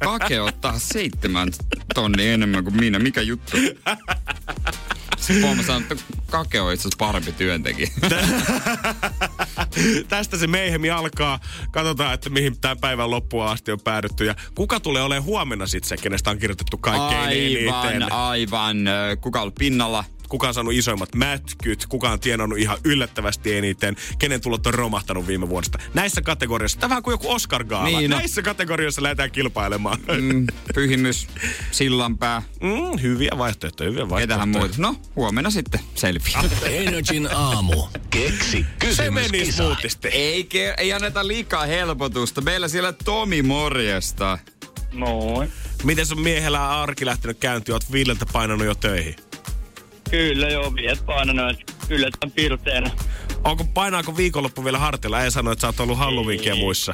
Kake 0.03 0.41
ottaa 0.41 0.79
seitsemän 0.79 1.49
tonni 1.95 2.27
enemmän 2.27 2.63
kuin 2.63 2.75
minä, 2.75 2.99
mikä 2.99 3.21
juttu? 3.21 3.57
Sitten 5.17 5.41
pomo 5.41 5.77
että 5.77 5.95
Kake 6.31 6.61
on 6.61 6.73
itse 6.73 6.89
parempi 6.97 7.31
työntekijä. 7.31 7.89
Tästä 10.09 10.37
se 10.37 10.47
meihemi 10.47 10.89
alkaa. 10.89 11.39
Katsotaan, 11.71 12.13
että 12.13 12.29
mihin 12.29 12.61
tämä 12.61 12.75
päivän 12.75 13.11
loppuun 13.11 13.45
asti 13.45 13.71
on 13.71 13.79
päädytty. 13.83 14.25
Ja 14.25 14.35
kuka 14.55 14.79
tulee 14.79 15.03
olemaan 15.03 15.23
huomenna 15.23 15.67
sitten 15.67 15.89
se, 15.89 15.97
kenestä 15.97 16.29
on 16.29 16.39
kirjoitettu 16.39 16.77
kaikkein 16.77 17.21
aivan, 17.21 17.85
eniten? 17.91 18.11
Aivan, 18.11 18.77
Kuka 19.21 19.39
on 19.39 19.41
ollut 19.41 19.55
pinnalla? 19.55 20.03
Kuka 20.29 20.47
on 20.47 20.53
saanut 20.53 20.73
isoimmat 20.73 21.15
mätkyt, 21.15 21.85
kuka 21.85 22.09
on 22.09 22.19
tienannut 22.19 22.59
ihan 22.59 22.77
yllättävästi 22.83 23.53
eniten, 23.53 23.95
kenen 24.19 24.41
tulot 24.41 24.67
on 24.67 24.73
romahtanut 24.73 25.27
viime 25.27 25.49
vuodesta. 25.49 25.79
Näissä 25.93 26.21
kategorioissa, 26.21 26.79
tämä 26.79 26.89
vähän 26.89 27.03
kuin 27.03 27.13
joku 27.13 27.31
oscar 27.31 27.63
gaala. 27.63 27.99
Niin, 27.99 28.09
no. 28.09 28.17
Näissä 28.17 28.41
kategorioissa 28.41 29.03
lähdetään 29.03 29.31
kilpailemaan. 29.31 29.99
Mm, 30.21 30.47
pyhimys, 30.73 31.27
sillanpää. 31.71 32.41
Mm, 32.61 33.01
hyviä 33.01 33.31
vaihtoehtoja, 33.37 33.89
hyviä 33.89 34.09
vaihtoehtoja. 34.09 34.27
Ketähän 34.27 34.49
muuta? 34.49 34.75
No, 34.77 34.95
huomenna 35.15 35.49
sitten 35.49 35.79
selviää. 35.95 36.43
Energin 36.65 37.29
aamu. 37.35 37.87
Keksi 38.09 38.65
kysymys, 38.79 38.97
Se 38.97 39.11
meni 39.11 39.51
smoothisti. 39.51 40.07
Ei, 40.07 40.49
ei 40.77 40.93
anneta 40.93 41.27
liikaa 41.27 41.65
helpotusta. 41.65 42.41
Meillä 42.41 42.67
siellä 42.67 42.93
Tomi 42.93 43.41
morjesta. 43.41 44.37
Moi. 44.93 45.47
Miten 45.83 46.05
sun 46.05 46.21
miehellä 46.21 46.81
arki 46.81 47.05
lähtenyt 47.05 47.37
käyntiin? 47.39 47.73
Oot 47.73 47.91
Villeltä 47.91 48.25
painanut 48.33 48.65
jo 48.67 48.75
töihin? 48.75 49.15
Kyllä 50.09 50.49
joo, 50.49 50.75
viet 50.75 51.05
painanut 51.05 51.73
yllättävän 51.89 52.31
pirteänä. 52.31 52.91
Onko, 53.43 53.63
painaako 53.73 54.17
viikonloppu 54.17 54.63
vielä 54.63 54.79
hartilla? 54.79 55.23
Ei 55.23 55.31
sano, 55.31 55.51
että 55.51 55.61
sä 55.61 55.67
oot 55.67 55.79
ollut 55.79 55.97
Halloweenkia 55.97 56.55
muissa. 56.55 56.93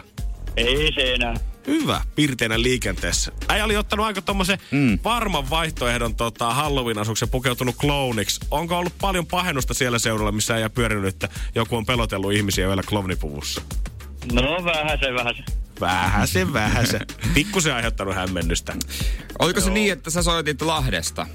Ei 0.58 0.94
se 0.96 1.14
enää. 1.14 1.34
Hyvä, 1.68 2.02
pirteinä 2.16 2.62
liikenteessä. 2.62 3.32
Äijä 3.50 3.66
oli 3.66 3.78
ottanut 3.78 4.06
aika 4.06 4.22
tommosen 4.22 4.58
mm. 4.72 5.00
varman 5.04 5.50
vaihtoehdon 5.50 6.16
tota, 6.16 6.54
Halloween-asuksen 6.54 7.30
pukeutunut 7.30 7.76
klooniksi. 7.76 8.40
Onko 8.52 8.78
ollut 8.78 8.94
paljon 9.02 9.26
pahennusta 9.26 9.74
siellä 9.74 10.00
seudulla, 10.00 10.32
missä 10.32 10.58
ei 10.58 10.70
pyörinyt, 10.70 11.14
että 11.14 11.30
joku 11.56 11.76
on 11.76 11.86
pelotellut 11.86 12.34
ihmisiä 12.34 12.68
vielä 12.68 12.84
kloonipuvussa? 12.84 13.62
No 14.32 14.42
vähän 14.66 15.00
se, 15.00 15.14
vähän 15.14 15.36
se. 15.36 15.44
Vähän 15.80 16.28
se, 16.28 16.54
vähän 16.54 16.88
se. 16.88 17.00
Pikkusen 17.34 17.76
aiheuttanut 17.76 18.16
hämmennystä. 18.16 18.76
Oliko 19.40 19.60
Joo. 19.60 19.66
se 19.66 19.74
niin, 19.74 19.94
että 19.94 20.10
sä 20.10 20.24
soitit 20.24 20.62
Lahdesta? 20.62 21.28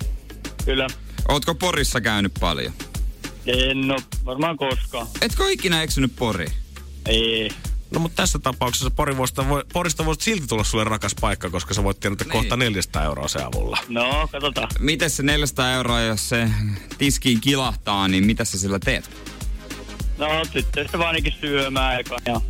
Kyllä. 0.65 0.87
Ootko 1.29 1.55
Porissa 1.55 2.01
käynyt 2.01 2.33
paljon? 2.41 2.73
En 3.47 3.91
oo 3.91 3.99
varmaan 4.25 4.57
koskaan. 4.57 5.07
Etkö 5.21 5.51
ikinä 5.51 5.83
eksynyt 5.83 6.13
Poriin? 6.17 6.53
Ei. 7.07 7.51
No 7.91 8.01
mutta 8.01 8.17
tässä 8.23 8.39
tapauksessa 8.39 8.91
Porista, 8.91 9.49
voi, 9.49 9.65
Porista 9.73 10.05
voisi 10.05 10.25
silti 10.25 10.47
tulla 10.47 10.65
sulle 10.65 10.85
rakas 10.85 11.15
paikka, 11.21 11.51
koska 11.51 11.75
sä 11.75 11.85
voit 11.85 12.01
tienata 12.01 12.25
niin. 12.25 12.33
kohta 12.33 12.57
400 12.57 13.05
euroa 13.05 13.29
se 13.29 13.43
avulla. 13.43 13.79
No, 13.89 14.29
katsotaan. 14.33 14.69
Miten 14.79 15.11
se 15.11 15.23
400 15.23 15.73
euroa, 15.73 16.01
jos 16.01 16.29
se 16.29 16.51
tiskiin 16.99 17.41
kilahtaa, 17.41 18.09
niin 18.09 18.27
mitä 18.27 18.45
sä 18.45 18.59
sillä 18.59 18.79
teet? 18.79 19.11
No, 20.19 20.27
tyttöystävä 20.53 21.07
ainakin 21.07 21.35
syömään 21.41 22.01
eka 22.01 22.17
ja 22.27 22.41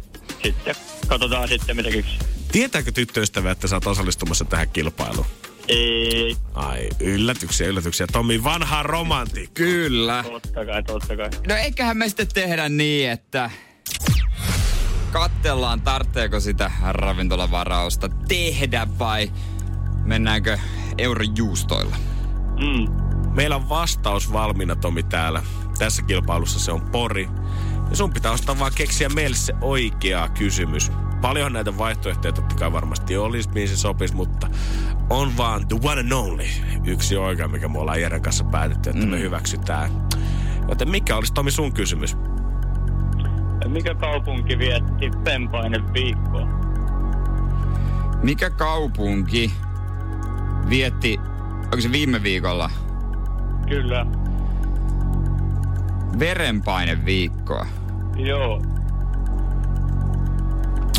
sitten 0.42 0.74
katsotaan 1.06 1.48
sitten 1.48 1.76
mitä 1.76 1.90
keksi. 1.90 2.18
Tietääkö 2.52 2.92
tyttöystävä, 2.92 3.50
että 3.50 3.68
sä 3.68 3.76
oot 3.76 3.86
osallistumassa 3.86 4.44
tähän 4.44 4.68
kilpailuun? 4.68 5.26
Ei. 5.68 6.36
Ai, 6.54 6.88
yllätyksiä, 7.00 7.66
yllätyksiä. 7.66 8.06
Tommi, 8.12 8.44
vanha 8.44 8.82
romantikko. 8.82 9.54
Kyllä. 9.54 10.24
Totta 10.30 10.66
kai, 10.66 10.82
totta 10.82 11.16
kai. 11.16 11.30
No 11.48 11.54
eiköhän 11.54 11.96
me 11.96 12.08
sitten 12.08 12.28
tehdä 12.34 12.68
niin, 12.68 13.10
että 13.10 13.50
kattellaan, 15.12 15.80
tartteeko 15.80 16.40
sitä 16.40 16.70
ravintolavarausta 16.90 18.08
tehdä 18.28 18.86
vai 18.98 19.32
mennäänkö 20.04 20.58
eurojuustoilla? 20.98 21.96
Mm. 22.60 23.08
Meillä 23.34 23.56
on 23.56 23.68
vastaus 23.68 24.32
valmiina, 24.32 24.76
Tomi, 24.76 25.02
täällä. 25.02 25.42
Tässä 25.78 26.02
kilpailussa 26.02 26.58
se 26.58 26.72
on 26.72 26.80
pori. 26.80 27.28
Ja 27.90 27.96
sun 27.96 28.12
pitää 28.12 28.32
ostaa 28.32 28.58
vaan 28.58 28.72
keksiä 28.74 29.08
meille 29.08 29.36
se 29.36 29.54
oikea 29.60 30.28
kysymys. 30.28 30.92
Paljon 31.20 31.52
näitä 31.52 31.78
vaihtoehtoja 31.78 32.32
totta 32.32 32.54
kai 32.54 32.72
varmasti 32.72 33.16
olisi, 33.16 33.48
mihin 33.48 33.68
se 33.68 33.76
sopisi, 33.76 34.14
mutta 34.14 34.48
on 35.10 35.36
vaan 35.36 35.68
the 35.68 35.78
one 35.82 36.00
and 36.00 36.12
only 36.12 36.44
yksi 36.84 37.16
oikea, 37.16 37.48
mikä 37.48 37.68
me 37.68 37.78
ollaan 37.78 38.00
Jeren 38.00 38.22
kanssa 38.22 38.44
päätetty, 38.44 38.90
että 38.90 39.04
mm. 39.04 39.10
me 39.10 39.20
hyväksytään. 39.20 39.90
Joten 40.68 40.90
mikä 40.90 41.16
olisi 41.16 41.32
Tomi 41.32 41.50
sun 41.50 41.72
kysymys? 41.72 42.16
Mikä 43.68 43.94
kaupunki 43.94 44.58
vietti 44.58 45.10
Pempainen 45.24 45.92
viikkoa? 45.92 46.48
Mikä 48.22 48.50
kaupunki 48.50 49.52
vietti, 50.68 51.20
onko 51.62 51.80
se 51.80 51.92
viime 51.92 52.22
viikolla? 52.22 52.70
Kyllä. 53.68 54.06
Verenpaine 56.18 57.04
viikkoa? 57.04 57.66
Joo. 58.18 58.62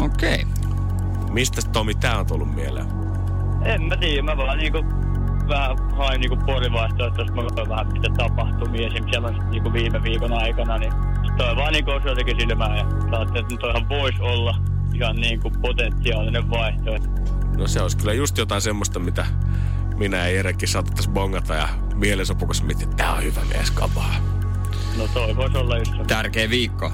Okei. 0.02 0.34
Okay. 0.34 0.60
Mistä 1.32 1.62
Tomi 1.74 1.96
tää 1.96 2.20
on 2.20 2.26
tullut 2.26 2.56
mieleen? 2.56 2.86
En 3.66 3.84
mä 3.84 3.98
tiedä, 3.98 4.22
mä 4.22 4.38
vaan 4.38 4.58
niinku 4.58 4.78
vähän 5.50 5.78
hain 5.98 6.22
niinku 6.22 6.38
porivaihtoehtoista, 6.46 7.36
mä 7.36 7.42
katsoin 7.42 7.70
vähän 7.70 7.94
mitä 7.94 8.08
tapahtumia 8.18 8.88
esimerkiksi 8.88 9.12
siellä 9.12 9.32
niinku 9.32 9.74
viime 9.74 10.04
viikon 10.04 10.34
aikana, 10.34 10.78
niin 10.78 10.94
toi 11.38 11.56
vaan 11.56 11.74
niinku 11.74 11.92
osui 11.92 12.12
jotenkin 12.12 12.36
silmään 12.40 12.78
ja 12.78 12.86
ajattelin, 13.18 13.42
että 13.42 13.56
toihan 13.60 13.90
voisi 13.90 14.22
olla 14.22 14.56
ihan 14.94 15.16
niinku 15.16 15.52
potentiaalinen 15.62 16.50
vaihtoehto. 16.50 17.10
No 17.58 17.68
se 17.68 17.82
olisi 17.82 17.98
kyllä 17.98 18.14
just 18.14 18.38
jotain 18.38 18.62
semmoista, 18.62 19.00
mitä 19.00 19.26
minä 19.96 20.18
ja 20.18 20.30
Jerekin 20.30 20.68
saatettaisiin 20.68 21.14
bongata 21.14 21.54
ja 21.54 21.70
mielensopukas 21.96 22.64
miettii, 22.64 22.84
että 22.84 23.04
tää 23.04 23.14
on 23.14 23.24
hyvä 23.24 23.42
mies 23.54 23.72
kapaa. 23.72 24.16
No 24.98 25.08
toi 25.14 25.36
voisi 25.36 25.58
olla 25.58 25.78
just 25.78 25.92
se. 25.92 26.04
Tärkeä 26.08 26.50
viikko. 26.50 26.92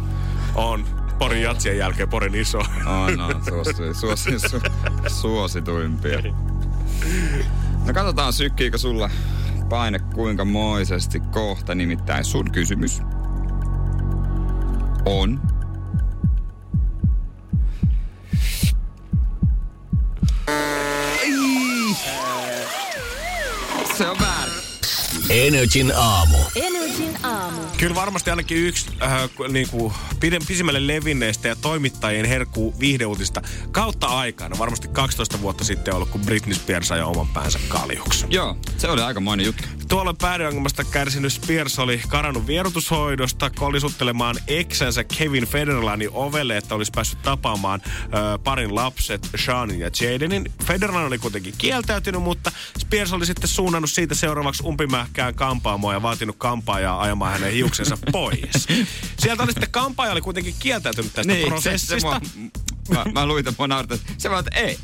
On. 0.55 0.85
Porin 1.19 1.41
jatsien 1.41 1.77
jälkeen 1.77 2.09
Porin 2.09 2.35
iso. 2.35 2.57
On, 2.85 3.19
on. 3.21 3.43
Suosi, 3.45 3.93
suosi, 3.99 4.39
su, 4.39 4.61
suosituimpia. 5.07 6.19
No 7.85 7.93
katsotaan, 7.93 8.33
sykkiikö 8.33 8.77
sulla 8.77 9.09
paine 9.69 9.99
kuinka 9.99 10.45
moisesti 10.45 11.19
kohta. 11.19 11.75
Nimittäin 11.75 12.25
sun 12.25 12.51
kysymys 12.51 13.01
on... 15.05 15.41
Ei. 21.21 21.35
Se 23.97 24.07
on 24.07 24.17
väärin. 24.19 24.54
Energin 25.29 25.93
aamu. 25.95 26.37
Energin 26.55 27.25
aamu. 27.25 27.61
Kyllä 27.77 27.95
varmasti 27.95 28.29
ainakin 28.29 28.57
yksi 28.57 28.85
äh, 29.01 29.29
niin 29.49 29.69
kuin, 29.69 29.93
pisimmälle 30.47 30.87
levinneistä 30.87 31.47
ja 31.47 31.55
toimittajien 31.55 32.25
herkku 32.25 32.73
viihdeutista 32.79 33.41
kautta 33.71 34.07
aikana. 34.07 34.57
Varmasti 34.59 34.87
12 34.87 35.41
vuotta 35.41 35.63
sitten 35.63 35.93
on 35.93 35.95
ollut, 35.95 36.09
kun 36.09 36.21
Britney 36.21 36.55
Spears 36.55 36.91
ajoi 36.91 37.09
oman 37.09 37.27
päänsä 37.27 37.59
kaljuksi. 37.67 38.25
Joo, 38.29 38.57
se 38.77 38.87
oli 38.87 39.01
aika 39.01 39.19
moinen 39.19 39.45
juttu. 39.45 39.63
Tuolla 39.89 40.13
päädyongelmasta 40.13 40.83
kärsinyt 40.83 41.33
Spears 41.33 41.79
oli 41.79 42.01
karannut 42.07 42.47
vierotushoidosta 42.47 43.49
kolisuttelemaan 43.49 44.35
eksänsä 44.47 45.03
Kevin 45.03 45.47
Federlanin 45.47 46.09
ovelle, 46.13 46.57
että 46.57 46.75
olisi 46.75 46.91
päässyt 46.95 47.21
tapaamaan 47.21 47.81
ö, 47.85 48.37
parin 48.43 48.75
lapset, 48.75 49.29
Seanin 49.35 49.79
ja 49.79 49.89
Jadenin. 50.01 50.51
Federlan 50.65 51.05
oli 51.05 51.17
kuitenkin 51.17 51.53
kieltäytynyt, 51.57 52.21
mutta 52.21 52.51
Spears 52.79 53.13
oli 53.13 53.25
sitten 53.25 53.47
suunnannut 53.47 53.89
siitä 53.89 54.15
seuraavaksi 54.15 54.63
umpimähkään 55.15 55.35
kampaamoa 55.35 55.93
ja 55.93 56.01
vaatinut 56.01 56.35
kampaajaa 56.39 57.01
ajamaan 57.01 57.31
hänen 57.31 57.53
hiuksensa 57.53 57.97
pois. 58.11 58.67
Sieltä 59.19 59.43
oli 59.43 59.51
sitten 59.51 59.71
kampaaja 59.71 60.11
oli 60.11 60.21
kuitenkin 60.21 60.55
kieltäytynyt 60.59 61.13
tästä 61.13 61.33
Niin, 61.33 61.43
se, 61.43 61.49
prosessista. 61.49 61.95
se 61.99 62.05
mua, 62.05 62.21
mä, 62.89 63.05
mä 63.13 63.25
luin 63.25 63.45
tämän 63.45 63.69
nautin, 63.69 63.99
Se 64.17 64.29
vaan, 64.29 64.43
että 64.47 64.59
ei. 64.59 64.79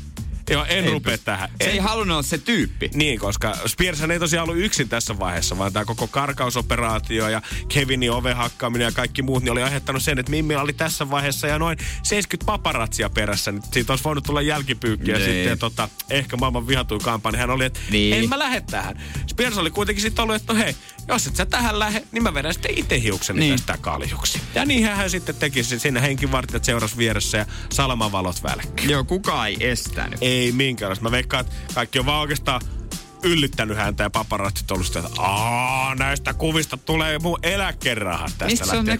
Joo, 0.50 0.64
en 0.68 0.84
Ei 0.84 0.90
rupea 0.90 1.10
pysty. 1.12 1.24
tähän. 1.24 1.48
Se 1.64 1.70
ei 1.70 1.78
halunnut 1.78 2.14
olla 2.14 2.22
se 2.22 2.38
tyyppi. 2.38 2.90
Niin, 2.94 3.18
koska 3.20 3.56
Spearshän 3.66 4.10
ei 4.10 4.18
tosiaan 4.18 4.48
ollut 4.50 4.64
yksin 4.64 4.88
tässä 4.88 5.18
vaiheessa, 5.18 5.58
vaan 5.58 5.72
tämä 5.72 5.84
koko 5.84 6.06
karkausoperaatio 6.06 7.28
ja 7.28 7.42
Kevinin 7.68 8.10
ovehakkaaminen 8.10 8.84
ja 8.84 8.92
kaikki 8.92 9.22
muut, 9.22 9.42
niin 9.42 9.52
oli 9.52 9.62
aiheuttanut 9.62 10.02
sen, 10.02 10.18
että 10.18 10.30
Mimmillä 10.30 10.62
oli 10.62 10.72
tässä 10.72 11.10
vaiheessa 11.10 11.46
ja 11.46 11.58
noin 11.58 11.78
70 12.02 12.46
paparatsia 12.46 13.10
perässä. 13.10 13.52
Niin 13.52 13.62
siitä 13.72 13.92
olisi 13.92 14.04
voinut 14.04 14.24
tulla 14.24 14.42
jälkipyykkiä 14.42 15.14
Niin. 15.14 15.24
sitten 15.24 15.50
ja 15.50 15.56
tota, 15.56 15.88
ehkä 16.10 16.36
maailman 16.36 16.68
vihatuin 16.68 17.00
kampanja. 17.00 17.40
Hän 17.40 17.50
oli, 17.50 17.64
että 17.64 17.80
Niin. 17.90 18.14
en 18.14 18.28
mä 18.28 18.38
lähde 18.38 18.60
tähän. 18.60 19.02
Spears 19.26 19.58
oli 19.58 19.70
kuitenkin 19.70 20.02
sitten 20.02 20.22
ollut, 20.22 20.36
että 20.36 20.52
no 20.52 20.58
hei, 20.58 20.76
jos 21.08 21.26
et 21.26 21.36
sä 21.36 21.46
tähän 21.46 21.78
lähde, 21.78 22.02
niin 22.12 22.22
mä 22.22 22.34
vedän 22.34 22.52
sitten 22.54 22.78
itse 22.78 23.00
hiukseni 23.02 23.40
Niin. 23.40 23.52
tästä 23.56 23.78
kaljuksi. 23.80 24.40
Ja 24.54 24.64
niinhän 24.64 24.96
hän 24.96 25.10
sitten 25.10 25.34
teki. 25.34 25.62
Siinä 25.64 26.00
henkivartijat 26.00 26.64
seurasi 26.64 26.96
vieressä 26.96 27.38
ja 27.38 27.46
salamavalot 27.72 28.42
välkkä. 28.42 28.82
Joo, 28.84 29.04
kukaan 29.04 29.48
ei 29.48 29.56
estänyt. 29.70 30.18
Ei 30.22 30.31
minkäänlaista. 30.52 31.02
Mä 31.02 31.10
veikkaan, 31.10 31.44
että 31.44 31.74
kaikki 31.74 31.98
on 31.98 32.06
vaan 32.06 32.20
oikeastaan 32.20 32.60
yllyttänyt 33.22 33.76
häntä 33.76 34.02
ja 34.02 34.10
paparatsit 34.10 34.70
ollut 34.70 34.86
sitä, 34.86 34.98
että 34.98 35.22
Aa, 35.22 35.94
näistä 35.94 36.34
kuvista 36.34 36.76
tulee 36.76 37.18
mun 37.18 37.38
eläkerahat 37.42 38.32
tästä 38.38 38.44
Miksi 38.44 38.70
se 38.70 38.76
on 38.76 38.84
ne, 38.84 38.98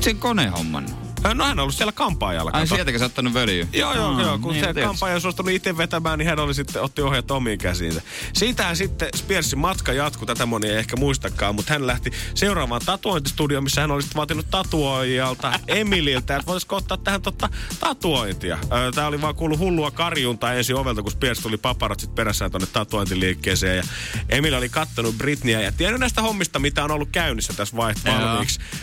sen 0.00 0.16
konehomman? 0.16 0.86
No 1.22 1.44
hän 1.44 1.58
on 1.58 1.58
ollut 1.58 1.74
siellä 1.74 1.92
kampaajalla. 1.92 2.50
Ai 2.54 2.62
kato. 2.62 2.74
sieltäkö 2.74 2.98
sä 2.98 3.04
ottanut 3.04 3.34
völjyä? 3.34 3.66
Joo, 3.72 3.94
joo, 3.94 4.20
joo. 4.20 4.38
Kun 4.38 4.52
niin, 4.52 4.60
se 4.60 4.66
tiedätkö? 4.66 4.86
kampaaja 4.86 5.14
on 5.14 5.20
suostunut 5.20 5.52
itse 5.52 5.76
vetämään, 5.76 6.18
niin 6.18 6.28
hän 6.28 6.38
oli 6.38 6.54
sitten, 6.54 6.82
otti 6.82 7.02
ohjat 7.02 7.30
omiin 7.30 7.58
käsiinsä. 7.58 8.02
Siitähän 8.32 8.76
sitten 8.76 9.08
Spearsin 9.16 9.58
matka 9.58 9.92
jatkui, 9.92 10.26
tätä 10.26 10.46
moni 10.46 10.68
ei 10.68 10.76
ehkä 10.76 10.96
muistakaan, 10.96 11.54
mutta 11.54 11.72
hän 11.72 11.86
lähti 11.86 12.10
seuraavaan 12.34 12.80
tatuointistudioon, 12.86 13.64
missä 13.64 13.80
hän 13.80 13.90
oli 13.90 14.02
sitten 14.02 14.16
vaatinut 14.16 14.46
tatuoijalta 14.50 15.52
Emililtä, 15.68 16.36
että 16.36 16.46
voisiko 16.46 16.76
ottaa 16.76 16.96
tähän 16.96 17.22
totta 17.22 17.48
tatuointia. 17.80 18.58
Ö, 18.88 18.92
Tää 18.92 19.06
oli 19.06 19.20
vaan 19.22 19.34
kuullut 19.34 19.58
hullua 19.58 19.90
karjuntaa 19.90 20.52
ensin 20.54 20.76
ovelta, 20.76 21.02
kun 21.02 21.12
Spears 21.12 21.38
tuli 21.38 21.56
paparatsit 21.56 22.14
perässään 22.14 22.50
tonne 22.50 22.66
tatuointiliikkeeseen. 22.72 23.76
Ja 23.76 23.82
Emil 24.28 24.54
oli 24.54 24.68
kattonut 24.68 25.18
Britneyä 25.18 25.60
ja 25.60 25.72
tiennyt 25.72 26.00
näistä 26.00 26.22
hommista, 26.22 26.58
mitä 26.58 26.84
on 26.84 26.90
ollut 26.90 27.08
käynnissä 27.12 27.52
tässä 27.52 27.76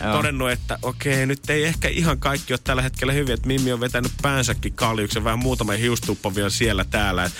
joo. 0.00 0.16
Todennut, 0.16 0.50
että 0.50 0.78
okei, 0.82 1.26
nyt 1.26 1.50
ei 1.50 1.64
ehkä 1.64 1.88
ihan 1.88 2.18
kaikki 2.30 2.52
ole 2.52 2.60
tällä 2.64 2.82
hetkellä 2.82 3.12
hyvin, 3.12 3.34
että 3.34 3.46
Mimmi 3.46 3.72
on 3.72 3.80
vetänyt 3.80 4.12
päänsäkin 4.22 4.72
kaljuksi 4.72 5.18
ja 5.18 5.24
vähän 5.24 5.38
muutama 5.38 5.72
hiustuppa 5.72 6.34
vielä 6.34 6.50
siellä 6.50 6.84
täällä. 6.84 7.24
Et 7.24 7.32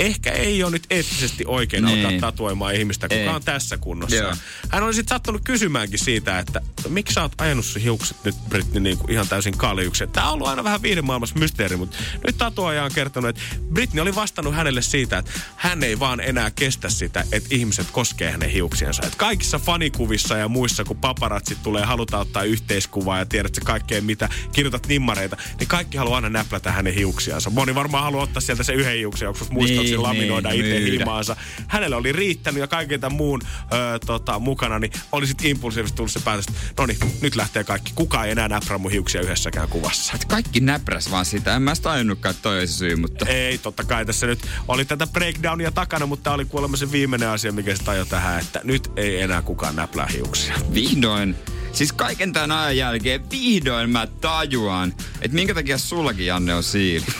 ehkä 0.00 0.30
ei 0.32 0.62
ole 0.62 0.70
nyt 0.70 0.86
eettisesti 0.90 1.44
oikein 1.46 1.84
Niin. 1.84 2.06
alkaa 2.06 2.20
tatuoimaan 2.20 2.74
ihmistä, 2.74 3.08
kuka 3.08 3.20
Ei. 3.20 3.28
on 3.28 3.42
tässä 3.42 3.76
kunnossa. 3.76 4.16
Joo. 4.16 4.32
Hän 4.68 4.82
oli 4.82 4.94
sitten 4.94 5.14
sattunut 5.14 5.42
kysymäänkin 5.44 5.98
siitä, 5.98 6.38
että 6.38 6.60
miksi 6.88 7.14
sä 7.14 7.22
oot 7.22 7.32
ajanut 7.40 7.64
sun 7.64 7.82
hiukset 7.82 8.16
nyt 8.24 8.34
Britney 8.48 8.80
niin 8.80 8.98
kuin 8.98 9.10
ihan 9.10 9.28
täysin 9.28 9.58
kaljuksi. 9.58 10.06
Tämä 10.06 10.26
on 10.26 10.32
ollut 10.34 10.48
aina 10.48 10.64
vähän 10.64 10.82
viidemaailmassa 10.82 11.38
mysteeri, 11.38 11.76
mutta 11.76 11.96
nyt 12.26 12.38
tatuoja 12.38 12.84
on 12.84 12.92
kertonut, 12.94 13.28
että 13.28 13.42
Britney 13.72 14.02
oli 14.02 14.14
vastannut 14.14 14.54
hänelle 14.54 14.82
siitä, 14.82 15.18
että 15.18 15.30
hän 15.56 15.82
ei 15.82 15.98
vaan 15.98 16.20
enää 16.20 16.50
kestä 16.50 16.88
sitä, 16.90 17.24
että 17.32 17.48
ihmiset 17.54 17.86
koskee 17.90 18.30
hänen 18.30 18.50
hiuksiansa. 18.50 19.02
Että 19.06 19.18
kaikissa 19.18 19.58
fanikuvissa 19.58 20.36
ja 20.36 20.48
muissa, 20.48 20.84
kun 20.84 20.96
paparatsit 20.96 21.62
tulee, 21.62 21.84
halutaan 21.84 22.22
ottaa 22.22 22.42
yhteiskuvaa 22.42 23.18
ja 23.18 23.26
tiedät 23.26 23.54
sä 23.54 23.60
kaikkea 23.64 24.02
mitä, 24.02 24.28
kirjoitat 24.52 24.86
nimmareita, 24.86 25.36
niin 25.58 25.68
kaikki 25.68 25.96
haluaa 25.98 26.16
aina 26.16 26.28
näplätä 26.28 26.72
hänen 26.72 26.94
hiuksiansa. 26.94 27.50
Moni 27.50 27.74
varmaan 27.74 28.04
haluaa 28.04 28.22
ottaa 28.22 28.40
sieltä 28.40 28.62
se 28.62 28.72
yhden 28.72 28.96
hiuksen, 28.96 29.28
onko 29.28 29.40
muistaa, 29.50 29.82
Niin, 29.82 29.90
niin, 29.90 30.02
laminoida 30.02 30.48
niin, 30.48 30.64
itse 30.64 30.78
myydä. 30.78 30.98
himaansa. 30.98 31.36
Hänellä 31.68 31.96
oli 31.96 32.12
riittänyt 32.12 32.60
ja 32.60 32.66
kaiken 32.66 33.00
tämän 33.00 33.16
muun 33.16 33.40
öö, 33.72 33.98
tota, 33.98 34.38
mukana, 34.38 34.78
niin 34.78 34.92
oli 35.12 35.26
sitten 35.26 35.50
impulsiivisesti 35.50 35.96
tullut 35.96 36.12
se 36.12 36.20
päätös, 36.20 36.46
että 36.48 36.82
no 36.82 36.86
niin, 36.86 36.98
nyt 37.20 37.36
lähtee 37.36 37.64
kaikki. 37.64 37.92
Kukaan 37.94 38.26
ei 38.26 38.32
enää 38.32 38.48
näprää 38.48 38.78
mun 38.78 38.90
hiuksia 38.90 39.20
yhdessäkään 39.20 39.68
kuvassa. 39.68 40.12
Kaikki 40.28 40.60
näpräs 40.60 41.10
vaan 41.10 41.24
sitä. 41.24 41.56
En 41.56 41.62
mä 41.62 41.74
sitä 41.74 41.88
tajunnutkaan, 41.88 42.30
että 42.30 42.42
toi 42.42 42.66
syy, 42.66 42.96
mutta... 42.96 43.26
Ei, 43.26 43.58
totta 43.58 43.84
kai 43.84 44.06
tässä 44.06 44.26
nyt 44.26 44.46
oli 44.68 44.84
tätä 44.84 45.06
breakdownia 45.06 45.72
takana, 45.72 46.06
mutta 46.06 46.22
tämä 46.24 46.34
oli 46.34 46.44
kuulemma 46.44 46.76
se 46.76 46.92
viimeinen 46.92 47.28
asia, 47.28 47.52
mikä 47.52 47.76
se 47.76 47.84
tähän, 48.08 48.40
että 48.40 48.60
nyt 48.64 48.90
ei 48.96 49.20
enää 49.20 49.42
kukaan 49.42 49.76
näplää 49.76 50.06
hiuksia. 50.06 50.54
Vihdoin, 50.74 51.36
siis 51.78 51.92
kaiken 51.92 52.32
tämän 52.32 52.52
ajan 52.52 52.76
jälkeen, 52.76 53.30
vihdoin 53.30 53.90
mä 53.90 54.06
tajuan, 54.06 54.94
että 55.22 55.34
minkä 55.34 55.54
takia 55.54 55.78
sullakin 55.78 56.26
Janne 56.26 56.54
on 56.54 56.62
siili. 56.62 57.06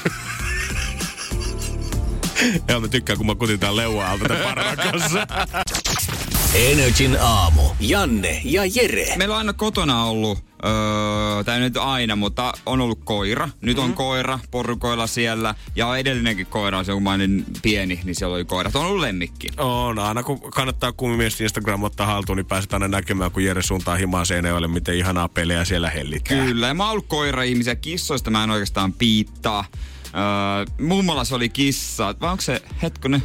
Joo, 2.69 2.81
mä 2.81 2.89
tykkään, 2.89 3.17
kun 3.17 3.27
mä 3.27 3.35
kutitaan 3.35 3.77
leua 3.77 4.07
alta 4.07 4.29
tämän 4.29 4.77
kanssa. 4.77 5.27
Energin 6.71 7.17
aamu. 7.21 7.63
Janne 7.81 8.41
ja 8.45 8.63
Jere. 8.75 9.17
Meillä 9.17 9.35
on 9.35 9.39
aina 9.39 9.53
kotona 9.53 10.05
ollut, 10.05 10.48
öö, 10.65 11.45
tai 11.45 11.61
nyt 11.61 11.77
aina, 11.77 12.17
mutta 12.17 12.53
on 12.67 12.81
ollut 12.81 13.01
koira. 13.05 13.49
Nyt 13.61 13.79
on 13.79 13.93
koira 13.93 14.39
porukoilla 14.51 15.07
siellä, 15.07 15.55
ja 15.77 15.97
edellinenkin 15.97 16.47
koira, 16.47 16.85
se 16.85 16.93
on 16.93 16.97
kun 16.97 17.03
mä 17.03 17.13
olin 17.13 17.45
pieni, 17.63 18.01
niin 18.05 18.15
siellä 18.15 18.35
oli 18.35 18.45
koira. 18.45 18.71
On 18.75 18.87
ollut 18.87 19.01
lemmikki. 19.01 19.49
On, 19.57 19.99
aina 19.99 20.23
kun 20.23 20.41
kannattaa 20.41 20.93
kumimies 20.93 21.41
Instagram 21.41 21.83
ottaa 21.83 22.07
haltuun, 22.07 22.37
niin 22.37 22.47
pääset 22.47 22.73
aina 22.73 22.89
näkemään, 22.89 23.31
kun 23.31 23.45
Jere 23.45 23.63
suuntaa 23.63 23.97
himaa 23.97 24.25
Seinäjoelle, 24.25 24.69
miten 24.69 24.95
ihanaa 24.95 25.29
pelejä 25.29 25.65
siellä 25.65 25.91
hellitään. 25.91 26.47
Kyllä, 26.47 26.67
ja 26.67 26.75
mä 26.75 26.85
oon 26.85 26.93
ollut 26.93 27.07
koira-ihmisiä. 27.09 27.75
Kissoista 27.75 28.31
mä 28.31 28.45
en 28.45 28.51
oikeastaan 28.51 28.93
piittaa. 28.93 29.65
Öö, 30.05 30.87
mummolla 30.87 31.25
se 31.25 31.35
oli 31.35 31.49
kissa. 31.49 32.15
Vai 32.21 32.31
onko 32.31 32.41
se, 32.41 32.63
hetkonen, 32.83 33.23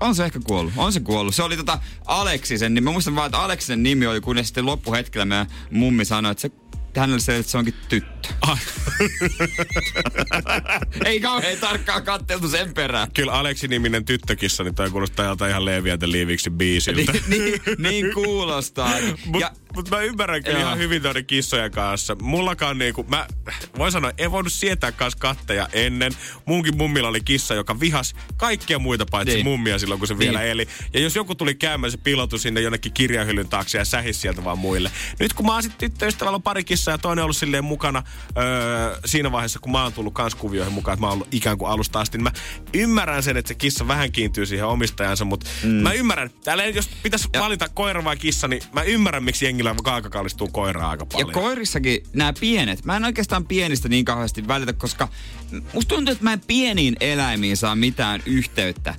on 0.00 0.14
se 0.14 0.24
ehkä 0.24 0.40
kuollut. 0.46 0.72
On 0.76 0.92
se 0.92 1.00
kuollut. 1.00 1.34
Se 1.34 1.42
oli 1.42 1.56
tota 1.56 1.78
Aleksisen, 2.04 2.74
niin 2.74 2.84
mä 2.84 2.90
muistan 2.90 3.16
vaan, 3.16 3.26
että 3.26 3.38
Aleksisen 3.38 3.82
nimi 3.82 4.06
oli, 4.06 4.20
kun 4.20 4.44
sitten 4.44 4.66
loppuhetkellä 4.66 5.24
meidän 5.24 5.46
mummi 5.70 6.04
sanoi, 6.04 6.32
että 6.32 6.42
se 6.42 6.50
hänelle 7.00 7.20
se, 7.20 7.36
että 7.36 7.52
se 7.52 7.58
onkin 7.58 7.74
tyttö. 7.88 8.28
Ah, 8.40 8.60
Ei 11.04 11.20
kauhean 11.20 11.58
tarkkaan 11.58 12.02
katteltu 12.04 12.48
sen 12.48 12.74
perään. 12.74 13.08
kyllä 13.14 13.32
Aleksi-niminen 13.32 14.04
tyttökissa, 14.04 14.64
niin 14.64 14.74
toi 14.74 14.90
kuulostaa 14.90 15.26
joltain 15.26 15.50
ihan 15.50 15.64
Leeviältä 15.64 16.10
liiviksi 16.10 16.50
biisiltä. 16.50 17.12
niin, 17.12 17.22
niin, 17.28 17.60
niin 17.78 18.14
kuulostaa. 18.14 18.90
Mutta 19.26 19.38
Ja, 19.40 19.50
mut 19.74 19.90
mä 19.90 20.00
ymmärrän 20.00 20.44
kyllä 20.44 20.58
Joo. 20.58 20.66
ihan 20.68 20.78
hyvin 20.78 21.02
toiden 21.02 21.26
kissojen 21.26 21.70
kanssa. 21.70 22.16
Mullakaan 22.22 22.78
niinku, 22.78 23.04
mä 23.08 23.26
voin 23.78 23.92
sanoa, 23.92 24.12
ei 24.18 24.30
voinut 24.30 24.52
sietää 24.52 24.92
kanssa 24.92 25.18
katteja 25.18 25.68
ennen. 25.72 26.12
Munkin 26.46 26.76
mummilla 26.76 27.08
oli 27.08 27.20
kissa, 27.20 27.54
joka 27.54 27.80
vihas 27.80 28.14
kaikkia 28.36 28.78
muita 28.78 29.06
paitsi 29.10 29.34
Niin. 29.34 29.46
mummia 29.46 29.78
silloin, 29.78 29.98
kun 29.98 30.08
se 30.08 30.14
Niin. 30.14 30.18
vielä 30.20 30.42
eli. 30.42 30.68
Ja 30.94 31.00
jos 31.00 31.16
joku 31.16 31.34
tuli 31.34 31.54
käymään, 31.54 31.90
se 31.90 31.96
pilotui 31.96 32.38
sinne 32.38 32.60
jonnekin 32.60 32.92
kirjahyllyn 32.92 33.48
taakse 33.48 33.78
ja 33.78 33.84
sähisi 33.84 34.20
sieltä 34.20 34.44
vaan 34.44 34.58
muille. 34.58 34.90
Nyt 35.20 35.32
kun 35.32 35.46
mä 35.46 35.52
oon 35.52 35.62
sitten 35.62 35.90
tyttöystävällä 35.90 36.36
on 36.36 36.42
pari 36.42 36.64
kissaa 36.64 36.83
ja 36.90 36.98
toinen 36.98 37.22
on 37.22 37.24
ollut 37.24 37.36
silleen 37.36 37.64
mukana 37.64 38.02
öö, 38.38 38.98
siinä 39.04 39.32
vaiheessa, 39.32 39.58
kun 39.58 39.72
mä 39.72 39.82
oon 39.82 39.92
tullut 39.92 40.14
kans 40.14 40.34
kuvioihin 40.34 40.74
mukaan, 40.74 40.94
että 40.94 41.00
mä 41.00 41.06
oon 41.06 41.14
ollut 41.14 41.34
ikään 41.34 41.58
kuin 41.58 41.70
alusta 41.70 42.00
asti, 42.00 42.18
niin 42.18 42.24
mä 42.24 42.32
ymmärrän 42.74 43.22
sen, 43.22 43.36
että 43.36 43.48
se 43.48 43.54
kissa 43.54 43.88
vähän 43.88 44.12
kiintyy 44.12 44.46
siihen 44.46 44.66
omistajansa, 44.66 45.24
mutta 45.24 45.46
mm. 45.62 45.70
mä 45.70 45.92
ymmärrän, 45.92 46.30
täällä 46.44 46.64
jos 46.64 46.88
pitäisi 47.02 47.28
valita 47.38 47.68
koira 47.68 48.04
vai 48.04 48.16
kissa, 48.16 48.48
niin 48.48 48.62
mä 48.72 48.82
ymmärrän, 48.82 49.24
miksi 49.24 49.44
jengillä 49.44 49.74
kaakakallistuu 49.84 50.48
koiraa 50.48 50.90
aika 50.90 51.02
ja 51.02 51.06
paljon. 51.06 51.32
koirissakin 51.32 52.02
nämä 52.12 52.32
pienet. 52.40 52.84
Mä 52.84 52.96
en 52.96 53.04
oikeastaan 53.04 53.46
pienistä 53.46 53.88
niin 53.88 54.04
kauheasti 54.04 54.48
välitä, 54.48 54.72
koska 54.72 55.08
musta 55.72 55.94
tuntuu, 55.94 56.12
että 56.12 56.24
mä 56.24 56.32
en 56.32 56.40
pieniin 56.46 56.96
eläimiin 57.00 57.56
saa 57.56 57.76
mitään 57.76 58.22
yhteyttä. 58.26 58.94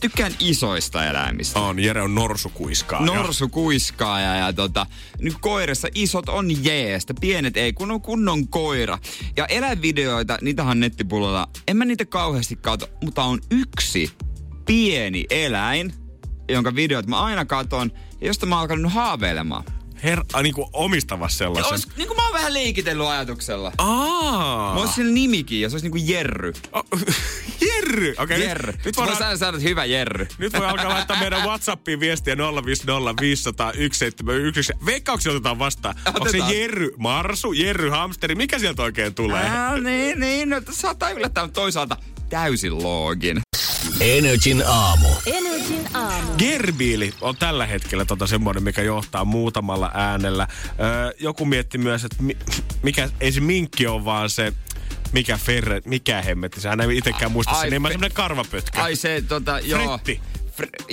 Tykkään 0.00 0.32
isoista 0.40 1.06
eläimistä. 1.06 1.60
On, 1.60 1.78
Jere 1.78 2.02
on 2.02 2.14
norsukuiskaa. 2.14 3.04
Norsu 3.04 3.48
kuiskaa 3.48 4.20
ja, 4.20 4.36
ja 4.36 4.52
tota, 4.52 4.86
nyt 5.20 5.34
koirassa 5.40 5.88
isot 5.94 6.28
on 6.28 6.64
jeestä, 6.64 7.14
pienet 7.20 7.56
ei, 7.56 7.72
kun 7.72 7.90
on 7.90 8.00
kunnon 8.00 8.48
koira. 8.48 8.98
Ja 9.36 9.46
eläinvideoita, 9.46 10.38
niitähän 10.42 10.80
nettipuolella, 10.80 11.48
en 11.68 11.76
mä 11.76 11.84
niitä 11.84 12.04
kauheasti 12.04 12.56
kato, 12.56 12.86
mutta 13.04 13.22
on 13.22 13.40
yksi 13.50 14.10
pieni 14.66 15.24
eläin, 15.30 15.92
jonka 16.48 16.74
videot 16.74 17.06
mä 17.06 17.20
aina 17.20 17.44
katon, 17.44 17.92
ja 18.20 18.26
josta 18.26 18.46
mä 18.46 18.54
oon 18.54 18.62
alkanut 18.62 18.92
haaveilemaan. 18.92 19.64
Her, 20.02 20.20
a, 20.32 20.42
niin 20.42 20.54
kuin 20.54 20.68
omistava 20.72 21.28
sellaisen. 21.28 21.72
Ois, 21.72 21.96
niin 21.96 22.08
kuin 22.08 22.16
mä 22.16 22.24
oon 22.24 22.32
vähän 22.32 22.54
liikitellyt 22.54 23.06
ajatuksella. 23.06 23.72
Aa. 23.78 24.74
Mä 24.74 24.80
ois 24.80 24.94
sillä 24.94 25.12
nimikin, 25.12 25.60
ja 25.60 25.68
se 25.68 25.74
olisi 25.74 25.86
niinku 25.90 26.12
Jerry. 26.12 26.52
Oh, 26.72 26.84
Jerry! 27.68 28.14
Okei, 28.18 28.36
okay, 28.36 28.48
Jerry. 28.48 28.72
Nyt, 28.72 28.84
Nyt 28.84 28.96
voidaan, 28.96 29.38
sanoa, 29.38 29.56
että 29.56 29.68
hyvä 29.68 29.84
Jerry. 29.84 30.26
nyt 30.38 30.52
voi 30.52 30.66
alkaa 30.66 30.88
laittaa 30.88 31.20
meidän 31.20 31.42
Whatsappiin 31.42 32.00
viestiä 32.00 32.36
050 32.36 33.20
500 33.20 33.72
171. 33.72 34.72
Veikkauksia 34.86 35.32
otetaan 35.32 35.58
vastaan. 35.58 35.94
Onko 36.06 36.24
se 36.24 36.28
Otetaan. 36.28 36.54
Jerry 36.54 36.90
Marsu, 36.96 37.52
Jerry 37.52 37.88
Hamsteri? 37.88 38.34
Mikä 38.34 38.58
sieltä 38.58 38.82
oikein 38.82 39.14
tulee? 39.14 39.42
Ää, 39.44 39.78
niin, 39.80 40.20
niin, 40.20 40.48
no, 40.48 40.60
saattaa 40.70 41.10
yllättää, 41.10 41.48
toisaalta 41.48 41.96
täysin 42.28 42.82
loogin. 42.82 43.40
Energin 44.00 44.62
aamu. 44.66 45.08
Energin 45.26 45.88
aamu. 45.94 46.32
Gerbiili 46.38 47.14
on 47.20 47.36
tällä 47.36 47.66
hetkellä 47.66 48.04
tota 48.04 48.26
semmoinen, 48.26 48.62
mikä 48.62 48.82
johtaa 48.82 49.24
muutamalla 49.24 49.90
äänellä. 49.94 50.48
Öö, 50.80 51.12
joku 51.20 51.44
mietti 51.44 51.78
myös, 51.78 52.04
että 52.04 52.22
mi, 52.22 52.36
mikä, 52.82 53.08
ei 53.20 53.32
se 53.32 53.40
minkki 53.40 53.86
ole, 53.86 54.04
vaan 54.04 54.30
se 54.30 54.52
mikä 55.12 55.36
Ferre, 55.36 55.82
mikä 55.84 56.22
hemmetti, 56.22 56.60
sehän 56.60 56.80
ei 56.80 56.96
itsekään 56.98 57.32
muista 57.32 57.60
sen 57.60 57.70
nimen, 57.70 57.90
fe- 57.90 57.92
semmoinen 57.92 58.14
karvapötkä. 58.14 58.82
Ai 58.82 58.96
se, 58.96 59.22
tota, 59.28 59.60
joo. 59.60 59.80
Fretti. 59.98 60.20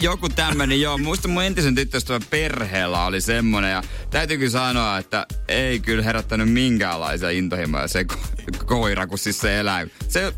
Joku 0.02 0.30
tämmönen, 0.30 0.82
joo. 0.82 0.98
Muista 0.98 1.28
mun 1.28 1.44
entisen 1.44 1.76
tyttöystävän 1.76 2.22
perheellä 2.30 3.06
oli 3.06 3.22
semmonen. 3.22 3.72
Ja 3.72 3.84
täytyy 4.10 4.38
kyllä 4.38 4.52
sanoa, 4.52 4.98
että 4.98 5.26
ei 5.48 5.80
kyllä 5.80 6.04
herättänyt 6.04 6.52
minkäänlaisia 6.52 7.30
intohimoja 7.30 7.88
se 7.88 8.06
ko- 8.14 8.66
koira, 8.66 9.08
kun 9.08 9.18
siis 9.18 9.40
se 9.40 9.60
eläin. 9.60 9.92
Se, 10.08 10.34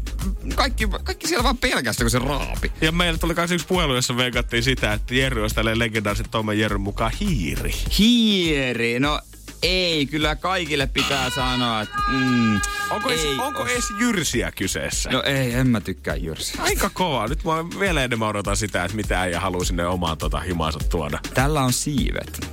kaikki, 0.55 0.87
kaikki 1.03 1.27
siellä 1.27 1.43
vaan 1.43 1.57
pelkästään, 1.57 2.05
kun 2.05 2.11
se 2.11 2.19
raapi. 2.19 2.71
Ja 2.81 2.91
meillä 2.91 3.19
tuli 3.19 3.33
myös 3.33 3.51
yksi 3.51 3.67
puhelu, 3.67 3.95
jossa 3.95 4.17
veikattiin 4.17 4.63
sitä, 4.63 4.93
että 4.93 5.15
Jerry 5.15 5.41
olisi 5.41 5.55
tälleen 5.55 5.79
legendaarisen 5.79 6.29
Tomen 6.31 6.59
Jerryn 6.59 6.81
mukaan 6.81 7.11
hiiri. 7.19 7.71
Hiiri, 7.99 8.99
no 8.99 9.21
ei, 9.61 10.05
kyllä 10.05 10.35
kaikille 10.35 10.87
pitää 10.87 11.29
sanoa, 11.29 11.81
että 11.81 11.97
mm, 12.07 12.59
Onko, 12.89 13.09
ei 13.09 13.27
edes, 13.27 13.39
onko 13.39 13.67
edes 13.67 13.85
jyrsiä 13.99 14.51
kyseessä? 14.51 15.09
No 15.09 15.23
ei, 15.23 15.53
en 15.53 15.67
mä 15.67 15.81
tykkää 15.81 16.15
Jyrsi. 16.15 16.53
Aika 16.59 16.89
kova. 16.93 17.27
Nyt 17.27 17.43
mä 17.43 17.79
vielä 17.79 18.03
enemmän 18.03 18.27
odotan 18.27 18.57
sitä, 18.57 18.83
että 18.83 18.95
mitä 18.95 19.21
äijä 19.21 19.39
haluaa 19.39 19.63
sinne 19.63 19.87
omaan 19.87 20.17
tota 20.17 20.39
himaansa 20.39 20.79
tuoda. 20.79 21.19
Tällä 21.33 21.61
on 21.61 21.73
siivet. 21.73 22.47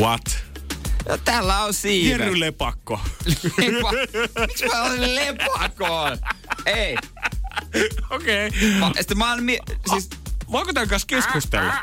What? 0.00 0.44
No, 1.08 1.18
tällä 1.24 1.64
on 1.64 1.74
siivet. 1.74 2.20
Jerry 2.20 2.40
Lepakko. 2.40 3.00
Lepa. 3.58 3.92
Miksi 4.40 4.66
mä 4.66 4.82
olen 4.82 5.14
lepakoon? 5.14 6.18
Ei. 6.66 6.96
Okei. 8.10 8.46
Okay. 8.46 8.70
Mä, 8.78 8.90
sitten 8.98 9.18
mä 9.18 9.30
oon 9.30 9.42
mie- 9.42 9.60
siis... 9.90 10.10
Voiko 10.52 10.72
tämän 10.72 10.88
kanssa 10.88 11.06
keskustella? 11.06 11.74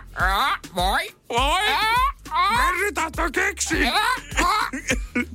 Voi? 0.76 1.16
Voi! 1.30 1.62
Jerry 2.58 2.92
tahto 2.94 3.32
keksiä! 3.32 3.94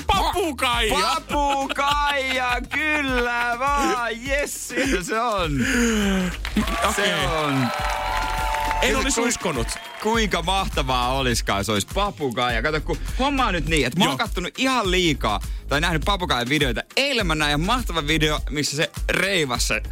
Papukaija! 0.07 0.97
Papukaija, 1.01 2.57
kyllä 2.71 3.57
vaan, 3.59 4.27
yes, 4.29 4.69
se 5.03 5.21
on. 5.21 5.67
Se 6.97 7.15
on. 7.15 7.69
En 8.83 8.97
olisi 8.97 9.21
uskonut. 9.21 9.69
Kuinka 10.03 10.43
mahtavaa 10.43 11.13
olisikaan, 11.13 11.65
se 11.65 11.73
olisi 11.73 11.87
papukaija. 11.95 12.63
Kato, 12.63 12.81
kun 12.81 12.99
homma 13.19 13.47
on 13.47 13.55
nyt 13.55 13.67
niin, 13.67 13.87
että 13.87 13.99
mä 13.99 14.09
oon 14.09 14.19
kattonut 14.19 14.59
ihan 14.59 14.91
liikaa, 14.91 15.41
tai 15.69 15.81
nähnyt 15.81 16.03
papukaijan 16.05 16.49
videoita. 16.49 16.83
Eilen 16.97 17.27
mä 17.27 17.35
näin 17.35 17.49
ihan 17.49 17.61
mahtava 17.61 18.07
video, 18.07 18.41
missä 18.51 18.77
se 18.77 18.91
reivasi 19.09 19.67
se 19.67 19.83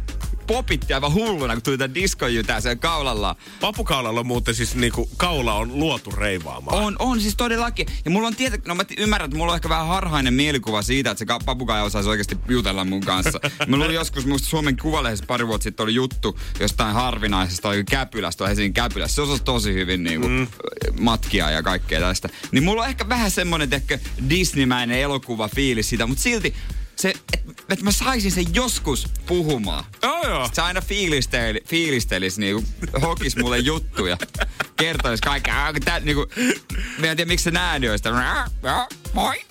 popitti 0.51 0.93
aivan 0.93 1.13
hulluna, 1.13 1.53
kun 1.53 1.63
tuli 1.63 1.77
tää 1.77 1.93
diskojytää 1.93 2.61
sen 2.61 2.79
kaulallaan. 2.79 3.35
Papukaulalla 3.61 4.19
on 4.19 4.27
muuten 4.27 4.55
siis 4.55 4.75
niinku, 4.75 5.09
kaula 5.17 5.53
on 5.53 5.79
luotu 5.79 6.11
reivaamaan. 6.11 6.83
On, 6.83 6.95
on 6.99 7.21
siis 7.21 7.35
todellakin. 7.35 7.87
Ja 8.05 8.11
mulla 8.11 8.27
on 8.27 8.35
tietä, 8.35 8.57
no 8.67 8.75
mä 8.75 8.83
ymmärrän, 8.97 9.25
että 9.25 9.37
mulla 9.37 9.51
on 9.51 9.55
ehkä 9.55 9.69
vähän 9.69 9.87
harhainen 9.87 10.33
mielikuva 10.33 10.81
siitä, 10.81 11.11
että 11.11 11.19
se 11.19 11.25
ka- 11.25 11.39
papukaija 11.45 11.83
osaisi 11.83 12.09
oikeasti 12.09 12.37
jutella 12.49 12.85
mun 12.85 13.01
kanssa. 13.01 13.39
Mulla 13.67 13.85
oli 13.85 13.93
joskus, 13.93 14.25
musta 14.25 14.47
Suomen 14.47 14.77
Kuvalehdessä 14.77 15.25
pari 15.25 15.47
vuotta 15.47 15.63
sitten 15.63 15.83
oli 15.83 15.95
juttu 15.95 16.39
jostain 16.59 16.93
harvinaisesta 16.93 17.69
oli 17.69 17.83
Käpylästä, 17.83 18.47
Helsingin 18.47 18.73
Käpylästä. 18.73 19.15
Se 19.15 19.21
osasi 19.21 19.43
tosi 19.43 19.73
hyvin 19.73 20.03
niinku, 20.03 20.27
mm. 20.27 20.47
matkia 20.99 21.51
ja 21.51 21.63
kaikkea 21.63 21.99
tästä. 21.99 22.29
Niin 22.51 22.63
mulla 22.63 22.81
on 22.81 22.89
ehkä 22.89 23.09
vähän 23.09 23.31
semmonen, 23.31 23.73
ehkä 23.73 23.99
Disneymäinen 24.29 24.99
elokuva 24.99 25.47
fiilis 25.47 25.89
siitä, 25.89 26.07
mutta 26.07 26.23
silti 26.23 26.53
se, 27.01 27.13
että 27.33 27.51
et 27.69 27.81
mä 27.81 27.91
saisin 27.91 28.31
sen 28.31 28.45
joskus 28.53 29.07
puhumaan. 29.25 29.83
Joo, 30.03 30.27
joo. 30.27 30.49
Se 30.53 30.61
aina 30.61 30.81
fiilisteli, 30.81 31.61
fiilistelis 31.67 32.37
niinku, 32.37 32.63
hokis 33.01 33.35
mulle 33.37 33.59
juttuja. 33.59 34.17
Kertois 34.77 35.21
kaikkea. 35.21 35.73
Tää, 35.85 35.99
niinku, 35.99 36.27
mä 36.97 37.07
en 37.07 37.17
tiedä 37.17 37.25
miksi 37.25 37.43
se 37.43 37.51
olisi. 37.91 38.03
tää, 38.03 38.87
Moi! 39.13 39.41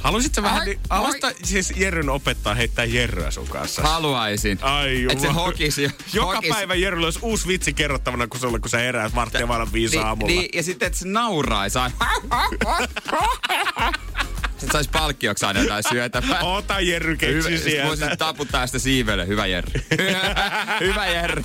Haluaisitko 0.00 0.42
vähän, 0.42 0.60
Ai, 0.60 0.66
niin, 0.66 0.80
haluaisitko 0.90 1.30
siis 1.42 1.72
Jerryn 1.76 2.10
opettaa 2.10 2.54
heittää 2.54 2.84
Jerryä 2.84 3.30
sun 3.30 3.48
kanssa? 3.48 3.82
Haluaisin. 3.82 4.58
Ai 4.62 5.06
Et 5.10 5.20
se 5.20 5.28
hokisi. 5.28 5.90
Joka 6.12 6.34
hokis. 6.36 6.50
päivä 6.50 6.74
Jerryllä 6.74 7.06
olisi 7.06 7.18
uusi 7.22 7.48
vitsi 7.48 7.72
kerrottavana, 7.72 8.26
kun 8.26 8.40
sulle, 8.40 8.58
kun 8.58 8.70
sä 8.70 8.78
heräät 8.78 9.14
varttia 9.14 9.48
vailla 9.48 9.72
viisi 9.72 9.98
aamulla. 9.98 10.32
Niin, 10.32 10.48
ja 10.54 10.62
sitten, 10.62 10.86
että 10.86 10.98
se 10.98 11.08
nauraisi 11.08 11.78
Sitten 14.64 14.72
saisi 14.78 14.90
palkkioksi 14.90 15.46
aina 15.46 15.60
jotain 15.60 15.84
syötävää. 15.88 16.40
Ota 16.40 16.80
Jerry 16.80 17.16
keksi 17.16 17.34
Hyvä, 17.34 17.48
sit 17.48 17.84
voisin 17.84 17.98
sieltä. 18.04 18.16
taputtaa 18.16 18.66
sitä 18.66 18.78
siivelle. 18.78 19.26
Hyvä 19.32 19.46
Jerry. 19.46 19.80
Hyvä 20.80 21.06
Jerry. 21.06 21.42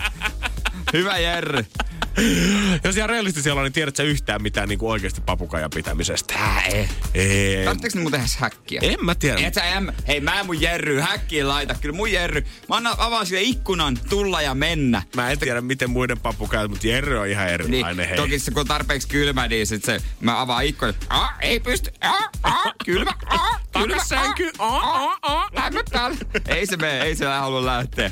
Hyvä 0.94 1.18
Jerry. 1.18 1.66
Jos 2.84 2.98
ihan 2.98 3.10
realisti 3.10 3.42
siellä 3.42 3.60
on, 3.60 3.66
niin 3.66 3.74
tiedät 3.74 3.96
sä 3.96 4.04
yhtään 4.04 4.42
mitään 4.42 4.70
niin 4.70 4.80
kuin 4.80 4.92
oikeasti 4.92 5.22
papukajan 5.22 5.70
pitämisestä? 5.76 6.34
Tää 6.34 6.62
ei. 6.62 6.90
Ei. 7.14 7.66
Tarvitseeko 7.66 7.98
ne 7.98 8.02
muuten 8.02 8.20
tehdä 8.22 8.36
häkkiä? 8.40 8.80
En 8.84 9.06
mä 9.06 9.16
tiedä. 9.16 9.48
Et 9.48 9.54
sä, 9.54 9.64
em, 9.64 9.88
hei 10.08 10.22
mä 10.22 10.40
en 10.40 10.46
mun 10.46 10.62
Jerry 10.62 11.00
häkkiin 11.00 11.48
laita. 11.48 11.76
Kyllä 11.82 11.96
mun 11.96 12.12
Jerry. 12.12 12.42
Mä 12.70 12.76
annan, 12.76 12.96
avaan 12.98 13.26
sille 13.26 13.42
ikkunan, 13.42 13.98
tulla 14.10 14.42
ja 14.42 14.56
mennä. 14.56 15.02
Mä 15.16 15.32
en 15.32 15.40
tiedä, 15.40 15.62
miten 15.62 15.90
muiden 15.90 16.20
papukajat, 16.20 16.70
mutta 16.72 16.88
Jerry 16.88 17.18
on 17.18 17.28
ihan 17.28 17.46
Niin, 17.48 17.54
erilainen. 17.54 18.08
hei. 18.08 18.18
toki 18.18 18.40
se 18.40 18.52
kun 18.52 18.60
on 18.60 18.68
tarpeeksi 18.68 19.08
kylmä, 19.08 19.48
niin 19.48 19.68
sit 19.68 19.84
se, 19.84 20.02
mä 20.22 20.42
avaan 20.42 20.66
ikkunan. 20.66 20.94
Ah, 21.10 21.34
ei 21.42 21.60
pysty. 21.60 21.92
Ah, 22.02 22.30
ah, 22.44 22.74
kylmä. 22.86 23.12
Ah, 23.26 23.62
kylmä. 23.74 24.04
Sänky. 24.04 24.52
Ah, 24.60 24.84
ah, 24.84 25.18
ah, 25.22 25.50
täällä. 25.92 26.18
Ei 26.48 26.66
se 26.66 26.78
mene, 26.78 27.02
ei 27.02 27.16
se 27.16 27.26
halua 27.26 27.66
lähteä. 27.66 28.12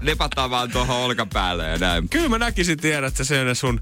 Lepattaa 0.00 0.50
vaan 0.50 0.70
tuohon 0.70 0.96
olkapäälle 0.96 1.68
ja 1.68 1.78
näin. 1.78 2.08
Kyllä 2.08 2.28
mä 2.28 2.38
näkisin, 2.38 2.78
tiedät 2.78 3.16
sä 3.24 3.34
sen 3.34 3.56
sun 3.56 3.80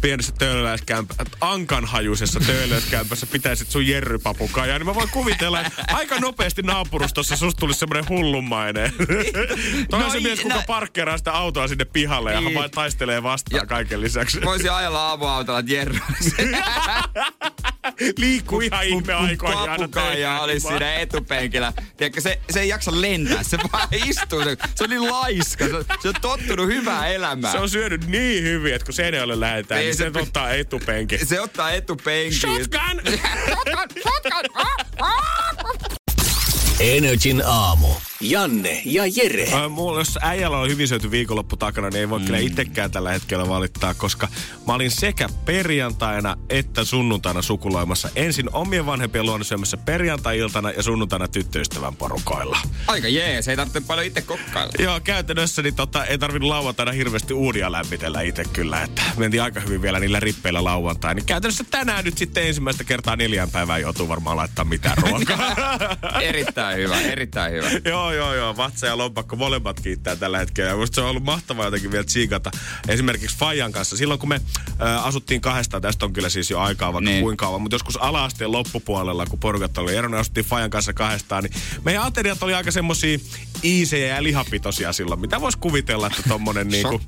pienessä 0.00 0.32
töölöläiskämpä, 0.38 1.14
ankanhajuisessa 1.40 2.40
töölöläiskämpässä 2.40 3.26
pitäisit 3.26 3.70
sun 3.70 3.86
jerrypapukaja, 3.86 4.78
niin 4.78 4.86
mä 4.86 4.94
voin 4.94 5.08
kuvitella, 5.10 5.60
että 5.60 5.84
aika 5.88 6.18
nopeasti 6.18 6.62
naapurustossa 6.62 7.36
susta 7.36 7.60
tulisi 7.60 7.78
semmoinen 7.80 8.08
hullunmainen. 8.08 8.92
Toi 9.90 9.98
on 9.98 10.06
No 10.06 10.10
se 10.10 10.20
mies, 10.20 10.40
kuka 10.40 10.54
no- 10.54 10.62
parkkeeraa 10.66 11.18
sitä 11.18 11.32
autoa 11.32 11.68
sinne 11.68 11.84
pihalle 11.84 12.32
ja 12.32 12.40
Niin. 12.40 12.70
taistelee 12.74 13.22
vastaan 13.22 13.60
Ja- 13.60 13.66
kaiken 13.66 14.00
lisäksi. 14.00 14.40
Voisin 14.44 14.72
ajella 14.72 15.08
aamuautolla, 15.08 15.58
että 15.58 15.72
Jerry 15.72 15.98
Liikkuu 18.18 18.60
ihan 18.60 18.84
ihme 18.84 19.12
aikoihin 19.14 19.58
aina 19.58 19.76
papukaija 19.78 20.40
olisi 20.40 20.66
siinä 20.68 20.94
etupenkillä. 20.94 21.72
Tiedätkö, 21.96 22.20
se, 22.20 22.40
se 22.50 22.60
ei 22.60 22.68
jaksa 22.68 23.00
lentää, 23.00 23.42
se 23.42 23.58
vaan 23.72 23.88
istuu. 24.06 24.44
Se, 24.44 24.56
se 24.74 24.84
on 24.84 24.90
niin 24.90 25.10
laiska, 25.10 25.64
se, 25.64 25.70
se 26.02 26.08
on 26.08 26.14
tottunut 26.20 26.66
hyvää 26.66 27.06
elämää. 27.08 27.52
Se 27.52 27.58
on 27.58 27.70
syönyt 27.70 28.06
niin 28.06 28.42
hyvin, 28.44 28.74
että 28.74 28.84
kun 28.84 28.94
Seinäjoelle 28.94 29.40
lähdetään, 29.40 29.80
Ei 29.90 29.96
niin 29.96 30.12
se- 30.12 30.18
se 30.20 30.22
ottaa 30.28 30.50
etupenkin. 30.52 31.26
se 31.26 31.40
ottaa 31.46 31.70
etupenkiin. 31.72 32.40
Shotgun! 32.40 33.02
shotgun, 33.06 34.02
shotgun. 34.02 35.96
Energin 36.80 37.42
aamu. 37.46 37.88
Janne 38.20 38.82
ja 38.84 39.02
Jere. 39.16 39.52
Äh, 39.52 39.70
mulla, 39.70 40.00
jos 40.00 40.18
äijällä 40.22 40.58
on 40.58 40.70
hyvin 40.70 40.88
syöty 40.88 41.10
viikonloppu 41.10 41.56
takana, 41.56 41.88
niin 41.88 42.00
ei 42.00 42.10
voi 42.10 42.18
mm. 42.18 42.24
kyllä 42.24 42.38
itsekään 42.38 42.90
tällä 42.90 43.12
hetkellä 43.12 43.48
valittaa, 43.48 43.94
koska 43.94 44.28
mä 44.66 44.74
olin 44.74 44.90
sekä 44.90 45.28
perjantaina 45.44 46.36
että 46.48 46.84
sunnuntaina 46.84 47.42
sukuloimassa. 47.42 48.08
Ensin 48.16 48.48
omien 48.52 48.86
vanhempien 48.86 49.26
luona 49.26 49.44
syömässä 49.44 49.76
perjantai-iltana 49.76 50.70
ja 50.70 50.82
sunnuntaina 50.82 51.28
tyttöystävän 51.28 51.96
porukoilla. 51.96 52.58
Aika 52.86 53.08
jees, 53.08 53.48
ei 53.48 53.56
tarvitse 53.56 53.80
paljon 53.80 54.06
itse 54.06 54.22
kokkailla. 54.22 54.72
Joo, 54.78 55.00
käytännössä 55.00 55.62
niin 55.62 55.74
tota, 55.74 56.04
ei 56.04 56.18
tarvinnut 56.18 56.48
lauantaina 56.48 56.92
hirveästi 56.92 57.34
uudia 57.34 57.72
lämmitellä 57.72 58.20
itse 58.20 58.44
kyllä, 58.52 58.82
että 58.82 59.02
mentiin 59.16 59.42
aika 59.42 59.60
hyvin 59.60 59.82
vielä 59.82 60.00
niillä 60.00 60.20
rippeillä 60.20 60.64
lauantai. 60.64 61.14
Niin 61.14 61.26
käytännössä 61.26 61.64
tänään 61.70 62.04
nyt 62.04 62.18
sitten 62.18 62.46
ensimmäistä 62.46 62.84
kertaa 62.84 63.16
neljään 63.16 63.50
päivään 63.50 63.80
joutuu 63.80 64.08
varmaan 64.08 64.36
laittaa 64.36 64.64
mitään 64.64 64.98
ruokaa. 65.08 65.54
erittäin 66.20 66.69
hyvä, 66.76 67.00
erittäin 67.00 67.52
hyvä. 67.52 67.70
Joo, 67.90 68.12
Joo, 68.12 68.34
joo. 68.34 68.56
Vatsa 68.56 68.86
ja 68.86 68.98
lompakko 68.98 69.36
molemmat 69.36 69.80
kiittää 69.80 70.16
tällä 70.16 70.38
hetkellä. 70.38 70.70
Ja 70.70 70.76
musta 70.76 70.94
se 70.94 71.00
on 71.00 71.10
ollut 71.10 71.24
mahtavaa 71.24 71.64
jotenkin 71.64 71.92
vielä 71.92 72.04
tsiikata. 72.04 72.50
Esimerkiksi 72.88 73.38
Fajan 73.38 73.72
kanssa. 73.72 73.96
Silloin 73.96 74.20
kun 74.20 74.28
me 74.28 74.40
äh, 74.82 75.06
asuttiin 75.06 75.40
kahdestaan, 75.40 75.82
tästä 75.82 76.04
on 76.04 76.12
kyllä 76.12 76.28
siis 76.28 76.50
jo 76.50 76.60
aikaa 76.60 76.92
vaikka 76.92 77.10
niin. 77.10 77.22
kuinka 77.22 77.46
kauan, 77.46 77.62
mutta 77.62 77.74
joskus 77.74 77.96
ala-asteen 77.96 78.52
loppupuolella, 78.52 79.26
kun 79.26 79.38
porukat 79.38 79.78
oli 79.78 79.96
eronnut, 79.96 80.20
asuttiin 80.20 80.46
Fajan 80.46 80.70
kanssa 80.70 80.92
kahdestaan, 80.92 81.44
niin 81.44 81.52
meidän 81.84 82.02
ateriat 82.02 82.42
oli 82.42 82.54
aika 82.54 82.70
semmosia 82.70 83.18
iisejä 83.64 84.14
ja 84.14 84.22
lihapitoisia 84.22 84.92
silloin. 84.92 85.20
Mitä 85.20 85.40
voisi 85.40 85.58
kuvitella, 85.58 86.06
että 86.06 86.22
tommonen 86.28 86.68
niinku 86.74 87.00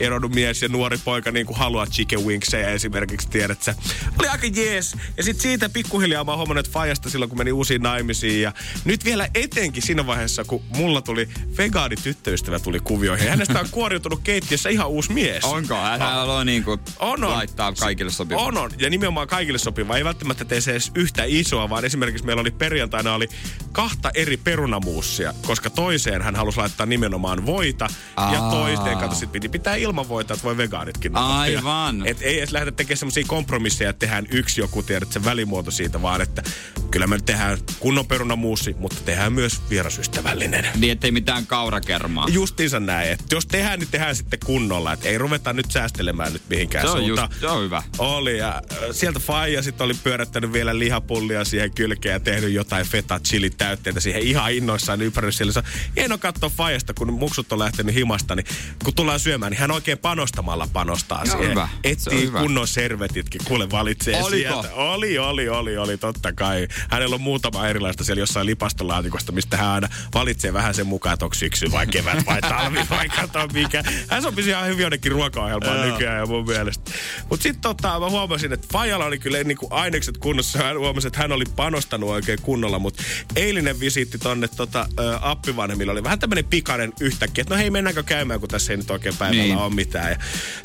eronnut 0.00 0.34
mies 0.34 0.62
ja 0.62 0.68
nuori 0.68 0.98
poika 1.04 1.30
niinku 1.30 1.54
haluaa 1.54 1.86
chicken 1.86 2.20
wingsejä 2.20 2.68
esimerkiksi, 2.68 3.28
tiedät 3.28 3.62
sä. 3.62 3.74
Oli 4.18 4.28
aika 4.28 4.46
jees. 4.46 4.96
Ja 5.16 5.22
sitten 5.22 5.42
siitä 5.42 5.68
pikkuhiljaa 5.68 6.24
mä 6.24 6.36
huomannut, 6.36 6.66
että 6.66 6.72
Fajasta 6.72 7.10
silloin, 7.10 7.28
kun 7.28 7.38
meni 7.38 7.52
uusiin 7.52 7.82
naimisiin. 7.82 8.42
Ja 8.42 8.52
nyt 8.84 9.04
vielä 9.10 9.28
etenkin 9.34 9.82
siinä 9.82 10.06
vaiheessa, 10.06 10.44
kun 10.44 10.62
mulla 10.76 11.02
tuli 11.02 11.28
vegaani 11.58 11.96
tyttöystävä 11.96 12.58
tuli 12.58 12.80
kuvioihin. 12.80 13.28
Hänestä 13.28 13.60
on 13.60 13.66
kuoriutunut 13.70 14.20
keittiössä 14.24 14.68
ihan 14.68 14.88
uusi 14.88 15.12
mies. 15.12 15.44
Onko? 15.44 15.74
Hän 15.74 16.28
on 16.30 16.46
niin 16.46 16.64
kuin 16.64 16.80
on, 16.98 17.24
on. 17.24 17.30
laittaa 17.30 17.72
kaikille 17.72 18.12
sopivaa. 18.12 18.44
On, 18.44 18.58
on. 18.58 18.70
Ja 18.78 18.90
nimenomaan 18.90 19.28
kaikille 19.28 19.58
sopivaa. 19.58 19.96
Ei 19.96 20.04
välttämättä 20.04 20.44
tee 20.44 20.60
se 20.60 20.70
edes 20.70 20.92
yhtä 20.94 21.22
isoa, 21.26 21.70
vaan 21.70 21.84
esimerkiksi 21.84 22.26
meillä 22.26 22.40
oli 22.40 22.50
perjantaina 22.50 23.14
oli 23.14 23.28
kahta 23.72 24.10
eri 24.14 24.36
perunamuussia, 24.36 25.34
koska 25.46 25.70
toiseen 25.70 26.22
hän 26.22 26.36
halusi 26.36 26.58
laittaa 26.58 26.86
nimenomaan 26.86 27.46
voita. 27.46 27.88
Aa. 28.16 28.34
Ja 28.34 28.40
toiseen, 28.40 28.98
kato, 28.98 29.14
sit 29.14 29.32
piti 29.32 29.48
pitää 29.48 29.74
ilman 29.74 30.08
voita, 30.08 30.34
että 30.34 30.44
voi 30.44 30.56
vegaanitkin. 30.56 31.16
Aivan. 31.16 32.06
Et 32.06 32.22
ei 32.22 32.38
edes 32.38 32.52
lähdetä 32.52 32.76
tekemään 32.76 32.98
semmoisia 32.98 33.24
kompromisseja, 33.26 33.90
että 33.90 34.00
tehdään 34.00 34.26
yksi 34.30 34.60
joku, 34.60 34.82
tiedät, 34.82 35.12
se 35.12 35.24
välimuoto 35.24 35.70
siitä, 35.70 36.02
vaan 36.02 36.20
että 36.20 36.42
kyllä 36.90 37.06
me 37.06 37.18
tehdään 37.26 37.58
kunnon 37.80 38.06
perunamuusi, 38.06 38.76
mutta 38.78 38.99
tehdään 39.00 39.32
myös 39.32 39.60
vierasystävällinen. 39.70 40.66
Niin, 40.76 40.92
ettei 40.92 41.10
mitään 41.10 41.46
kaurakermaa. 41.46 42.26
Justiinsa 42.30 42.80
näin. 42.80 43.10
Että 43.10 43.34
jos 43.34 43.46
tehdään, 43.46 43.78
niin 43.78 43.88
tehdään 43.90 44.16
sitten 44.16 44.38
kunnolla. 44.46 44.92
Että 44.92 45.08
ei 45.08 45.18
ruveta 45.18 45.52
nyt 45.52 45.70
säästelemään 45.70 46.32
nyt 46.32 46.42
mihinkään 46.48 46.84
se 46.84 46.90
on 46.90 46.98
suuntaan. 46.98 47.28
Just, 47.30 47.40
se 47.40 47.46
on 47.46 47.62
hyvä. 47.64 47.82
Oli 47.98 48.38
ja 48.38 48.62
äh, 48.72 48.78
sieltä 48.92 49.20
Faija 49.20 49.62
sitten 49.62 49.84
oli 49.84 49.94
pyörättänyt 49.94 50.52
vielä 50.52 50.78
lihapullia 50.78 51.44
siihen 51.44 51.70
kylkeen 51.72 52.12
ja 52.12 52.20
tehnyt 52.20 52.52
jotain 52.52 52.86
feta 52.86 53.20
chili 53.20 53.50
täytteitä 53.50 54.00
siihen 54.00 54.22
ihan 54.22 54.52
innoissaan 54.52 55.02
ympärillä. 55.02 55.52
Se 55.52 55.62
hieno 55.96 56.18
katsoa 56.18 56.48
Faijasta, 56.48 56.94
kun 56.94 57.12
muksut 57.12 57.52
on 57.52 57.58
lähtenyt 57.58 57.94
himasta, 57.94 58.36
niin 58.36 58.46
kun 58.84 58.94
tullaan 58.94 59.20
syömään, 59.20 59.50
niin 59.52 59.60
hän 59.60 59.70
oikein 59.70 59.98
panostamalla 59.98 60.68
panostaa 60.72 61.22
Joo, 61.24 61.32
siihen. 61.36 61.50
hyvä. 61.50 61.68
Etsii 61.84 62.30
kunnon 62.30 62.68
servetitkin, 62.68 63.40
kuule 63.44 63.70
valitsee 63.70 64.22
Oliko? 64.22 64.30
sieltä. 64.30 64.74
Oli, 64.74 65.18
oli, 65.18 65.48
oli, 65.48 65.76
oli, 65.78 65.96
totta 65.96 66.32
kai. 66.32 66.68
Hänellä 66.90 67.14
on 67.14 67.20
muutama 67.20 67.68
erilaista 67.68 68.04
siellä 68.04 68.20
jossain 68.20 68.46
lipastolaatikosta, 68.90 69.32
mistä 69.32 69.56
hän 69.56 69.68
aina 69.68 69.88
valitsee 70.14 70.52
vähän 70.52 70.74
sen 70.74 70.86
mukaan, 70.86 71.12
että 71.14 71.24
onko 71.24 71.34
syksy 71.34 71.72
vai 71.72 71.86
kevät 71.86 72.26
vai 72.26 72.40
talvi 72.48 72.80
vai 72.90 73.08
kato 73.08 73.48
mikä. 73.52 73.82
Hän 74.08 74.22
sopisi 74.22 74.50
ihan 74.50 74.66
hyvin 74.66 74.82
jonnekin 74.82 75.12
ruokaohjelmaan 75.12 75.88
nykyään 75.90 76.18
ja 76.18 76.26
mun 76.26 76.46
mielestä. 76.46 76.90
Mutta 77.30 77.42
sitten 77.42 77.62
tota, 77.62 78.00
mä 78.00 78.10
huomasin, 78.10 78.52
että 78.52 78.66
Fajalla 78.72 79.04
oli 79.04 79.18
kyllä 79.18 79.44
niinku 79.44 79.66
ainekset 79.70 80.18
kunnossa. 80.18 80.58
Hän 80.58 80.78
huomasi, 80.78 81.06
että 81.06 81.18
hän 81.18 81.32
oli 81.32 81.44
panostanut 81.56 82.10
oikein 82.10 82.42
kunnolla, 82.42 82.78
mutta 82.78 83.02
eilinen 83.36 83.80
visiitti 83.80 84.18
tonne 84.18 84.48
tota, 84.48 84.88
ö, 84.98 85.18
appivanhemmille 85.20 85.92
oli 85.92 86.04
vähän 86.04 86.18
tämmöinen 86.18 86.44
pikainen 86.44 86.92
yhtäkkiä, 87.00 87.42
että 87.42 87.54
no 87.54 87.58
hei 87.58 87.70
mennäänkö 87.70 88.02
käymään, 88.02 88.40
kun 88.40 88.48
tässä 88.48 88.72
ei 88.72 88.76
nyt 88.76 88.90
oikein 88.90 89.16
päivällä 89.16 89.42
Niin. 89.42 89.56
ole 89.56 89.74
mitään. 89.74 90.10
Ja 90.10 90.16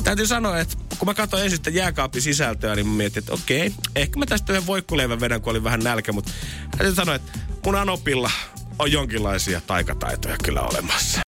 täytyy 0.03 0.27
sanoa, 0.27 0.59
että 0.59 0.77
kun 0.99 1.07
mä 1.07 1.13
katsoin 1.13 1.43
ensin 1.43 1.57
sitä 1.57 1.69
jääkaapin 1.69 2.21
sisältöä, 2.21 2.75
niin 2.75 2.87
mä 2.87 2.93
mietin, 2.93 3.19
että 3.19 3.33
okei, 3.33 3.71
ehkä 3.95 4.19
mä 4.19 4.25
tästä 4.25 4.53
yhden 4.53 4.67
voikkuleivän 4.67 5.19
vedän, 5.19 5.41
kun 5.41 5.51
oli 5.51 5.63
vähän 5.63 5.79
nälkä, 5.79 6.11
mutta 6.11 6.31
täytyy 6.77 6.95
sanoa, 6.95 7.15
että 7.15 7.39
mun 7.65 7.75
Anopilla 7.75 8.31
on 8.79 8.91
jonkinlaisia 8.91 9.61
taikataitoja 9.61 10.35
kyllä 10.43 10.61
olemassa. 10.61 11.21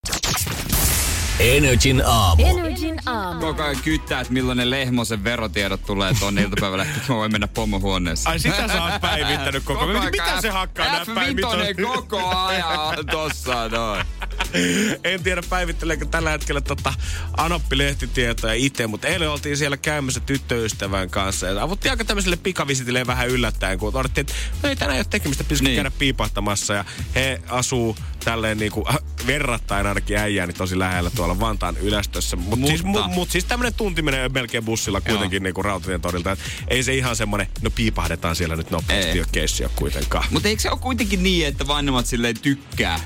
Energin 1.40 2.04
aamu. 2.06 2.46
Energin 2.46 3.00
aamu. 3.06 3.40
Koko 3.40 3.64
ajan 3.64 3.82
kyttää, 3.84 4.22
että 4.22 4.34
milloin 4.34 4.58
ne 4.58 4.70
Lehmosen 4.70 5.24
verotiedot 5.24 5.82
tulee 5.86 6.14
tuonne 6.20 6.42
iltapäivällä, 6.42 6.84
että 6.84 7.00
mä 7.10 7.16
voin 7.16 7.32
mennä 7.32 7.48
pomohuoneeseen. 7.48 8.32
Ai 8.32 8.40
sitä 8.40 8.68
sä 8.68 8.84
oot 8.84 9.02
päivittänyt 9.02 9.64
koko 9.64 9.80
ajan. 9.80 9.96
ajan. 9.96 10.12
Mitä 10.12 10.42
se 10.42 10.50
hakkaa 10.50 10.86
on? 10.86 11.18
F5 11.18 11.86
koko 11.86 12.30
ajan 12.36 12.80
on 12.98 13.06
tossa 13.06 13.70
noin. 13.70 14.06
En 15.04 15.24
tiedä 15.24 15.42
päivitteleekö 15.50 16.06
tällä 16.06 16.30
hetkellä 16.32 16.62
tota 16.62 16.94
Anoppi-lehtitietoja 17.38 18.54
itse, 18.54 18.88
mutta 18.88 19.08
eilen 19.08 19.30
oltiin 19.30 19.58
siellä 19.58 19.78
käymässä 19.78 20.20
tyttöystävän 20.20 21.10
kanssa. 21.10 21.46
Ja 21.48 21.64
avuttiin 21.64 21.92
aika 21.92 22.06
tämmöiselle 22.06 22.36
pikavisitille 22.38 23.08
vähän 23.08 23.28
yllättäen, 23.28 23.80
kun 23.80 23.96
odottiin, 23.96 24.22
että 24.22 24.34
no 24.64 24.70
ei 24.70 24.76
tänään 24.76 24.96
ei 24.96 25.00
ole 25.00 25.06
tekemistä, 25.10 25.44
pitäisikö 25.44 25.70
Niin. 25.70 25.76
käydä 25.76 25.92
piipahtamassa. 25.92 26.74
Ja 26.74 26.86
he 27.16 27.42
asuu 27.50 27.98
tälleen 28.26 28.58
niinku 28.58 28.86
äh, 28.90 28.96
verrattain 29.28 29.88
ainakin 29.88 30.18
äijääni 30.18 30.54
tosi 30.54 30.80
lähellä 30.80 31.10
tuolla 31.10 31.40
Vantaan 31.40 31.78
ylästössä. 31.78 32.36
Mut 32.36 32.50
Mutta- 32.60 32.68
Siis, 32.68 32.84
mu, 32.84 33.00
mut 33.08 33.30
siis 33.32 33.46
tämmönen 33.46 33.74
tunti 33.74 34.02
menee 34.02 34.30
melkein 34.30 34.66
bussilla 34.66 35.02
kuitenkin 35.02 35.44
niinku 35.44 35.64
Rautatien 35.64 36.02
torilta. 36.02 36.32
Et 36.32 36.40
ei 36.68 36.84
se 36.84 36.94
ihan 36.96 37.16
semmonen, 37.16 37.48
no 37.62 37.70
piipahdetaan 37.70 38.36
siellä 38.36 38.56
nyt 38.56 38.72
nopeasti, 38.72 39.12
Ei. 39.12 39.20
ole 39.20 39.28
keissiä 39.32 39.70
kuitenkaan. 39.76 40.26
Mutta 40.32 40.48
eikö 40.50 40.62
se 40.62 40.70
ole 40.72 40.80
kuitenkin 40.80 41.24
niin, 41.24 41.48
että 41.48 41.68
vanhemmat 41.68 42.06
silleen 42.06 42.40
tykkää, 42.40 43.00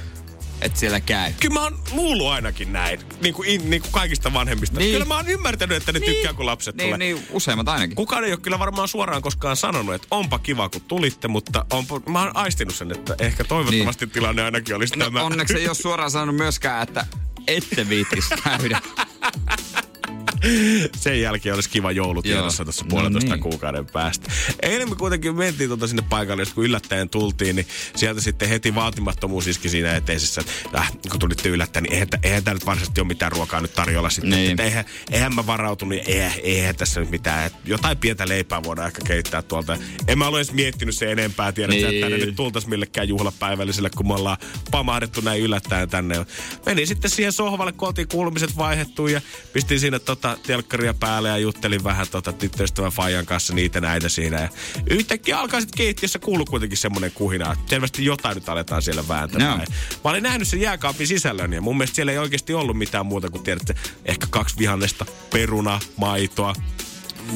että 0.61 0.79
siellä 0.79 0.99
käy? 0.99 1.31
Kyllä 1.39 1.53
mä 1.53 1.63
oon 1.63 1.79
luullut 1.91 2.27
ainakin 2.27 2.73
näin, 2.73 2.99
niin 3.21 3.33
kuin, 3.33 3.49
in, 3.49 3.69
niin 3.69 3.81
kuin 3.81 3.91
kaikista 3.91 4.33
vanhemmista. 4.33 4.79
Niin. 4.79 4.91
Kyllä 4.91 5.05
mä 5.05 5.15
oon 5.15 5.27
ymmärtänyt, 5.27 5.77
että 5.77 5.91
ne 5.91 5.99
niin. 5.99 6.13
tykkää, 6.13 6.33
kun 6.33 6.45
lapset 6.45 6.75
Niin, 6.75 6.85
tulee. 6.85 6.97
niin, 6.97 7.27
useimmat 7.31 7.69
ainakin. 7.69 7.95
Kukaan 7.95 8.23
ei 8.23 8.31
ole 8.31 8.39
kyllä 8.39 8.59
varmaan 8.59 8.87
suoraan 8.87 9.21
koskaan 9.21 9.57
sanonut, 9.57 9.95
että 9.95 10.07
onpa 10.11 10.39
kiva, 10.39 10.69
kun 10.69 10.81
tulitte, 10.81 11.27
mutta 11.27 11.65
onpa, 11.73 12.01
mä 12.09 12.19
oon 12.21 12.35
aistinut 12.37 12.75
sen, 12.75 12.91
että 12.91 13.15
ehkä 13.19 13.43
toivottavasti 13.43 14.05
niin. 14.05 14.13
tilanne 14.13 14.41
ainakin 14.43 14.75
olisi 14.75 14.95
No, 14.97 15.05
tämä. 15.05 15.23
onneksi 15.23 15.57
ei 15.57 15.67
ole 15.67 15.75
suoraan 15.75 16.11
sanonut 16.11 16.35
myöskään, 16.35 16.83
että 16.83 17.05
ette 17.47 17.89
viittis 17.89 18.25
käydä. 18.43 18.81
Sen 20.95 21.21
jälkeen 21.21 21.55
olisi 21.55 21.69
kiva 21.69 21.91
joulu 21.91 22.21
tiedossa 22.21 22.63
tuossa 22.63 22.85
No 22.85 22.89
puolentoista 22.89 23.33
niin. 23.33 23.43
kuukauden 23.43 23.85
päästä. 23.85 24.31
Eilen 24.61 24.89
me 24.89 24.95
kuitenkin 24.95 25.35
mentiin 25.35 25.69
tuota 25.69 25.87
sinne 25.87 26.03
paikalle, 26.09 26.43
kun 26.55 26.65
yllättäen 26.65 27.09
tultiin, 27.09 27.55
niin 27.55 27.67
sieltä 27.95 28.21
sitten 28.21 28.49
heti 28.49 28.75
vaatimattomuus 28.75 29.47
iski 29.47 29.69
siinä 29.69 29.95
eteisessä. 29.95 30.41
Että 30.65 30.77
äh, 30.77 30.91
kun 31.11 31.19
tulitte 31.19 31.49
yllättäen, 31.49 31.83
niin 31.83 31.93
eihän, 31.93 32.07
eihän 32.23 32.43
tää 32.43 32.53
nyt 32.53 32.65
varsinaisesti 32.65 33.01
ole 33.01 33.07
mitään 33.07 33.31
ruokaa 33.31 33.61
nyt 33.61 33.73
tarjolla 33.73 34.09
sitten. 34.09 34.29
Niin. 34.29 34.51
Että 34.51 34.63
eihän, 34.63 34.85
eihän 35.11 35.35
mä 35.35 35.47
varautunut, 35.47 35.89
niin 35.89 36.03
eihän, 36.07 36.31
eihän 36.43 36.75
tässä 36.75 36.99
nyt 36.99 37.09
mitään. 37.09 37.51
Jotain 37.65 37.97
pientä 37.97 38.27
leipää 38.27 38.63
voidaan 38.63 38.87
ehkä 38.87 39.01
keittää 39.05 39.41
tuolta. 39.41 39.77
En 40.07 40.17
mä 40.17 40.27
ole 40.27 40.37
edes 40.37 40.53
miettinyt 40.53 40.95
sen 40.95 41.09
enempää, 41.09 41.51
tiedät 41.51 41.75
niin. 41.75 41.87
että 41.87 42.01
tänne 42.01 42.25
nyt 42.25 42.35
tultaisiin 42.35 42.69
millekään 42.69 43.07
juhlapäivälliselle, 43.07 43.89
kun 43.89 44.07
me 44.07 44.13
ollaan 44.13 44.37
pamahdettu 44.71 45.21
näin 45.21 45.41
yllättäen 45.41 45.89
tänne. 45.89 46.25
Menin 46.65 46.87
sitten 46.87 47.11
siihen 47.11 47.31
sohvalle, 47.31 47.71
kun 47.71 47.87
oltiin 47.87 48.07
kuulumiset 48.07 48.57
vaihdettu 48.57 49.07
ja 49.07 49.21
pistin 49.53 49.79
siinä 49.79 49.99
tota 49.99 50.28
telkkaria 50.43 50.93
päälle 50.93 51.29
ja 51.29 51.37
juttelin 51.37 51.83
vähän 51.83 52.07
tota 52.11 52.33
tyttöystävän 52.33 52.91
Fajan 52.91 53.25
kanssa 53.25 53.53
niitä 53.53 53.81
näitä 53.81 54.09
siinä. 54.09 54.41
Ja 54.41 54.49
yhtäkkiä 54.89 55.39
alkaa 55.39 55.59
sitten 55.59 55.77
keittiössä 55.77 56.19
kuulua 56.19 56.45
kuitenkin 56.45 56.77
semmoinen 56.77 57.11
kuhina, 57.11 57.53
että 57.53 57.69
selvästi 57.69 58.05
jotain 58.05 58.35
nyt 58.35 58.49
aletaan 58.49 58.81
siellä 58.81 59.07
vääntämään. 59.07 59.59
Joo. 59.59 59.99
Mä 60.03 60.11
olin 60.11 60.23
nähnyt 60.23 60.47
sen 60.47 60.61
jääkaapin 60.61 61.07
sisällön 61.07 61.53
ja 61.53 61.61
mun 61.61 61.77
mielestä 61.77 61.95
siellä 61.95 62.11
ei 62.11 62.17
oikeasti 62.17 62.53
ollut 62.53 62.77
mitään 62.77 63.05
muuta 63.05 63.29
kuin 63.29 63.43
tiedätte, 63.43 63.75
ehkä 64.05 64.27
kaksi 64.29 64.57
vihannesta, 64.57 65.05
peruna, 65.33 65.79
maitoa, 65.97 66.53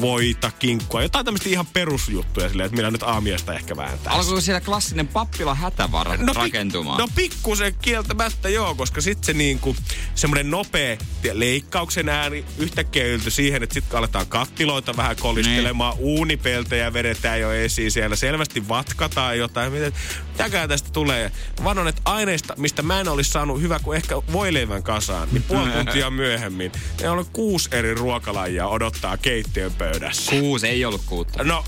voita, 0.00 0.50
kinkkua, 0.58 1.02
jotain 1.02 1.24
tämmöistä 1.24 1.48
ihan 1.48 1.66
perusjuttuja 1.66 2.48
silleen, 2.48 2.64
että 2.66 2.76
millä 2.76 2.90
nyt 2.90 3.02
aamiaista 3.02 3.54
ehkä 3.54 3.76
vääntää. 3.76 4.12
Alkoiko 4.12 4.40
siellä 4.40 4.60
klassinen 4.60 5.08
pappila 5.08 5.54
hätävara 5.54 6.18
pi- 6.18 6.24
rakentumaan? 6.34 6.98
no 6.98 7.08
pikkusen 7.14 7.74
kieltämättä 7.82 8.48
joo, 8.48 8.74
koska 8.74 9.00
sitten 9.00 9.24
se 9.26 9.32
niinku 9.32 9.76
semmoinen 10.14 10.50
nopea 10.50 10.96
leikkauksen 11.32 12.08
ääni 12.08 12.44
yhtäkkiä 12.58 13.06
yltyi 13.06 13.30
siihen, 13.30 13.62
että 13.62 13.74
sitten 13.74 13.98
aletaan 13.98 14.26
kattiloita 14.26 14.96
vähän 14.96 15.16
kolistelemaan, 15.20 15.94
Niin. 15.94 16.04
uunipeltejä 16.04 16.92
vedetään 16.92 17.40
jo 17.40 17.52
esiin 17.52 17.90
siellä, 17.90 18.16
selvästi 18.16 18.68
vatkataan 18.68 19.38
jotain, 19.38 19.72
mitä, 19.72 19.92
mitäkään 20.34 20.68
tästä 20.68 20.90
tulee. 20.92 21.32
Vanon, 21.64 21.88
että 21.88 22.02
aineista, 22.04 22.54
mistä 22.56 22.82
mä 22.82 23.00
en 23.00 23.08
olisi 23.08 23.30
saanut 23.30 23.60
hyvä 23.60 23.78
kuin 23.78 23.96
ehkä 23.96 24.14
voileivän 24.32 24.82
kasaan, 24.82 25.28
niin 25.32 25.42
puoli 25.42 25.70
tuntia 25.76 26.10
myöhemmin, 26.10 26.72
ne 27.00 27.10
on 27.10 27.26
kuusi 27.32 27.68
eri 27.72 27.94
ruokalajia 27.94 28.66
odottaa 28.66 29.16
keittiön 29.16 29.72
pöydässä. 29.72 30.30
Kuusi, 30.30 30.68
ei 30.68 30.84
ollut 30.84 31.02
kuutta. 31.06 31.44
No, 31.44 31.64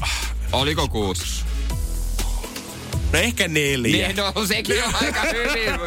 Oliko 0.52 0.88
kuusi? 0.88 1.44
No 3.12 3.18
ehkä 3.18 3.48
neljä. 3.48 4.06
Niin, 4.08 4.16
no 4.16 4.46
sekin 4.46 4.84
on 4.84 4.94
aika 4.94 5.20
hyvin. 5.22 5.80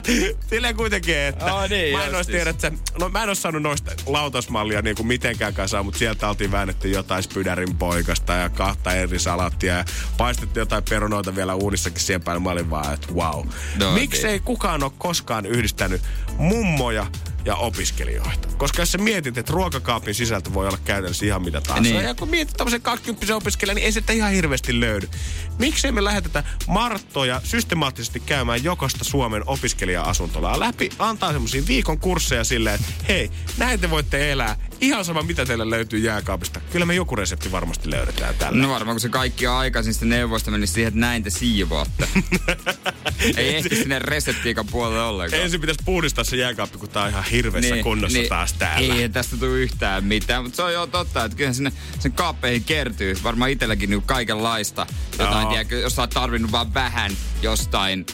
Silleen 0.50 0.76
kuitenkin, 0.76 1.16
että 1.18 1.54
Oh, 1.54 1.68
niin, 1.68 1.96
mä 1.96 2.04
en 2.04 2.14
olisi 2.14 2.30
tiedä, 2.30 2.50
että 2.50 2.72
no 2.98 3.08
mä 3.08 3.22
en 3.22 3.28
ole 3.28 3.34
saanut 3.34 3.62
noista 3.62 3.90
lautasmallia 4.06 4.82
niin 4.82 4.96
kuin 4.96 5.06
mitenkään 5.06 5.54
kasaan, 5.54 5.84
mutta 5.84 5.98
sieltä 5.98 6.28
oltiin 6.28 6.52
väännetty 6.52 6.88
jotain 6.88 7.22
spydärin 7.22 7.76
poikasta 7.76 8.32
ja 8.32 8.48
kahta 8.48 8.92
eri 8.92 9.18
salattia 9.18 9.74
ja 9.76 9.84
paistettiin 10.16 10.60
jotain 10.60 10.84
perunoita 10.90 11.36
vielä 11.36 11.54
uunissakin 11.54 12.00
siihen 12.00 12.22
päälle. 12.22 12.42
Mä 12.42 12.50
olin 12.50 12.70
vaan, 12.70 12.94
että 12.94 13.12
wow. 13.14 13.46
No, 13.78 13.92
Miksei 13.92 14.30
niin. 14.30 14.42
kukaan 14.42 14.82
ole 14.82 14.92
koskaan 14.98 15.46
yhdistänyt 15.46 16.02
mummoja 16.36 17.06
ja 17.44 17.56
opiskelijoita. 17.56 18.48
Koska 18.56 18.82
jos 18.82 18.92
sä 18.92 18.98
mietit, 18.98 19.38
että 19.38 19.52
ruokakaapin 19.52 20.14
sisältö 20.14 20.54
voi 20.54 20.66
olla 20.66 20.78
käytännössä 20.84 21.26
ihan 21.26 21.42
mitä 21.42 21.60
tahansa. 21.60 21.90
Niin. 21.90 22.04
Ja 22.04 22.14
kun 22.14 22.28
mietit 22.28 22.56
tämmöisen 22.56 22.82
20 22.82 23.36
opiskelijan, 23.36 23.76
niin 23.76 23.84
ei 23.84 23.92
sitä 23.92 24.12
ihan 24.12 24.32
hirveästi 24.32 24.80
löydy. 24.80 25.08
Miksei 25.60 25.92
me 25.92 26.04
lähetetä 26.04 26.44
Marttoja 26.66 27.40
systemaattisesti 27.44 28.20
käymään 28.20 28.64
jokaista 28.64 29.04
Suomen 29.04 29.42
opiskelija-asuntolaa 29.46 30.60
läpi, 30.60 30.90
antaa 30.98 31.32
semmoisia 31.32 31.62
viikon 31.66 31.98
kursseja 31.98 32.44
silleen, 32.44 32.74
että 32.74 32.92
hei, 33.08 33.30
näin 33.58 33.80
te 33.80 33.90
voitte 33.90 34.32
elää. 34.32 34.56
Ihan 34.80 35.04
sama, 35.04 35.22
mitä 35.22 35.46
teille 35.46 35.70
löytyy 35.70 35.98
jääkaapista. 35.98 36.60
Kyllä 36.72 36.86
me 36.86 36.94
joku 36.94 37.16
resepti 37.16 37.52
varmasti 37.52 37.90
löydetään 37.90 38.34
tällä. 38.34 38.62
No 38.62 38.68
varmaan, 38.68 38.94
kun 38.94 39.00
se 39.00 39.08
kaikki 39.08 39.46
on 39.46 39.56
aikaisin 39.56 39.94
sitten 39.94 40.08
neuvosta 40.08 40.50
menisi 40.50 40.72
siihen, 40.72 40.88
että 40.88 41.00
näin 41.00 41.22
te 41.22 41.30
siivoatte. 41.30 42.08
Ei 43.36 43.56
ehti 43.56 43.76
sinne 43.76 43.98
reseptiikan 43.98 44.66
puolelle 44.66 45.02
ollenkaan. 45.02 45.42
Ensin 45.42 45.60
pitäisi 45.60 45.80
puhdistaa 45.84 46.24
se 46.24 46.36
jääkaappi, 46.36 46.78
kun 46.78 46.88
tää 46.88 47.02
on 47.02 47.08
ihan 47.08 47.24
hirveässä 47.24 47.74
niin, 47.74 47.84
kunnossa 47.84 48.18
niin, 48.18 48.28
taas 48.28 48.52
täällä. 48.52 48.94
Ei 48.94 49.08
tästä 49.08 49.36
tule 49.36 49.50
yhtään 49.50 50.04
mitään, 50.04 50.42
mutta 50.42 50.56
se 50.56 50.62
on 50.62 50.72
jo 50.72 50.86
totta, 50.86 51.24
että 51.24 51.36
kyllähän 51.36 51.54
sinne 51.54 51.72
sen 51.98 52.12
kaappeihin 52.12 52.64
kertyy. 52.64 53.16
Varmaan 53.22 53.50
itselläkin 53.50 53.90
niin 53.90 54.02
kaikenlaista. 54.02 54.86
Jotain, 55.18 55.49
tiedätkö, 55.50 55.78
jos 55.78 55.96
sä 55.96 56.02
oot 56.02 56.10
tarvinnut 56.10 56.52
vaan 56.52 56.74
vähän 56.74 57.12
jostain 57.42 58.06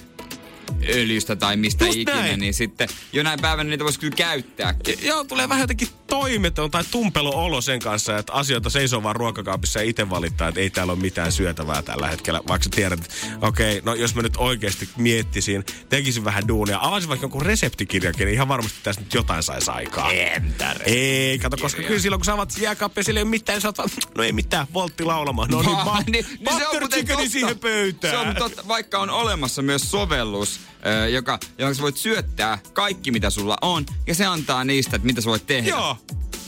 öljystä 0.88 1.36
tai 1.36 1.56
mistä 1.56 1.84
Just 1.84 1.98
ikinä, 1.98 2.20
näin. 2.20 2.40
niin 2.40 2.54
sitten 2.54 2.88
jonain 3.12 3.40
päivänä 3.40 3.70
niitä 3.70 3.84
voisi 3.84 4.00
kyllä 4.00 4.16
käyttääkin. 4.16 4.98
Joo, 5.02 5.24
tulee 5.24 5.48
vähän 5.48 5.60
jotenkin 5.62 5.88
toimeton 6.06 6.70
tai 6.70 6.84
tumpelo 6.90 7.30
olo 7.30 7.60
sen 7.60 7.80
kanssa, 7.80 8.18
että 8.18 8.32
asioita 8.32 8.70
seisoo 8.70 9.02
vaan 9.02 9.16
ruokakaapissa 9.16 9.78
ja 9.78 9.84
itse 9.88 10.10
valittaa, 10.10 10.48
että 10.48 10.60
ei 10.60 10.70
täällä 10.70 10.92
ole 10.92 11.00
mitään 11.00 11.32
syötävää 11.32 11.82
tällä 11.82 12.08
hetkellä. 12.08 12.40
Vaikka 12.48 12.64
sä 12.64 12.70
tiedät, 12.74 13.00
että 13.00 13.14
okei, 13.46 13.80
no 13.84 13.94
jos 13.94 14.14
mä 14.14 14.22
nyt 14.22 14.36
oikeasti 14.36 14.88
miettisin, 14.96 15.64
tekisin 15.88 16.24
vähän 16.24 16.48
duunia, 16.48 16.78
avaisin 16.82 17.08
vaikka 17.08 17.24
jonkun 17.24 17.42
reseptikirjakin, 17.42 18.24
niin 18.26 18.34
ihan 18.34 18.48
varmasti 18.48 18.78
tässä 18.82 19.00
nyt 19.00 19.14
jotain 19.14 19.42
saisi 19.42 19.70
aikaa. 19.70 20.12
Entä 20.12 20.76
Ei, 20.84 21.38
kato, 21.38 21.56
koska 21.56 21.82
kyllä 21.82 22.00
silloin 22.00 22.20
kun 22.20 22.24
sä 22.24 22.32
avaat 22.32 22.58
jääkaappia, 22.58 23.04
sillä 23.04 23.20
ei 23.20 23.22
ole 23.22 23.30
mitään, 23.30 23.60
sä 23.60 23.72
vaan, 23.78 23.88
no 24.16 24.22
ei 24.22 24.32
mitään, 24.32 24.66
voltti 24.74 25.04
laulamaan. 25.04 25.50
No 25.50 25.62
niin, 25.62 25.76
Vaan, 25.76 25.86
ba- 26.06 26.10
niin- 26.10 26.26
niin 26.40 27.06
se 27.06 27.14
on 27.16 27.30
siihen 27.30 27.58
pöytään. 27.58 28.14
Se 28.14 28.28
on 28.28 28.36
totta, 28.36 28.68
vaikka 28.68 28.98
on 28.98 29.10
olemassa 29.10 29.62
myös 29.62 29.90
sovellus, 29.90 30.55
ö, 30.86 31.08
joka, 31.08 31.38
jonka 31.58 31.74
sä 31.74 31.82
voit 31.82 31.96
syöttää 31.96 32.58
kaikki, 32.72 33.10
mitä 33.10 33.30
sulla 33.30 33.56
on, 33.62 33.86
ja 34.06 34.14
se 34.14 34.26
antaa 34.26 34.64
niistä, 34.64 34.96
että 34.96 35.06
mitä 35.06 35.20
sä 35.20 35.30
voit 35.30 35.46
tehdä. 35.46 35.68
Joo. 35.68 35.96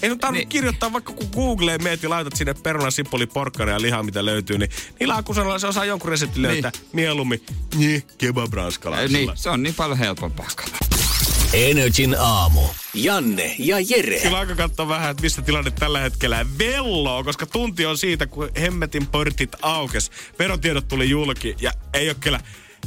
Ei 0.03 0.09
sun 0.11 0.19
tarvitse 0.19 0.41
Niin. 0.43 0.49
kirjoittaa, 0.49 0.93
vaikka 0.93 1.13
kun 1.13 1.29
Googleen 1.35 1.83
meet 1.83 2.03
ja 2.03 2.11
laitat 2.11 2.37
sinne 2.37 2.55
peruna, 2.55 2.91
sipuli, 2.91 3.27
porkkana 3.27 3.73
ja 3.73 3.83
lihaa, 3.83 4.03
mitä 4.03 4.25
löytyy, 4.25 4.59
niin 4.59 4.71
niillä 5.01 5.17
akusanoilla 5.17 5.59
se 5.59 5.67
osaa 5.67 5.85
jonkun 5.85 6.11
reseptin 6.11 6.43
löytää. 6.43 6.73
Mieluummin, 6.93 7.43
niin, 7.75 8.03
kebab 8.19 8.53
ranskalaisella. 8.53 9.19
Niin, 9.19 9.31
se 9.35 9.51
on 9.51 9.63
niin 9.63 9.75
paljon 9.75 9.99
helpompaa. 9.99 10.47
Energin 11.53 12.17
aamu. 12.19 12.61
Janne 12.95 13.55
ja 13.59 13.77
Jere. 13.81 14.21
Kyllä 14.21 14.39
aika 14.39 14.55
katsoa 14.55 14.89
vähän, 14.89 15.11
että 15.11 15.23
missä 15.23 15.43
tilanne 15.43 15.71
tällä 15.71 16.01
hetkellä 16.01 16.47
velloo, 16.59 17.25
koska 17.25 17.47
tunti 17.47 17.87
on 17.87 17.99
siitä, 17.99 18.27
kun 18.27 18.49
hemmetin 18.61 19.07
portit 19.07 19.51
aukes. 19.63 20.11
Verotiedot 20.39 20.89
tuli 20.89 21.11
julki 21.11 21.57
ja 21.61 21.73
ei 21.93 22.09
ole 22.09 22.17
kyllä... 22.21 22.41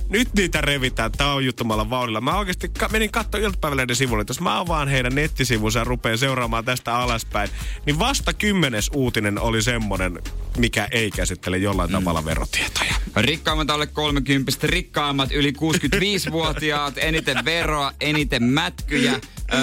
Nyt 0.10 0.34
niitä 0.34 0.62
revitään 0.62 1.12
taujuttomalla 1.12 1.90
vauhdilla. 1.90 2.22
Mä 2.22 2.38
oikeasti 2.38 2.70
ka- 2.70 2.90
menin 2.90 3.12
katsoa 3.12 3.42
iltapäivälehden 3.42 3.96
sivulle, 3.96 4.26
jos 4.28 4.42
mä 4.42 4.60
avaan 4.60 4.88
heidän 4.88 5.16
nettisivunsa 5.16 5.80
ja 5.80 5.86
rupean 5.86 6.18
seuraamaan 6.18 6.66
tästä 6.66 6.96
alaspäin, 6.96 7.50
niin 7.86 8.00
vasta 8.00 8.34
kymmenes 8.34 8.90
uutinen 8.94 9.40
oli 9.40 9.62
semmonen, 9.62 10.20
mikä 10.58 10.88
ei 10.92 11.12
käsittele 11.12 11.58
jollain 11.58 11.90
mm. 11.90 11.94
tavalla 11.94 12.26
verotietoja. 12.26 12.96
Rikkaimmat 13.16 13.70
alle 13.70 13.88
30, 13.88 14.52
rikkaimmat 14.64 15.32
yli 15.32 15.52
65-vuotiaat, 15.52 16.94
eniten 17.08 17.46
veroa, 17.46 17.92
eniten 18.02 18.44
mätkyjä. 18.44 19.12
Öö, 19.54 19.60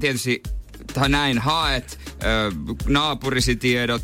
tietysti 0.00 0.42
tai 0.94 1.08
näin 1.08 1.38
haet, 1.38 1.98
öö, 2.24 2.50
naapurisi 2.86 3.56
tiedot 3.56 4.02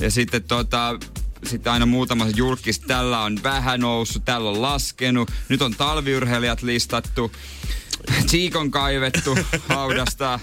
ja 0.00 0.10
sitten 0.10 0.42
tota, 0.42 0.98
sitten 1.46 1.72
aina 1.72 1.86
muutama 1.86 2.26
julkis, 2.36 2.80
tällä 2.80 3.20
on 3.20 3.38
vähän 3.42 3.80
noussut, 3.80 4.24
tällä 4.24 4.50
on 4.50 4.62
laskenut, 4.62 5.30
nyt 5.48 5.62
on 5.62 5.74
talviurheilijat 5.74 6.62
listattu, 6.62 7.32
Chiikon 8.26 8.70
kaivettu 8.70 9.38
haudasta, 9.68 10.40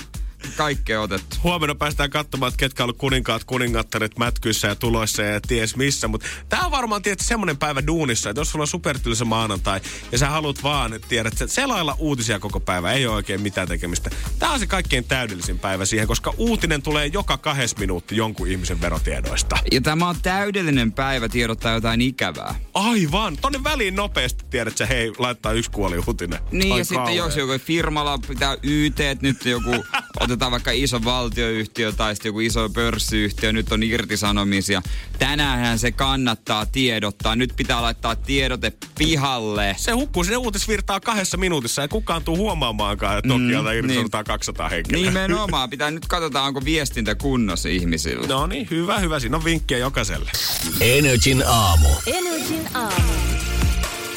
kaikkea 0.58 1.02
otettu. 1.02 1.36
Huomenna 1.44 1.76
päästään 1.76 2.10
katsomaan, 2.10 2.48
että 2.48 2.58
ketkä 2.60 2.84
on 2.84 2.86
ollut 2.86 2.98
kuninkaat, 2.98 3.44
kuningattaret 3.44 4.18
mätkyissä 4.18 4.68
ja 4.68 4.76
tuloissa 4.76 5.22
ja 5.22 5.42
ties 5.42 5.76
missä. 5.76 6.08
Mutta 6.08 6.28
tämä 6.50 6.66
on 6.66 6.72
varmaan 6.72 7.02
tietysti 7.02 7.28
semmoinen 7.28 7.58
päivä 7.58 7.88
duunissa, 7.88 8.30
että 8.30 8.42
jos 8.42 8.52
sulla 8.52 8.64
on 8.64 8.68
supertylsä 8.68 9.26
maanantai 9.26 9.82
ja 10.12 10.18
sä 10.18 10.30
haluat 10.30 10.64
vaan, 10.64 10.94
että 10.94 11.08
tiedät, 11.08 11.34
että 11.34 11.48
selailla 11.48 11.96
uutisia 12.00 12.40
koko 12.40 12.60
päivä, 12.60 12.92
ei 12.92 13.08
ole 13.08 13.16
oikein 13.16 13.42
mitään 13.42 13.68
tekemistä. 13.68 14.10
Tämä 14.40 14.54
on 14.54 14.60
se 14.60 14.68
kaikkein 14.68 15.04
täydellisin 15.04 15.60
päivä 15.60 15.86
siihen, 15.86 16.08
koska 16.08 16.34
uutinen 16.38 16.82
tulee 16.82 17.06
joka 17.08 17.38
kahes 17.38 17.78
minuutti 17.78 18.16
jonkun 18.16 18.48
ihmisen 18.48 18.82
verotiedoista. 18.82 19.58
Ja 19.72 19.82
tämä 19.82 20.10
on 20.10 20.16
täydellinen 20.22 20.92
päivä 20.92 21.30
tiedottaa 21.30 21.74
jotain 21.74 22.02
ikävää. 22.02 22.56
Aivan, 22.74 23.38
tonne 23.38 23.64
väliin 23.64 23.96
nopeasti 23.96 24.46
tiedät 24.50 24.78
sä, 24.78 24.86
hei, 24.86 25.12
laittaa 25.18 25.52
yksi 25.52 25.72
kuoli 25.72 25.98
uutinen. 26.08 26.40
Niin, 26.52 26.74
Ai 26.74 26.80
ja 26.80 26.86
sitten 26.86 26.98
kauhea. 26.98 27.16
jos 27.16 27.38
joku 27.38 27.54
firmalla 27.60 28.18
pitää 28.28 28.58
YT, 28.64 28.98
nyt 29.22 29.46
joku, 29.46 29.72
otetaan 30.32 30.52
vaikka 30.52 30.72
iso 30.72 31.04
valtioyhtiö 31.04 31.92
tai 31.92 32.16
sitten 32.16 32.30
joku 32.30 32.40
iso 32.40 32.70
pörssiyhtiö, 32.70 33.54
nyt 33.54 33.72
on 33.72 33.84
irtisanomisia. 33.84 34.82
Tänäänhän 35.20 35.80
se 35.80 35.92
kannattaa 35.92 36.66
tiedottaa. 36.66 37.36
Nyt 37.36 37.54
pitää 37.58 37.82
laittaa 37.82 38.16
tiedote 38.16 38.74
pihalle. 38.98 39.76
Se 39.78 39.92
hukkuu 39.92 40.24
sinne 40.24 40.38
uutisvirtaa 40.38 41.00
kahdessa 41.00 41.38
minuutissa 41.38 41.82
ja 41.82 41.88
kukaan 41.88 42.24
tuu 42.24 42.38
huomaamaankaan, 42.38 43.18
että 43.18 43.28
Nokialta 43.28 43.70
Mm, 43.72 43.78
irtisanotaan 43.78 44.26
200 44.26 44.70
henkilöä. 44.70 45.02
Nimenomaan. 45.06 45.70
Pitää 45.70 45.92
nyt 45.92 46.06
katsotaan, 46.08 46.48
onko 46.48 46.66
viestintä 46.66 47.16
kunnossa 47.16 47.70
ihmisillä. 47.70 48.28
No 48.28 48.48
niin, 48.48 48.68
hyvä, 48.72 49.00
hyvä. 49.00 49.20
Siinä 49.20 49.38
on 49.38 49.46
vinkkejä 49.46 49.80
jokaiselle. 49.80 50.32
Energin 50.80 51.44
aamu. 51.48 51.90
Energin 52.08 52.68
aamu. 52.74 53.12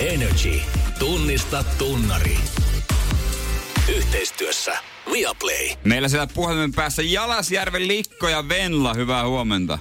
Energy. 0.00 0.60
Tunnista 0.98 1.64
tunnari. 1.78 2.38
Yhteistyössä 3.96 4.78
Viaplay. 5.12 5.68
Meillä 5.84 6.09
siellä 6.09 6.26
puhelimen 6.34 6.72
päässä 6.72 7.02
Jalasjärven 7.02 7.88
Likko 7.88 8.28
ja 8.28 8.48
Venla. 8.48 8.94
Hyvää 8.94 9.26
huomenta. 9.26 9.78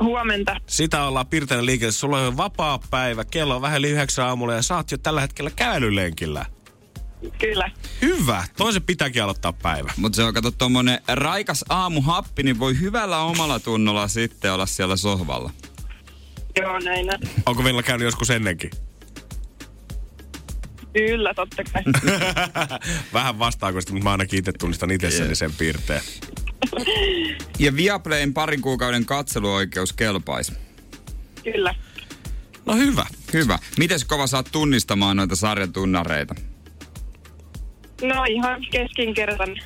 Huomenta. 0.00 0.56
Sitä 0.66 1.04
ollaan 1.04 1.26
Pirteinen 1.26 1.66
liikenteessä. 1.66 2.00
Sulla 2.00 2.20
on 2.20 2.36
vapaa 2.36 2.78
päivä, 2.90 3.24
kello 3.24 3.56
on 3.56 3.62
vähän 3.62 3.78
yli 3.78 3.90
yhdeksän 3.90 4.26
aamulla 4.26 4.54
ja 4.54 4.62
sä 4.62 4.76
oot 4.76 4.90
jo 4.90 4.98
tällä 4.98 5.20
hetkellä 5.20 5.50
kävelylenkillä. 5.50 6.46
Kyllä. 7.38 7.70
Hyvä. 8.02 8.44
Toisen 8.56 8.82
pitääkin 8.82 9.22
aloittaa 9.22 9.52
päivä. 9.52 9.92
Mutta 9.96 10.16
se 10.16 10.22
on 10.22 10.34
kato 10.34 10.50
tommonen 10.50 11.00
raikas 11.08 11.64
aamuhappi, 11.68 12.42
niin 12.42 12.58
voi 12.58 12.80
hyvällä 12.80 13.18
omalla 13.18 13.60
tunnolla 13.60 14.08
sitten 14.08 14.52
olla 14.52 14.66
siellä 14.66 14.96
sohvalla. 14.96 15.50
Joo, 16.56 16.78
näin. 16.78 17.14
on. 17.14 17.20
Onko 17.46 17.64
vielä 17.64 17.82
käynyt 17.82 18.04
joskus 18.04 18.30
ennenkin? 18.30 18.70
Kyllä, 20.92 21.34
totta 21.34 21.62
kai. 21.72 21.82
Vähän 23.14 23.38
vastaakoista, 23.38 23.92
mutta 23.92 24.04
mä 24.04 24.10
ainakin 24.10 24.38
itse 24.38 24.52
tunnistan 24.52 24.90
itsessäni 24.90 25.34
sen 25.34 25.52
piirteen. 25.58 26.02
Ja 27.58 27.76
Viaplayn 27.76 28.34
parin 28.34 28.60
kuukauden 28.60 29.04
katseluoikeus 29.06 29.92
kelpaisi. 29.92 30.52
Kyllä. 31.44 31.74
No 32.66 32.76
hyvä. 32.76 33.06
Hyvä. 33.32 33.58
Mites 33.78 34.04
kova 34.04 34.26
saat 34.26 34.48
tunnistamaan 34.52 35.16
noita 35.16 35.36
sarjatunnareita? 35.36 36.34
No 38.02 38.24
ihan 38.24 38.60
keskinkertainen. 38.70 39.56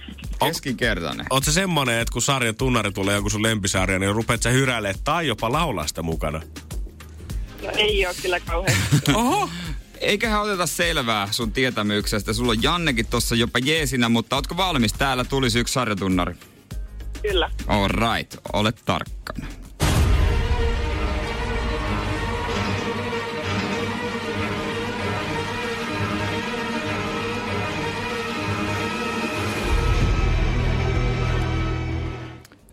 Keskinkertainen. 0.46 1.26
Oot 1.30 1.44
se 1.44 1.52
semmonen, 1.52 2.00
että 2.00 2.12
kun 2.12 2.22
sarjan 2.22 2.54
tunnari 2.54 2.92
tulee 2.92 3.14
joku 3.14 3.30
sun 3.30 3.42
lempisarja, 3.42 3.98
niin 3.98 4.14
rupeat 4.14 4.42
sä 4.42 4.50
hyräilemään 4.50 5.00
tai 5.04 5.26
jopa 5.26 5.52
laulaa 5.52 5.86
sitä 5.86 6.02
mukana. 6.02 6.40
No 7.62 7.70
ei 7.76 8.06
ole 8.06 8.14
kyllä 8.22 8.40
kauheasti. 8.40 9.12
Oho! 9.14 9.50
Eiköhän 10.02 10.42
oteta 10.42 10.66
selvää 10.66 11.28
sun 11.30 11.52
tietämyksestä. 11.52 12.32
Sulla 12.32 12.50
on 12.50 12.62
Jannekin 12.62 13.06
tossa 13.06 13.34
jopa 13.34 13.58
jeesinä, 13.58 14.08
mutta 14.08 14.36
ootko 14.36 14.56
valmis? 14.56 14.92
Täällä 14.92 15.24
tulisi 15.24 15.58
yksi 15.58 15.72
sarjatunnari. 15.74 16.34
kyllä. 17.22 17.50
All 17.66 17.88
right, 17.88 18.34
ole 18.52 18.72
tarkkana. 18.72 19.46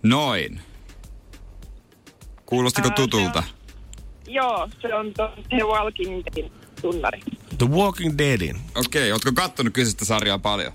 Noin. 0.03 0.61
Kuulostiko 2.45 2.87
Ää, 2.87 2.95
se 2.97 3.01
on- 3.03 3.09
tutulta? 3.09 3.43
Joo, 4.27 4.69
se 4.81 4.95
on 4.95 5.13
The 5.49 5.63
Walking 5.63 6.21
Deadin 6.25 6.51
tunnari. 6.81 7.19
The 7.57 7.67
Walking 7.69 8.17
Deadin. 8.17 8.55
Okei, 8.75 9.11
ootko 9.11 9.31
kattonut 9.35 9.73
kyseistä 9.73 10.05
sarjaa 10.05 10.39
paljon? 10.39 10.73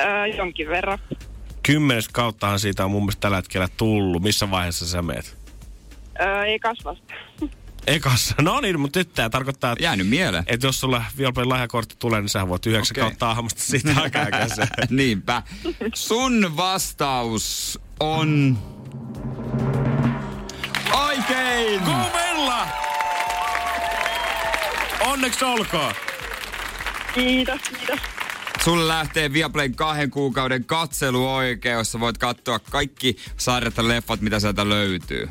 Öö, 0.00 0.26
jonkin 0.26 0.68
verran. 0.68 0.98
Kymmenes 1.62 2.08
kauttahan 2.08 2.60
siitä 2.60 2.84
on 2.84 2.90
mun 2.90 3.02
mielestä 3.02 3.20
tällä 3.20 3.36
hetkellä 3.36 3.68
tullut. 3.76 4.22
Missä 4.22 4.50
vaiheessa 4.50 4.88
sä 4.88 5.02
meet? 5.02 5.36
Öö, 6.20 6.44
ei 6.44 6.58
kasvasta. 6.58 7.14
Ekassa. 7.86 8.34
No 8.42 8.60
niin, 8.60 8.80
mutta 8.80 8.98
nyt 8.98 9.14
tämä 9.14 9.30
tarkoittaa, 9.30 9.72
että, 9.72 9.84
Jäänyt 9.84 10.08
mieleen. 10.08 10.44
että 10.46 10.66
jos 10.66 10.80
sulla 10.80 11.04
Viaplay 11.18 11.44
lahjakortti 11.44 11.94
tulee, 11.98 12.20
niin 12.20 12.28
sä 12.28 12.48
voit 12.48 12.66
yhdeksän 12.66 12.94
Okei. 12.94 13.02
kautta 13.02 13.30
ahmasta 13.30 13.60
siitä 13.62 13.92
aikaa. 14.02 14.26
Niinpä. 14.90 15.42
Sun 15.94 16.56
vastaus 16.56 17.78
on... 18.00 18.58
Oikein! 21.06 21.80
Kumella! 21.80 22.66
Onneksi 25.00 25.44
olkoon! 25.44 25.94
Kiitos, 27.14 27.60
kiitos. 27.60 28.00
Sulle 28.64 28.88
lähtee 28.88 29.32
Viaplayn 29.32 29.74
kahden 29.74 30.10
kuukauden 30.10 30.64
katseluoikeus. 30.64 31.92
Sä 31.92 32.00
voit 32.00 32.18
katsoa 32.18 32.58
kaikki 32.58 33.16
sarjat 33.36 33.76
ja 33.76 33.88
leffat, 33.88 34.20
mitä 34.20 34.40
sieltä 34.40 34.68
löytyy. 34.68 35.28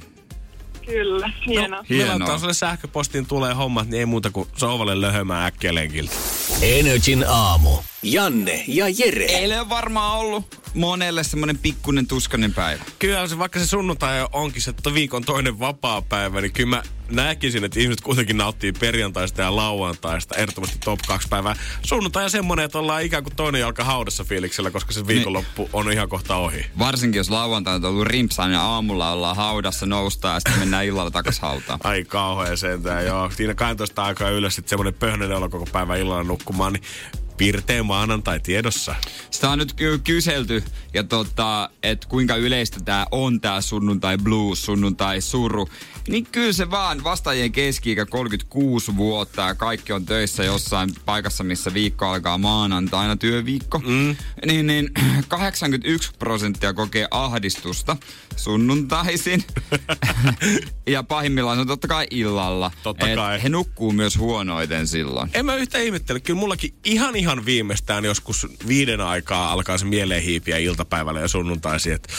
Kyllä, 0.86 1.32
hienoa. 1.46 1.66
Hienoa. 1.66 1.84
Hienoa. 1.90 2.18
Meillä 2.18 2.38
sulle 2.40 2.54
sähköpostiin 2.54 3.26
tulee 3.26 3.54
hommat, 3.54 3.88
niin 3.88 4.00
ei 4.00 4.06
muuta 4.06 4.32
kuin 4.32 4.48
sohvalle 4.58 5.02
löhömään 5.02 5.46
äkkiä 5.46 5.76
lenkiltä. 5.76 6.16
Energin 6.62 7.26
aamu. 7.28 7.70
Janne 8.04 8.64
ja 8.68 8.86
Jere. 8.90 9.26
Eilen 9.26 9.62
on 9.62 9.70
varmaan 9.70 10.20
ollut 10.20 10.60
monelle 10.74 11.24
semmonen 11.24 11.58
pikkunen 11.58 12.08
tuskanen 12.08 12.54
päivä. 12.54 12.84
Kyllä 13.00 13.28
se, 13.28 13.38
vaikka 13.38 13.60
se 13.60 13.68
sunnuntai 13.68 14.28
onkin 14.32 14.62
se 14.62 14.74
to- 14.74 14.94
viikon 14.94 15.24
toinen 15.24 15.60
vapaa 15.60 16.02
päivä, 16.02 16.42
niin 16.42 16.54
kyllä 16.54 16.70
mä 16.70 16.84
näkisin, 17.12 17.64
että 17.64 17.80
ihmiset 17.80 18.02
kuitenkin 18.02 18.38
nauttii 18.38 18.72
perjantaista 18.72 19.42
ja 19.42 19.56
lauantaista 19.56 20.36
ehdottomasti 20.36 20.78
top 20.86 21.00
2 21.08 21.28
päivää. 21.28 21.56
Sunnuntai 21.86 22.24
on 22.24 22.30
semmonen, 22.30 22.66
että 22.66 22.80
ollaan 22.80 23.04
ikään 23.04 23.24
kuin 23.24 23.36
toinen 23.36 23.62
jalka 23.62 23.84
haudassa 23.84 24.24
fiiliksellä, 24.24 24.72
koska 24.72 24.94
se 24.94 25.08
viikonloppu 25.08 25.70
on 25.74 25.92
ihan 25.92 26.10
kohta 26.10 26.36
ohi. 26.36 26.66
Varsinkin 26.80 27.20
jos 27.20 27.30
lauantaina 27.30 27.88
on 27.88 27.94
ollut 27.94 28.08
rimpsaan 28.08 28.52
ja 28.52 28.62
aamulla 28.62 29.12
ollaan 29.12 29.36
haudassa, 29.36 29.86
noustaan 29.86 30.34
ja 30.34 30.40
sitten 30.40 30.60
mennään 30.60 30.86
illalla 30.86 31.12
takas 31.12 31.40
hautaan. 31.40 31.80
Ai 31.84 32.04
kauhea 32.04 32.56
sentään, 32.56 33.06
joo. 33.06 33.32
Siinä 33.32 33.54
12 33.54 34.04
aikaa 34.04 34.30
ylös 34.30 34.56
sitten 34.56 34.70
semmonen 34.70 34.94
pöhnönen 34.94 35.38
olo 35.38 35.50
koko 35.50 35.66
päivän 35.72 36.00
illalla 36.00 36.24
nukkumaan, 36.24 36.74
niin 36.74 36.84
pirteen 37.40 37.86
maanantai 37.86 38.40
tiedossa. 38.40 38.96
Sitä 39.32 39.50
on 39.50 39.60
nyt 39.60 39.74
ky- 39.74 40.00
kyselty, 40.04 40.64
ja 40.94 41.04
tota, 41.04 41.70
että 41.84 42.08
kuinka 42.10 42.36
yleistä 42.36 42.80
tämä 42.86 43.06
on 43.12 43.42
tämä 43.42 43.62
sunnuntai 43.62 44.18
blues, 44.18 44.66
sunnuntai 44.66 45.22
suru. 45.22 45.70
Niin 46.08 46.28
kyllä 46.32 46.54
se 46.54 46.72
vaan 46.72 47.04
vastaajien 47.04 47.52
keski 47.52 47.96
36 48.10 48.96
vuotta 48.96 49.42
ja 49.42 49.56
kaikki 49.56 49.94
on 49.94 50.06
töissä 50.06 50.44
jossain 50.44 50.90
paikassa, 51.06 51.44
missä 51.44 51.74
viikko 51.74 52.06
alkaa 52.06 52.38
maanantaina 52.38 53.16
työviikko. 53.16 53.80
Mm. 53.80 54.16
Niin, 54.46 54.68
niin 54.68 54.90
81 55.28 56.12
prosenttia 56.20 56.74
kokee 56.74 57.08
ahdistusta 57.12 57.98
sunnuntaisin. 58.36 59.44
ja 60.88 61.04
pahimmillaan 61.04 61.58
se 61.58 61.62
on 61.62 61.68
totta 61.68 61.88
kai 61.88 62.08
illalla. 62.12 62.72
Totta 62.84 63.10
Et 63.10 63.16
kai. 63.16 63.44
He 63.44 63.50
nukkuu 63.50 63.92
myös 63.92 64.18
huonoiten 64.18 64.88
silloin. 64.88 65.30
En 65.34 65.46
mä 65.46 65.56
yhtä 65.56 65.78
ihmettele. 65.78 66.20
Kyllä 66.20 66.40
mullakin 66.40 66.74
ihan 66.84 67.16
ihan 67.16 67.46
viimeistään 67.46 68.06
joskus 68.06 68.48
viiden 68.68 69.02
aikaa 69.02 69.52
alkaa 69.52 69.78
se 69.78 69.86
mieleen 69.86 70.24
hiipiä 70.24 70.58
iltapäivällä 70.58 71.20
ja 71.20 71.28
sunnuntaisin, 71.28 71.94
että 71.94 72.14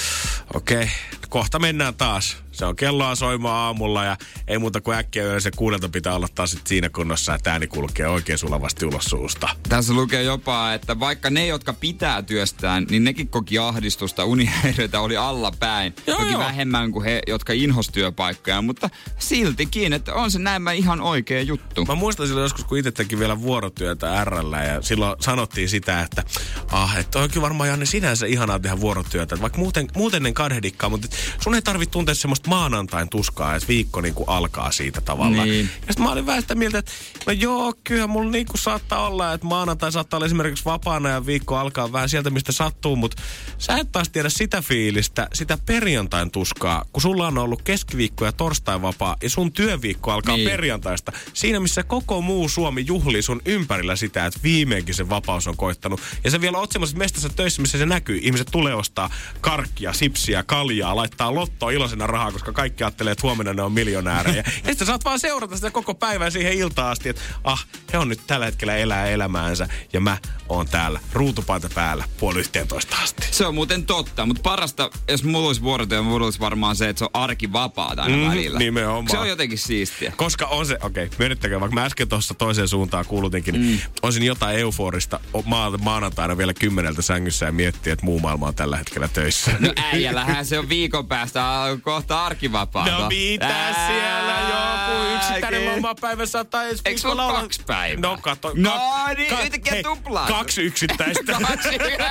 okei, 0.55 0.77
okay, 0.77 0.89
kohta 1.31 1.59
mennään 1.59 1.95
taas. 1.95 2.37
Se 2.53 2.65
on 2.65 2.77
kelloa 2.77 3.15
soimaan 3.15 3.57
aamulla 3.57 4.05
ja 4.05 4.17
ei 4.49 4.59
muuta 4.59 4.81
kuin 4.81 4.99
äkkiä 4.99 5.25
yöllä 5.25 5.41
se 5.41 5.51
kuudelta 5.51 5.89
pitää 5.89 6.15
olla 6.15 6.29
taas 6.35 6.51
sit 6.51 6.67
siinä 6.67 6.89
kunnossa, 6.89 7.35
että 7.35 7.53
ääni 7.53 7.67
kulkee 7.67 8.09
oikein 8.09 8.39
sulavasti 8.39 8.87
ulos 8.87 9.05
suusta. 9.05 9.49
Tässä 9.69 9.93
lukee 9.93 10.23
jopa, 10.23 10.73
että 10.73 11.01
vaikka 11.01 11.31
ne, 11.31 11.47
jotka 11.47 11.73
pitää 11.73 12.23
työstään, 12.23 12.87
niin 12.91 13.05
nekin 13.05 13.29
koki 13.29 13.59
ahdistusta, 13.59 14.25
unihäiriöitä 14.25 15.01
oli 15.01 15.17
allapäin. 15.17 15.95
Joo, 16.07 16.19
Toki 16.19 16.33
joo. 16.33 16.41
vähemmän 16.41 16.93
kuin 16.93 17.05
he, 17.05 17.23
jotka 17.27 17.53
inhos 17.53 17.89
työpaikkoja, 17.89 18.63
mutta 18.63 18.91
siltikin, 19.19 19.93
että 19.93 20.15
on 20.15 20.31
se 20.31 20.39
näin 20.39 20.69
ihan 20.75 21.01
oikea 21.01 21.43
juttu. 21.43 21.85
Mä 21.85 21.95
muistan 21.95 22.27
silloin 22.27 22.45
joskus, 22.45 22.65
kun 22.65 22.79
itse 22.79 22.93
teki 22.93 23.19
vielä 23.19 23.41
vuorotyötä 23.41 24.25
RL 24.25 24.53
ja 24.53 24.83
silloin 24.83 25.17
sanottiin 25.21 25.69
sitä, 25.69 26.01
että 26.01 26.25
ah, 26.73 26.99
että 26.99 27.19
on 27.19 27.31
kyllä 27.31 27.43
varmaan 27.43 27.69
Janne 27.69 27.87
sinänsä 27.87 28.27
ihanaa 28.27 28.59
tehdä 28.59 28.81
vuorotyötä. 28.81 29.41
Vaikka 29.41 29.59
muuten, 29.59 29.89
muuten 29.97 30.27
en 30.27 30.35
kadehdikaan, 30.35 30.93
mutta 30.93 31.09
et 31.13 31.20
sun 31.41 31.55
ei 31.55 31.63
tarvitse 31.63 31.91
tuntea 31.93 32.15
semmoista 32.15 32.49
maanantain 32.49 33.09
tuskaa, 33.09 33.55
että 33.55 33.69
viikko 33.69 34.01
niin 34.01 34.15
kuin 34.15 34.29
alkaa 34.29 34.73
siitä 34.73 35.01
tavallaan. 35.01 35.49
Niin. 35.49 35.67
Ja 35.67 35.93
sitten 35.93 36.03
mä 36.03 36.13
olin 36.13 36.27
vähän 36.27 36.43
sitä 36.43 36.55
mieltä, 36.55 36.79
että 36.79 36.93
no 37.27 37.33
joo, 37.33 37.75
kyllä 37.85 38.07
mulla 38.07 38.31
niin 38.31 38.47
kuin 38.47 38.59
saattaa 38.61 39.07
olla, 39.07 39.33
että 39.33 39.47
maanantai 39.47 39.93
saattaa 39.93 40.19
olla 40.19 40.27
esimerkiksi 40.27 40.65
vapaana 40.65 41.09
ja 41.09 41.27
viikko 41.27 41.57
alkaa 41.57 41.93
vähän 41.93 42.09
sieltä, 42.09 42.31
mistä 42.31 42.53
sattuu, 42.53 42.97
mutta 42.97 43.23
sä 43.59 43.77
et 43.77 43.93
taas 43.93 44.09
tiedä 44.09 44.29
sitä 44.29 44.63
fiilistä, 44.63 45.29
sitä 45.35 45.59
perjantain 45.67 46.31
tuskaa, 46.31 46.85
kun 46.93 47.03
sulla 47.03 47.27
on 47.27 47.39
ollut 47.39 47.63
keskiviikko 47.63 48.25
ja 48.25 48.33
torstai 48.33 48.83
vapaa 48.83 49.17
ja 49.23 49.31
sun 49.31 49.53
työviikko 49.53 50.11
alkaa 50.13 50.37
Niin. 50.37 50.49
perjantaista. 50.51 51.13
Siinä, 51.35 51.61
missä 51.61 51.83
koko 51.83 52.21
muu 52.21 52.49
Suomi 52.49 52.85
juhlii 52.87 53.23
sun 53.23 53.43
ympärillä 53.45 53.97
sitä, 53.97 54.27
että 54.27 54.41
viimeinkin 54.43 54.95
se 54.95 55.09
vapaus 55.09 55.47
on 55.47 55.57
koittanut. 55.57 56.01
Ja 56.25 56.31
sä 56.31 56.41
vielä 56.41 56.59
oot 56.59 56.73
semmoisessa 56.73 56.99
mestassa 56.99 57.29
töissä, 57.29 57.63
missä 57.63 57.79
se 57.79 57.87
näkyy. 57.87 58.19
Ihmiset 58.23 58.49
tulee 58.51 58.75
ostaa 58.75 59.11
karkkia, 59.41 59.93
sipsiä, 59.93 60.43
kaljaa, 60.43 60.97
laittaa 61.11 61.35
lottoa 61.35 61.71
iloisena 61.71 62.07
rahaa, 62.07 62.33
koska 62.33 62.53
kaikki 62.53 62.85
ajattelee, 62.85 63.13
että 63.13 63.23
huomenna 63.27 63.53
ne 63.53 63.63
on 63.63 63.73
miljonäärejä. 63.73 64.37
ja 64.65 64.69
sitten 64.69 64.87
saat 64.87 65.05
vaan 65.05 65.19
seurata 65.21 65.57
sitä 65.57 65.71
koko 65.71 65.95
päivää 65.95 66.31
siihen 66.31 66.53
iltaan 66.53 66.91
asti, 66.93 67.09
että 67.09 67.23
ah, 67.45 67.67
he 67.93 67.99
on 67.99 68.09
nyt 68.09 68.21
tällä 68.27 68.47
hetkellä 68.47 68.77
elää 68.77 69.07
elämäänsä 69.07 69.69
ja 69.93 70.01
mä 70.01 70.19
oon 70.49 70.69
täällä 70.69 71.01
ruutupaita 71.13 71.71
päällä 71.75 72.05
puoli 72.21 72.39
yhteentoista 72.39 72.97
asti. 73.03 73.27
Se 73.31 73.47
on 73.47 73.55
muuten 73.55 73.87
totta, 73.87 74.27
mutta 74.27 74.43
parasta, 74.43 74.91
jos 75.09 75.25
mulla 75.25 75.47
olisi 75.47 75.63
vuorotyö, 75.63 76.03
mulla 76.03 76.25
olisi 76.25 76.41
varmaan 76.41 76.77
se, 76.77 76.89
että 76.89 76.99
se 76.99 77.05
on 77.05 77.11
arki 77.13 77.53
vapaata 77.53 78.03
aina 78.03 78.17
Mhm, 78.17 78.29
välillä. 78.29 78.59
nimenomaan. 78.59 79.09
Se 79.11 79.19
on 79.19 79.29
jotenkin 79.29 79.59
siistiä. 79.59 80.13
Koska 80.17 80.47
on 80.47 80.67
se, 80.67 80.79
okei, 80.83 81.05
okay, 81.07 81.17
myönnettäkö, 81.19 81.61
vaikka 81.61 81.75
mä 81.75 81.85
äsken 81.85 82.09
tuossa 82.09 82.35
toiseen 82.35 82.69
suuntaan 82.69 83.07
kuulutinkin, 83.07 83.55
mm. 83.55 83.61
niin 83.61 83.83
olisin 84.03 84.23
jotain 84.23 84.59
euforista 84.59 85.21
ma- 85.45 85.71
maanantaina 85.79 86.37
vielä 86.39 86.55
kymmeneltä 86.55 87.03
sängyssä 87.03 87.47
ja 87.47 87.53
miettiä, 87.53 87.93
että 87.93 88.05
muu 88.07 88.21
maailma 88.21 88.49
on 88.49 88.55
tällä 88.55 88.77
hetkellä 88.77 89.09
töissä. 89.09 89.51
No 89.61 89.73
äijällähän 89.93 90.47
se 90.47 90.59
on 90.59 90.69
viikon 90.69 91.00
päästä 91.05 91.45
on 91.45 91.81
kohta 91.81 92.25
arkivapaata. 92.27 92.91
No 92.99 93.09
mitä 93.09 93.75
siellä 93.87 94.35
joku 94.41 95.15
yksittäinen 95.15 95.67
lomapäivä 95.77 96.27
saattaa 96.27 96.65
ensi 96.65 96.83
Eikö 96.85 96.97
viikolla 97.01 97.27
olla? 97.27 97.41
kaksi 97.41 97.61
päivää? 97.67 98.01
No 98.11 98.19
kato. 98.23 98.53
No 98.55 98.71
ka- 98.71 99.15
niin, 99.15 99.33
yhtäkkiä 99.45 99.73
hei, 99.73 99.83
tuplaa. 99.83 100.27
Kaksi 100.27 100.63
yksittäistä. 100.63 101.33
Kaksi. 101.49 101.69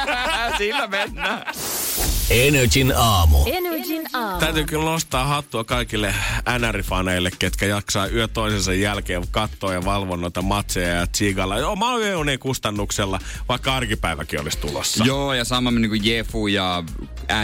Sillä 0.58 0.88
mennään. 0.88 1.46
Energin 2.30 2.94
aamu. 2.96 3.38
Energin 3.46 4.08
aamu. 4.14 4.40
Täytyy 4.40 4.66
kyllä 4.66 4.86
nostaa 4.86 5.26
hattua 5.26 5.64
kaikille 5.64 6.16
NR-faneille, 6.58 7.32
ketkä 7.40 7.66
jaksaa 7.66 8.08
yö 8.08 8.28
toisensa 8.28 8.74
jälkeen 8.74 9.24
katsoa 9.32 9.74
ja 9.74 9.86
valvoa 9.86 10.18
noita 10.18 10.42
matseja 10.42 10.88
ja 10.88 11.08
tsiigalla. 11.08 11.56
Oma 11.56 11.98
yöunien 11.98 12.40
kustannuksella, 12.40 13.20
vaikka 13.50 13.76
arkipäiväkin 13.76 14.42
olisi 14.42 14.58
tulossa. 14.58 15.04
Joo, 15.06 15.34
ja 15.34 15.46
sama 15.46 15.72
niin 15.72 15.90
kuin 15.90 16.06
Jefu 16.06 16.48
ja 16.48 16.84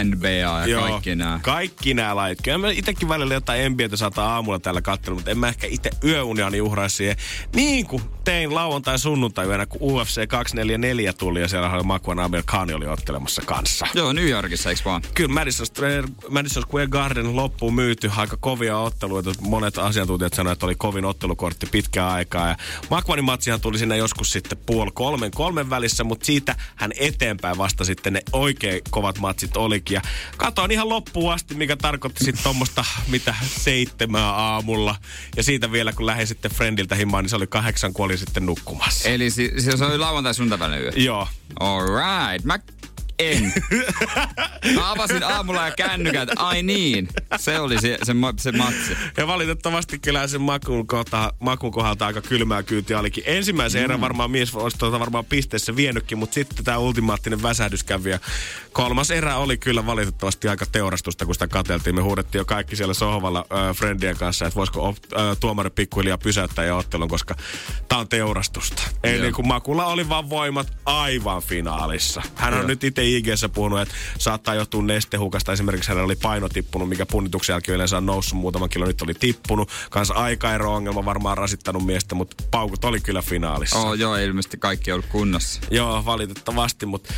NBA 0.04 0.28
ja 0.28 0.66
Joo, 0.66 0.82
kaikki 0.82 1.14
nämä. 1.14 1.40
Kaikki 1.42 1.94
nämä 1.94 2.16
lait. 2.16 2.38
Kyllä 2.42 2.58
mä 2.58 2.70
itekin 2.70 3.08
välillä 3.08 3.34
jotain 3.34 3.72
NBAtä 3.72 3.96
saattaa 3.96 4.34
aamulla 4.34 4.58
täällä 4.58 4.82
katsella, 4.82 5.14
mutta 5.14 5.30
en 5.30 5.38
mä 5.38 5.48
ehkä 5.48 5.66
itse 5.66 5.90
yöuniani 6.04 6.60
uhraisi 6.60 6.96
siihen. 6.96 7.16
Niin 7.54 7.86
kuin 7.86 8.02
tein 8.24 8.54
lauantai 8.54 8.98
sunnuntai 8.98 9.46
yönä, 9.46 9.66
kun 9.66 9.80
UFC 9.82 10.28
244 10.28 11.12
tuli 11.12 11.40
ja 11.40 11.48
siellä 11.48 11.70
oli 11.70 11.82
Makuan 11.82 12.18
Amir 12.18 12.42
Khan 12.46 12.74
oli 12.74 12.86
ottelemassa 12.86 13.42
kanssa. 13.46 13.86
Joo, 13.94 14.12
New 14.12 14.28
Yorkissa, 14.28 14.70
eikö 14.78 14.90
vaan? 14.90 15.02
Kyllä 15.14 15.34
Madison 15.34 15.66
Square, 15.66 16.04
Madison 16.30 16.62
Square 16.62 16.86
Garden 16.86 17.36
loppuun 17.36 17.74
myyty 17.74 18.10
aika 18.16 18.36
kovia 18.40 18.78
otteluita. 18.78 19.32
Monet 19.40 19.78
asiantuntijat 19.78 20.34
sanoivat, 20.34 20.56
että 20.56 20.66
oli 20.66 20.74
kovin 20.74 21.04
ottelukortti 21.04 21.66
pitkään 21.66 22.12
aikaa. 22.12 22.48
Ja 22.48 22.56
Makvanin 22.90 23.24
matsihan 23.24 23.60
tuli 23.60 23.78
sinne 23.78 23.96
joskus 23.96 24.32
sitten 24.32 24.58
puoli 24.66 24.90
kolmen 24.94 25.30
kolmen 25.30 25.70
välissä, 25.70 26.04
mutta 26.04 26.26
siitä 26.26 26.56
hän 26.76 26.90
eteenpäin 26.98 27.58
vasta 27.58 27.84
sitten 27.84 28.12
ne 28.12 28.22
oikein 28.32 28.80
kovat 28.90 29.18
matsit 29.18 29.56
olikin. 29.56 29.94
Ja 29.94 30.02
katoin 30.36 30.70
ihan 30.70 30.88
loppuun 30.88 31.32
asti, 31.32 31.54
mikä 31.54 31.76
tarkoitti 31.76 32.24
sitten 32.24 32.42
tuommoista, 32.42 32.84
mitä 33.08 33.34
seitsemää 33.46 34.30
aamulla. 34.30 34.96
Ja 35.36 35.42
siitä 35.42 35.72
vielä, 35.72 35.92
kun 35.92 36.06
lähdin 36.06 36.26
sitten 36.26 36.50
Friendiltä 36.50 36.94
himaan, 36.94 37.24
niin 37.24 37.30
se 37.30 37.36
oli 37.36 37.46
kahdeksan, 37.46 37.92
kun 37.92 38.04
olin 38.04 38.18
sitten 38.18 38.46
nukkumassa. 38.46 39.08
Eli 39.08 39.30
si- 39.30 39.52
si- 39.58 39.76
se 39.76 39.84
oli 39.84 39.98
lauantai 39.98 40.34
sunnuntai 40.34 40.80
yö. 40.80 40.92
Joo. 40.96 41.28
Alright. 41.60 42.44
Mä 42.44 42.58
en. 43.18 43.52
Mä 44.74 44.90
avasin 44.90 45.22
aamulla 45.22 45.66
ja 45.66 45.74
kännykät. 45.76 46.28
Ai 46.36 46.62
niin. 46.62 47.08
Se 47.36 47.60
oli 47.60 47.80
se, 47.80 47.98
se, 48.02 48.12
se 48.38 48.52
matsi. 48.52 48.96
Ja 49.16 49.26
valitettavasti 49.26 49.98
kyllä 49.98 50.26
sen 50.26 50.40
makun, 50.40 50.86
kohta, 50.86 51.32
makun 51.40 51.72
kohdalta 51.72 52.06
aika 52.06 52.20
kylmää 52.20 52.62
kyytiä 52.62 53.00
olikin. 53.00 53.24
Ensimmäisen 53.26 53.80
mm. 53.80 53.84
erän 53.84 54.00
varmaan 54.00 54.30
mies 54.30 54.54
olisi 54.54 54.78
tuota 54.78 55.00
varmaan 55.00 55.24
pisteessä 55.24 55.76
vienytkin, 55.76 56.18
mutta 56.18 56.34
sitten 56.34 56.64
tämä 56.64 56.78
ultimaattinen 56.78 57.42
väsähdys 57.42 57.84
kävi. 57.84 58.10
Ja 58.10 58.18
kolmas 58.72 59.10
erä 59.10 59.36
oli 59.36 59.58
kyllä 59.58 59.86
valitettavasti 59.86 60.48
aika 60.48 60.66
teurastusta, 60.66 61.26
kun 61.26 61.34
sitä 61.34 61.48
katseltiin. 61.48 61.94
Me 61.94 62.00
huudettiin 62.00 62.40
jo 62.40 62.44
kaikki 62.44 62.76
siellä 62.76 62.94
sohvalla 62.94 63.38
äh, 63.38 63.76
friendien 63.76 64.16
kanssa, 64.16 64.46
että 64.46 64.56
voisiko 64.56 64.88
op, 64.88 64.96
äh, 64.96 65.36
tuomari 65.40 65.70
pikkuhiljaa 65.70 66.18
pysäyttää 66.18 66.64
ja 66.64 66.76
ottelun, 66.76 67.08
koska 67.08 67.34
tämä 67.88 68.00
on 68.00 68.08
teurastusta. 68.08 68.82
Eli 69.04 69.26
Joo. 69.26 69.32
kun 69.32 69.48
Makulla 69.48 69.86
oli 69.86 70.08
vaan 70.08 70.30
voimat 70.30 70.72
aivan 70.84 71.42
finaalissa. 71.42 72.22
Hän 72.34 72.54
on 72.54 72.58
Joo. 72.60 72.68
nyt 72.68 72.84
itse 72.84 73.05
itse 73.06 73.46
ig 73.46 73.54
puhunut, 73.54 73.80
että 73.80 73.94
saattaa 74.18 74.54
johtua 74.54 74.82
nestehukasta. 74.82 75.52
Esimerkiksi 75.52 75.88
hänellä 75.88 76.04
oli 76.04 76.16
paino 76.16 76.48
tippunut, 76.48 76.88
mikä 76.88 77.06
punnituksen 77.06 77.54
jälkeen 77.54 77.74
yleensä 77.74 77.96
on 77.96 78.06
noussut 78.06 78.38
muutaman 78.38 78.68
kilo, 78.68 78.86
nyt 78.86 79.02
oli 79.02 79.14
tippunut. 79.14 79.70
Kans 79.90 80.10
aikaero-ongelma 80.10 81.04
varmaan 81.04 81.38
rasittanut 81.38 81.86
miestä, 81.86 82.14
mutta 82.14 82.44
paukut 82.50 82.84
oli 82.84 83.00
kyllä 83.00 83.22
finaalissa. 83.22 83.78
Oh, 83.78 83.94
joo, 83.94 84.16
ilmeisesti 84.16 84.56
kaikki 84.56 84.92
on 84.92 84.94
ollut 84.94 85.10
kunnossa. 85.10 85.60
Joo, 85.70 86.04
valitettavasti, 86.04 86.86
mutta 86.86 87.14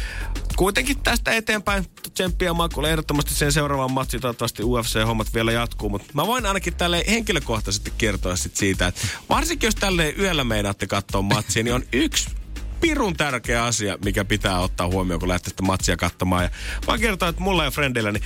kuitenkin 0.56 0.98
tästä 1.02 1.32
eteenpäin 1.32 1.86
tsemppiä 2.14 2.52
Makulle 2.52 2.90
ehdottomasti 2.90 3.34
sen 3.34 3.52
seuraavan 3.52 3.92
matsi, 3.92 4.18
toivottavasti 4.18 4.62
UFC-hommat 4.62 5.34
vielä 5.34 5.52
jatkuu, 5.52 5.88
mutta 5.88 6.06
mä 6.14 6.26
voin 6.26 6.46
ainakin 6.46 6.74
tälle 6.74 7.04
henkilökohtaisesti 7.08 7.92
kertoa 7.98 8.36
sit 8.36 8.56
siitä, 8.56 8.86
että 8.86 9.00
varsinkin 9.28 9.66
jos 9.66 9.74
tälle 9.74 10.14
yöllä 10.18 10.44
meinaatte 10.44 10.86
katsoa 10.86 11.22
matsia, 11.22 11.62
niin 11.62 11.74
on 11.74 11.82
yksi 11.92 12.37
pirun 12.80 13.16
tärkeä 13.16 13.64
asia, 13.64 13.98
mikä 14.04 14.24
pitää 14.24 14.58
ottaa 14.58 14.88
huomioon, 14.88 15.20
kun 15.20 15.28
lähtee 15.28 15.50
sitä 15.50 15.62
matsia 15.62 15.96
katsomaan. 15.96 16.44
Ja 16.44 16.50
vaan 16.86 17.00
kertoa, 17.00 17.28
että 17.28 17.42
mulla 17.42 17.64
ja 17.64 17.70
frendillä, 17.70 18.12
niin 18.12 18.24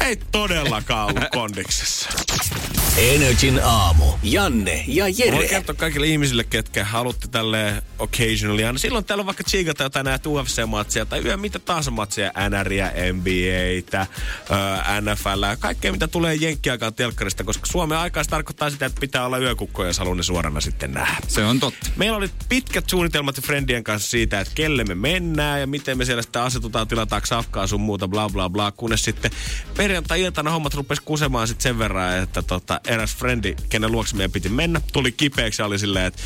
ei 0.00 0.16
todellakaan 0.32 1.06
ollut 1.06 1.24
kondiksessa. 1.32 2.08
Energin 2.96 3.60
aamu. 3.64 4.04
Janne 4.22 4.84
ja 4.88 5.04
Voin 5.04 5.14
Jere. 5.18 5.48
kertoa 5.48 5.74
kaikille 5.74 6.06
ihmisille, 6.06 6.44
ketkä 6.44 6.84
haluatte 6.84 7.28
tälle 7.28 7.82
occasionally. 7.98 8.64
Aina 8.64 8.78
silloin 8.78 9.04
täällä 9.04 9.22
on 9.22 9.26
vaikka 9.26 9.44
chiikata 9.44 9.82
jotain 9.82 10.04
näitä 10.04 10.28
UFC-matseja 10.28 11.06
tai 11.06 11.24
yö 11.24 11.36
mitä 11.36 11.58
tahansa 11.58 11.90
matseja, 11.90 12.32
NRiä, 12.50 12.92
NBAtä, 13.12 14.06
NFL, 15.00 15.44
kaikkea 15.58 15.92
mitä 15.92 16.08
tulee 16.08 16.34
jenkkiaikaan 16.34 16.94
telkkarista, 16.94 17.44
koska 17.44 17.66
Suomen 17.66 17.98
aikaa 17.98 18.24
se 18.24 18.30
tarkoittaa 18.30 18.70
sitä, 18.70 18.86
että 18.86 19.00
pitää 19.00 19.26
olla 19.26 19.38
yökukkoja, 19.38 19.88
jos 19.88 19.98
haluaa 19.98 20.16
ne 20.16 20.22
suorana 20.22 20.60
sitten 20.60 20.92
nähdä. 20.92 21.16
Se 21.28 21.44
on 21.44 21.60
totta. 21.60 21.86
Meillä 21.96 22.16
oli 22.16 22.30
pitkät 22.48 22.90
suunnitelmat 22.90 23.40
Friendien 23.40 23.84
kanssa 23.84 24.10
siitä, 24.10 24.40
että 24.40 24.52
kelle 24.54 24.84
me 24.84 24.94
mennään 24.94 25.60
ja 25.60 25.66
miten 25.66 25.98
me 25.98 26.04
siellä 26.04 26.22
sitten 26.22 26.42
asetutaan, 26.42 26.88
tilataanko 26.88 27.26
safkaa 27.26 27.66
sun 27.66 27.80
muuta, 27.80 28.08
bla 28.08 28.28
bla 28.28 28.50
bla, 28.50 28.72
kunnes 28.72 29.04
sitten 29.04 29.30
perjantai-iltana 29.76 30.50
hommat 30.50 30.74
rupesi 30.74 31.02
kusemaan 31.04 31.48
sitten 31.48 31.62
sen 31.62 31.78
verran, 31.78 32.18
että 32.18 32.42
tota, 32.42 32.80
eräs 32.86 33.16
Friendi, 33.16 33.56
kenen 33.68 33.92
luokse 33.92 34.16
meidän 34.16 34.32
piti 34.32 34.48
mennä, 34.48 34.80
tuli 34.92 35.12
kipeäksi 35.12 35.62
ja 35.62 35.66
oli 35.66 35.78
silleen, 35.78 36.06
että 36.06 36.22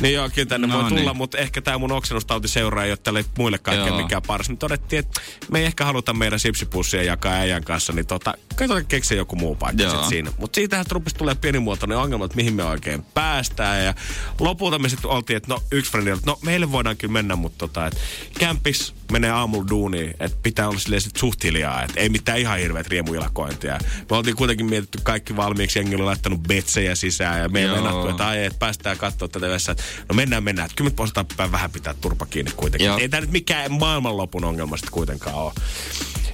niin 0.00 0.14
joo, 0.14 0.30
kyllä 0.34 0.48
tänne 0.48 0.66
No 0.66 0.74
voi 0.74 0.88
tulla, 0.88 1.02
niin. 1.02 1.16
mutta 1.16 1.38
ehkä 1.38 1.62
tämä 1.62 1.78
mun 1.78 1.92
oksennustauti 1.92 2.48
seuraa 2.48 2.84
ei 2.84 2.90
ole 2.90 2.98
tälle 3.02 3.24
muille 3.38 3.58
kaikkeen 3.58 3.88
Joo. 3.88 4.02
mikään 4.02 4.22
paras. 4.26 4.48
Me 4.48 4.56
todettiin, 4.56 5.00
että 5.00 5.20
me 5.50 5.58
ei 5.58 5.64
ehkä 5.64 5.84
haluta 5.84 6.14
meidän 6.14 6.40
sipsipussia 6.40 7.02
jakaa 7.02 7.32
äijän 7.32 7.64
kanssa, 7.64 7.92
niin 7.92 8.06
tota, 8.06 8.34
katsotaan 8.48 8.86
keksiä 8.86 9.16
joku 9.16 9.36
muu 9.36 9.54
paikka 9.54 9.90
sit 9.90 10.08
siinä. 10.08 10.30
Mutta 10.38 10.56
siitähän 10.56 10.86
rupesi 10.90 11.16
tulee 11.16 11.34
pienimuotoinen 11.34 11.98
ongelma, 11.98 12.24
että 12.24 12.36
mihin 12.36 12.54
me 12.54 12.64
oikein 12.64 13.02
päästään. 13.14 13.84
Ja 13.84 13.94
lopulta 14.40 14.78
me 14.78 14.88
sitten 14.88 15.10
oltiin, 15.10 15.36
että 15.36 15.54
no 15.54 15.62
yksi 15.70 15.90
frendi 15.90 16.10
että 16.10 16.30
no 16.30 16.38
meille 16.42 16.72
voidaan 16.72 16.96
kyllä 16.96 17.12
mennä, 17.12 17.36
mutta 17.36 17.58
tota, 17.58 17.86
että 17.86 18.00
kämpis 18.38 18.94
menee 19.12 19.30
aamulla 19.30 19.68
duuniin, 19.70 20.14
että 20.20 20.38
pitää 20.42 20.68
olla 20.68 20.78
silleen 20.78 21.02
sit 21.02 21.16
suht 21.16 21.44
hiljaa, 21.44 21.82
että 21.82 22.00
ei 22.00 22.08
mitään 22.08 22.38
ihan 22.38 22.58
hirveät 22.58 22.86
riemuilakointia. 22.86 23.78
Me 24.10 24.16
oltiin 24.16 24.36
kuitenkin 24.36 24.66
mietitty 24.66 24.98
kaikki 25.02 25.36
valmiiksi, 25.36 25.78
jengi 25.78 25.94
oli 25.94 26.04
laittanut 26.04 26.42
betsejä 26.42 26.94
sisään 26.94 27.40
ja 27.40 27.48
me 27.48 27.62
ei 27.62 27.70
venattu, 27.70 28.08
että 28.08 28.28
ai, 28.28 28.44
että 28.44 28.58
päästään 28.58 28.98
katsoa 28.98 29.28
tätä 29.28 29.48
vessaa. 29.48 29.74
No 30.08 30.14
mennään, 30.14 30.44
mennään. 30.44 30.70
Että 30.70 30.84
me 30.84 30.90
osataan 30.98 31.52
vähän 31.52 31.70
pitää 31.70 31.94
turpa 32.00 32.26
kiinni 32.26 32.52
kuitenkin. 32.56 32.86
Joo. 32.86 32.98
Ei 32.98 33.08
tämä 33.08 33.20
nyt 33.20 33.30
mikään 33.30 33.72
maailmanlopun 33.72 34.44
ongelma 34.44 34.76
sitten 34.76 34.92
kuitenkaan 34.92 35.36
ole. 35.36 35.52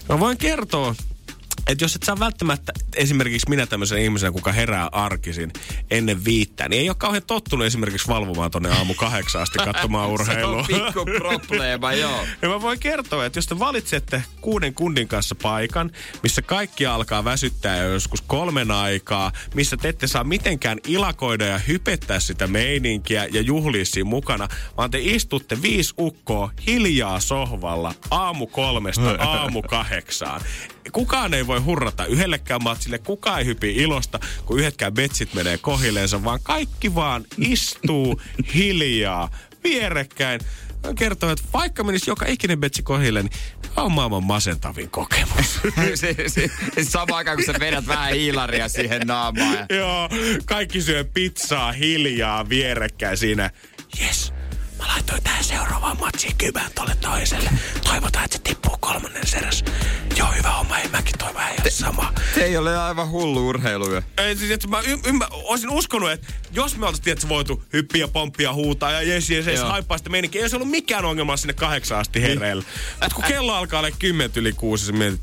Mä 0.09 0.21
voin 0.21 0.39
kertoa, 0.39 0.95
että 1.67 1.85
jos 1.85 1.97
et 1.97 2.03
saa 2.03 2.19
välttämättä, 2.19 2.73
esimerkiksi 2.97 3.49
minä 3.49 3.67
tämmöisen 3.67 3.99
ihmisenä, 3.99 4.33
kuka 4.33 4.53
herää 4.53 4.89
arkisin 4.93 5.53
ennen 5.91 6.25
viittää, 6.25 6.69
niin 6.69 6.83
ei 6.83 6.89
ole 6.89 6.97
kauhean 6.99 7.23
tottunut 7.27 7.67
esimerkiksi 7.67 8.09
valvomaan 8.09 8.51
tonne 8.51 8.71
aamu 8.71 8.95
kahdeksaan 8.95 9.43
asti 9.43 9.59
katsomaan 9.73 10.09
urheilua. 10.09 10.67
Se 10.67 10.75
on 10.75 10.85
pikku 10.85 11.05
probleema, 11.05 11.93
joo. 12.05 12.25
Ja 12.43 12.49
mä 12.49 12.63
voin 12.63 12.79
kertoa, 12.79 13.27
että 13.27 13.39
jos 13.39 13.47
te 13.47 13.59
valitsette 13.59 14.23
kuuden 14.41 14.75
kundin 14.75 15.09
kanssa 15.09 15.35
paikan, 15.35 15.91
missä 16.23 16.43
kaikki 16.43 16.87
alkaa 16.87 17.25
väsyttää 17.25 17.77
jo 17.77 17.93
joskus 17.93 18.21
kolmen 18.21 18.71
aikaa, 18.71 19.33
missä 19.55 19.77
te 19.77 19.89
ette 19.89 20.07
saa 20.07 20.25
mitenkään 20.25 20.79
ilakoida 20.87 21.45
ja 21.45 21.59
hypettää 21.59 22.21
sitä 22.21 22.47
meininkiä 22.47 23.27
ja 23.31 23.41
juhlia 23.41 23.85
siinä 23.85 24.11
mukana, 24.11 24.49
vaan 24.77 24.91
te 24.91 24.99
istutte 25.01 25.63
viisi 25.63 25.95
ukkoa 25.99 26.51
hiljaa 26.67 27.21
sohvalla 27.21 27.95
aamu 28.11 28.47
kolmesta 28.47 29.11
aamu 29.29 29.63
kahdeksaan. 29.63 30.41
Kukaan 30.93 31.35
ei 31.35 31.47
voi 31.47 31.61
hurrata 31.61 32.07
yhdellekään 32.07 32.63
matsille, 32.63 32.99
kukaan 32.99 33.39
ei 33.39 33.45
hypi 33.45 33.71
ilosta, 33.77 34.21
kun 34.45 34.59
yhdetkään 34.59 34.95
betsit 34.95 35.35
menee 35.35 35.59
kohileensa, 35.59 36.25
vaan 36.25 36.41
kaikki 36.43 36.95
vaan 36.95 37.25
istuu 37.39 38.21
hiljaa 38.55 39.31
vierekkäin 39.65 40.41
Hän 40.85 40.95
kertoo, 40.95 41.31
että 41.31 41.45
vaikka 41.53 41.85
menisi 41.85 42.11
joka 42.11 42.27
ikinen 42.27 42.61
betsi 42.61 42.83
kohille, 42.83 43.23
niin 43.23 43.33
on 43.77 43.93
maailman 43.93 44.25
masentavin 44.25 44.91
kokemus. 44.91 45.61
se, 45.95 46.15
se, 46.29 46.51
se, 46.75 46.85
sama 46.85 47.17
aikaan, 47.17 47.37
kun 47.37 47.47
sä 47.47 47.61
vedät 47.61 47.87
vähän 47.87 48.13
hiilaria 48.13 48.69
siihen 48.69 49.03
naamaan. 49.07 49.55
Ja... 49.55 49.77
Joo, 49.77 50.09
kaikki 50.45 50.83
syö 50.83 51.05
pizzaa 51.05 51.73
hiljaa 51.73 52.49
vierekkäin 52.49 53.17
siinä. 53.17 53.51
Yes, 54.01 54.33
mä 54.79 54.87
laitoin 54.87 55.23
tähän 55.23 55.45
seuraavaan 55.45 56.01
matsiin 56.01 56.37
kybään 56.39 56.71
tolle 56.75 56.97
toiselle. 57.01 57.51
Toivotaan, 57.85 58.25
että 58.25 58.37
se 58.37 58.43
tippuu 58.43 58.77
kolmannen 58.81 59.27
seräs. 59.27 59.65
Joo, 60.17 60.29
hyvä 60.39 60.51
homma, 60.51 60.79
ei 60.79 60.89
mäkin 60.89 61.19
toi 61.19 61.35
vähän 61.35 61.55
Te... 61.63 61.71
sama. 61.71 62.13
Se 62.35 62.45
ei 62.45 62.57
ole 62.57 62.79
aivan 62.79 63.11
hullu 63.11 63.49
urheiluyö. 63.49 64.03
Ei, 64.19 64.37
siis, 64.37 64.51
että 64.51 64.69
mä 64.69 64.81
y- 64.81 64.99
ymmär, 65.07 65.29
olisin 65.31 65.71
uskonut, 65.71 66.11
että 66.11 66.33
jos 66.53 66.77
me 66.77 66.87
oltaisiin 66.87 67.05
tietysti 67.05 67.29
voitu 67.29 67.63
hyppiä, 67.73 68.09
pomppia, 68.09 68.53
huutaa 68.53 68.93
ja 68.93 69.03
jes, 69.03 69.31
jes, 69.31 69.47
jes, 69.47 69.61
haippaa 69.61 69.99
sitä 69.99 70.11
meininkiä, 70.11 70.39
ei 70.39 70.45
olisi 70.45 70.57
ollut 70.57 70.71
mikään 70.71 71.05
ongelma 71.05 71.37
sinne 71.37 71.53
kahdeksaan 71.55 72.01
asti 72.01 72.23
hereillä. 72.23 72.65
Mutta 73.01 73.15
kun 73.15 73.25
kello 73.25 73.55
alkaa 73.55 73.79
olla 73.81 73.91
10 73.91 74.31
yli 74.37 74.53
kuusi, 74.53 74.87
sä 74.87 74.93
mietit, 74.93 75.21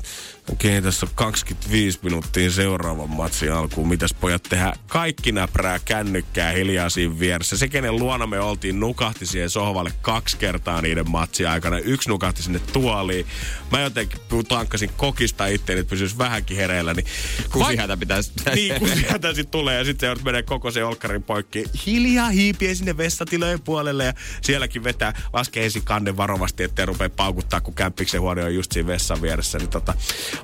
okei, 0.52 0.82
tässä 0.82 1.06
on 1.06 1.12
25 1.14 1.98
minuuttia 2.02 2.50
seuraavan 2.50 3.10
matsin 3.10 3.52
alkuun. 3.52 3.88
Mitäs 3.88 4.14
pojat 4.14 4.42
tehdä? 4.42 4.72
Kaikki 4.86 5.32
näprää 5.32 5.78
kännykkää 5.78 6.52
hiljaa 6.52 6.90
siinä 6.90 7.18
vieressä. 7.18 7.56
Se, 7.56 7.68
kenen 7.68 7.96
luona 7.96 8.26
me 8.26 8.40
oltiin, 8.40 8.80
nukahti 8.80 9.26
siihen 9.26 9.50
sohvalle 9.50 9.92
kaksi 10.02 10.36
kertaa 10.36 10.82
niiden 10.82 11.10
matsin 11.10 11.48
aikana. 11.48 11.78
Yksi 11.78 12.08
nukahti 12.08 12.42
sinne 12.42 12.58
tuoliin. 12.72 13.26
Mä 13.72 13.80
jotenkin 13.80 14.20
tankkasin 14.48 14.90
kokista 14.96 15.46
itteeni, 15.46 15.80
että 15.80 15.90
pysyisi 15.90 16.18
vähänkin 16.18 16.56
hereillä. 16.56 16.94
Niin 16.94 17.06
Kusihätä 17.52 17.96
pitäisi... 17.96 18.32
niin, 18.54 18.78
kun 18.78 18.88
sieltä 18.88 19.34
sitten 19.34 19.50
tulee 19.50 19.78
ja 19.78 19.84
sitten 19.84 20.16
se 20.16 20.24
menee 20.24 20.42
koko 20.42 20.70
se 20.70 20.84
olkkarin 20.84 21.22
poikki. 21.22 21.64
Hiljaa 21.86 22.28
hiipie 22.28 22.74
sinne 22.74 22.96
vessatilojen 22.96 23.60
puolelle 23.60 24.04
ja 24.04 24.12
sielläkin 24.40 24.84
vetää, 24.84 25.22
laskee 25.32 25.64
ensin 25.64 25.84
kannen 25.84 26.16
varovasti, 26.16 26.62
ettei 26.62 26.86
rupea 26.86 27.10
paukuttaa, 27.10 27.60
kun 27.60 27.74
kämppiksen 27.74 28.20
huone 28.20 28.44
on 28.44 28.54
just 28.54 28.72
siinä 28.72 28.86
vessan 28.86 29.22
vieressä. 29.22 29.58
Niin 29.58 29.70
tota, 29.70 29.94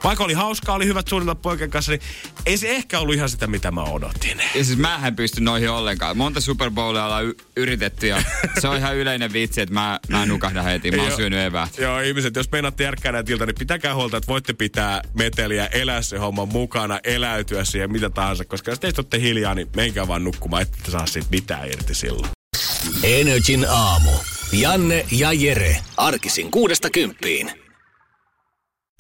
vaikka 0.05 0.25
oli 0.25 0.33
hauskaa, 0.33 0.75
oli 0.75 0.87
hyvät 0.87 1.09
suunnitelmat 1.09 1.43
poikien 1.43 1.71
kanssa, 1.71 1.93
niin 1.93 2.03
ei 2.47 2.57
se 2.57 2.69
ehkä 2.69 2.99
ollut 3.01 3.15
ihan 3.15 3.29
sitä, 3.29 3.47
mitä 3.47 3.71
mä 3.71 3.83
odotin. 3.83 4.39
Ja 4.55 4.65
siis 4.65 4.79
mä 4.79 5.01
en 5.07 5.17
pysty 5.17 5.41
noihin 5.41 5.71
ollenkaan. 5.71 6.17
Monta 6.17 6.41
Super 6.41 6.71
Bowlia 6.71 7.05
ollaan 7.05 7.25
y- 7.25 7.35
yritetty 7.57 8.07
ja 8.07 8.23
se 8.61 8.69
on 8.69 8.77
ihan 8.77 8.97
yleinen 8.97 9.33
vitsi, 9.33 9.61
että 9.61 9.75
mä, 9.75 10.01
mä 10.09 10.27
nukahdan 10.27 10.65
heti. 10.65 10.91
Mä 10.91 10.97
oon 10.97 11.09
Joo. 11.09 11.17
syönyt 11.17 11.39
evää. 11.39 11.69
Joo, 11.79 12.01
ihmiset, 12.01 12.37
jos 12.37 12.51
meinaatte 12.53 12.85
järkkää 12.85 13.13
näitä 13.13 13.33
ilta, 13.33 13.47
niin 13.47 13.55
pitäkää 13.59 13.95
huolta, 13.95 14.17
että 14.17 14.29
voitte 14.29 14.53
pitää 14.53 15.03
meteliä, 15.15 15.67
elää 15.67 16.03
se 16.03 16.19
homma 16.19 16.47
mukana, 16.47 17.01
eläytyä 17.05 17.65
siihen, 17.65 17.93
mitä 17.93 18.11
tahansa. 18.11 18.45
Koska 18.45 18.71
jos 18.71 18.81
teistä 18.81 19.01
olette 19.01 19.21
hiljaa, 19.21 19.55
niin 19.55 19.69
menkää 19.77 20.09
vaan 20.09 20.25
nukkumaan, 20.25 20.63
ette 20.63 20.91
saa 20.91 21.07
siitä 21.07 21.29
mitään 21.31 21.69
irti 21.69 21.95
silloin. 21.95 22.31
Energin 23.03 23.67
aamu. 23.69 24.11
Janne 24.53 25.07
ja 25.11 25.33
Jere. 25.33 25.77
Arkisin 25.97 26.51
kuudesta 26.51 26.91
kymppiin. 26.91 27.62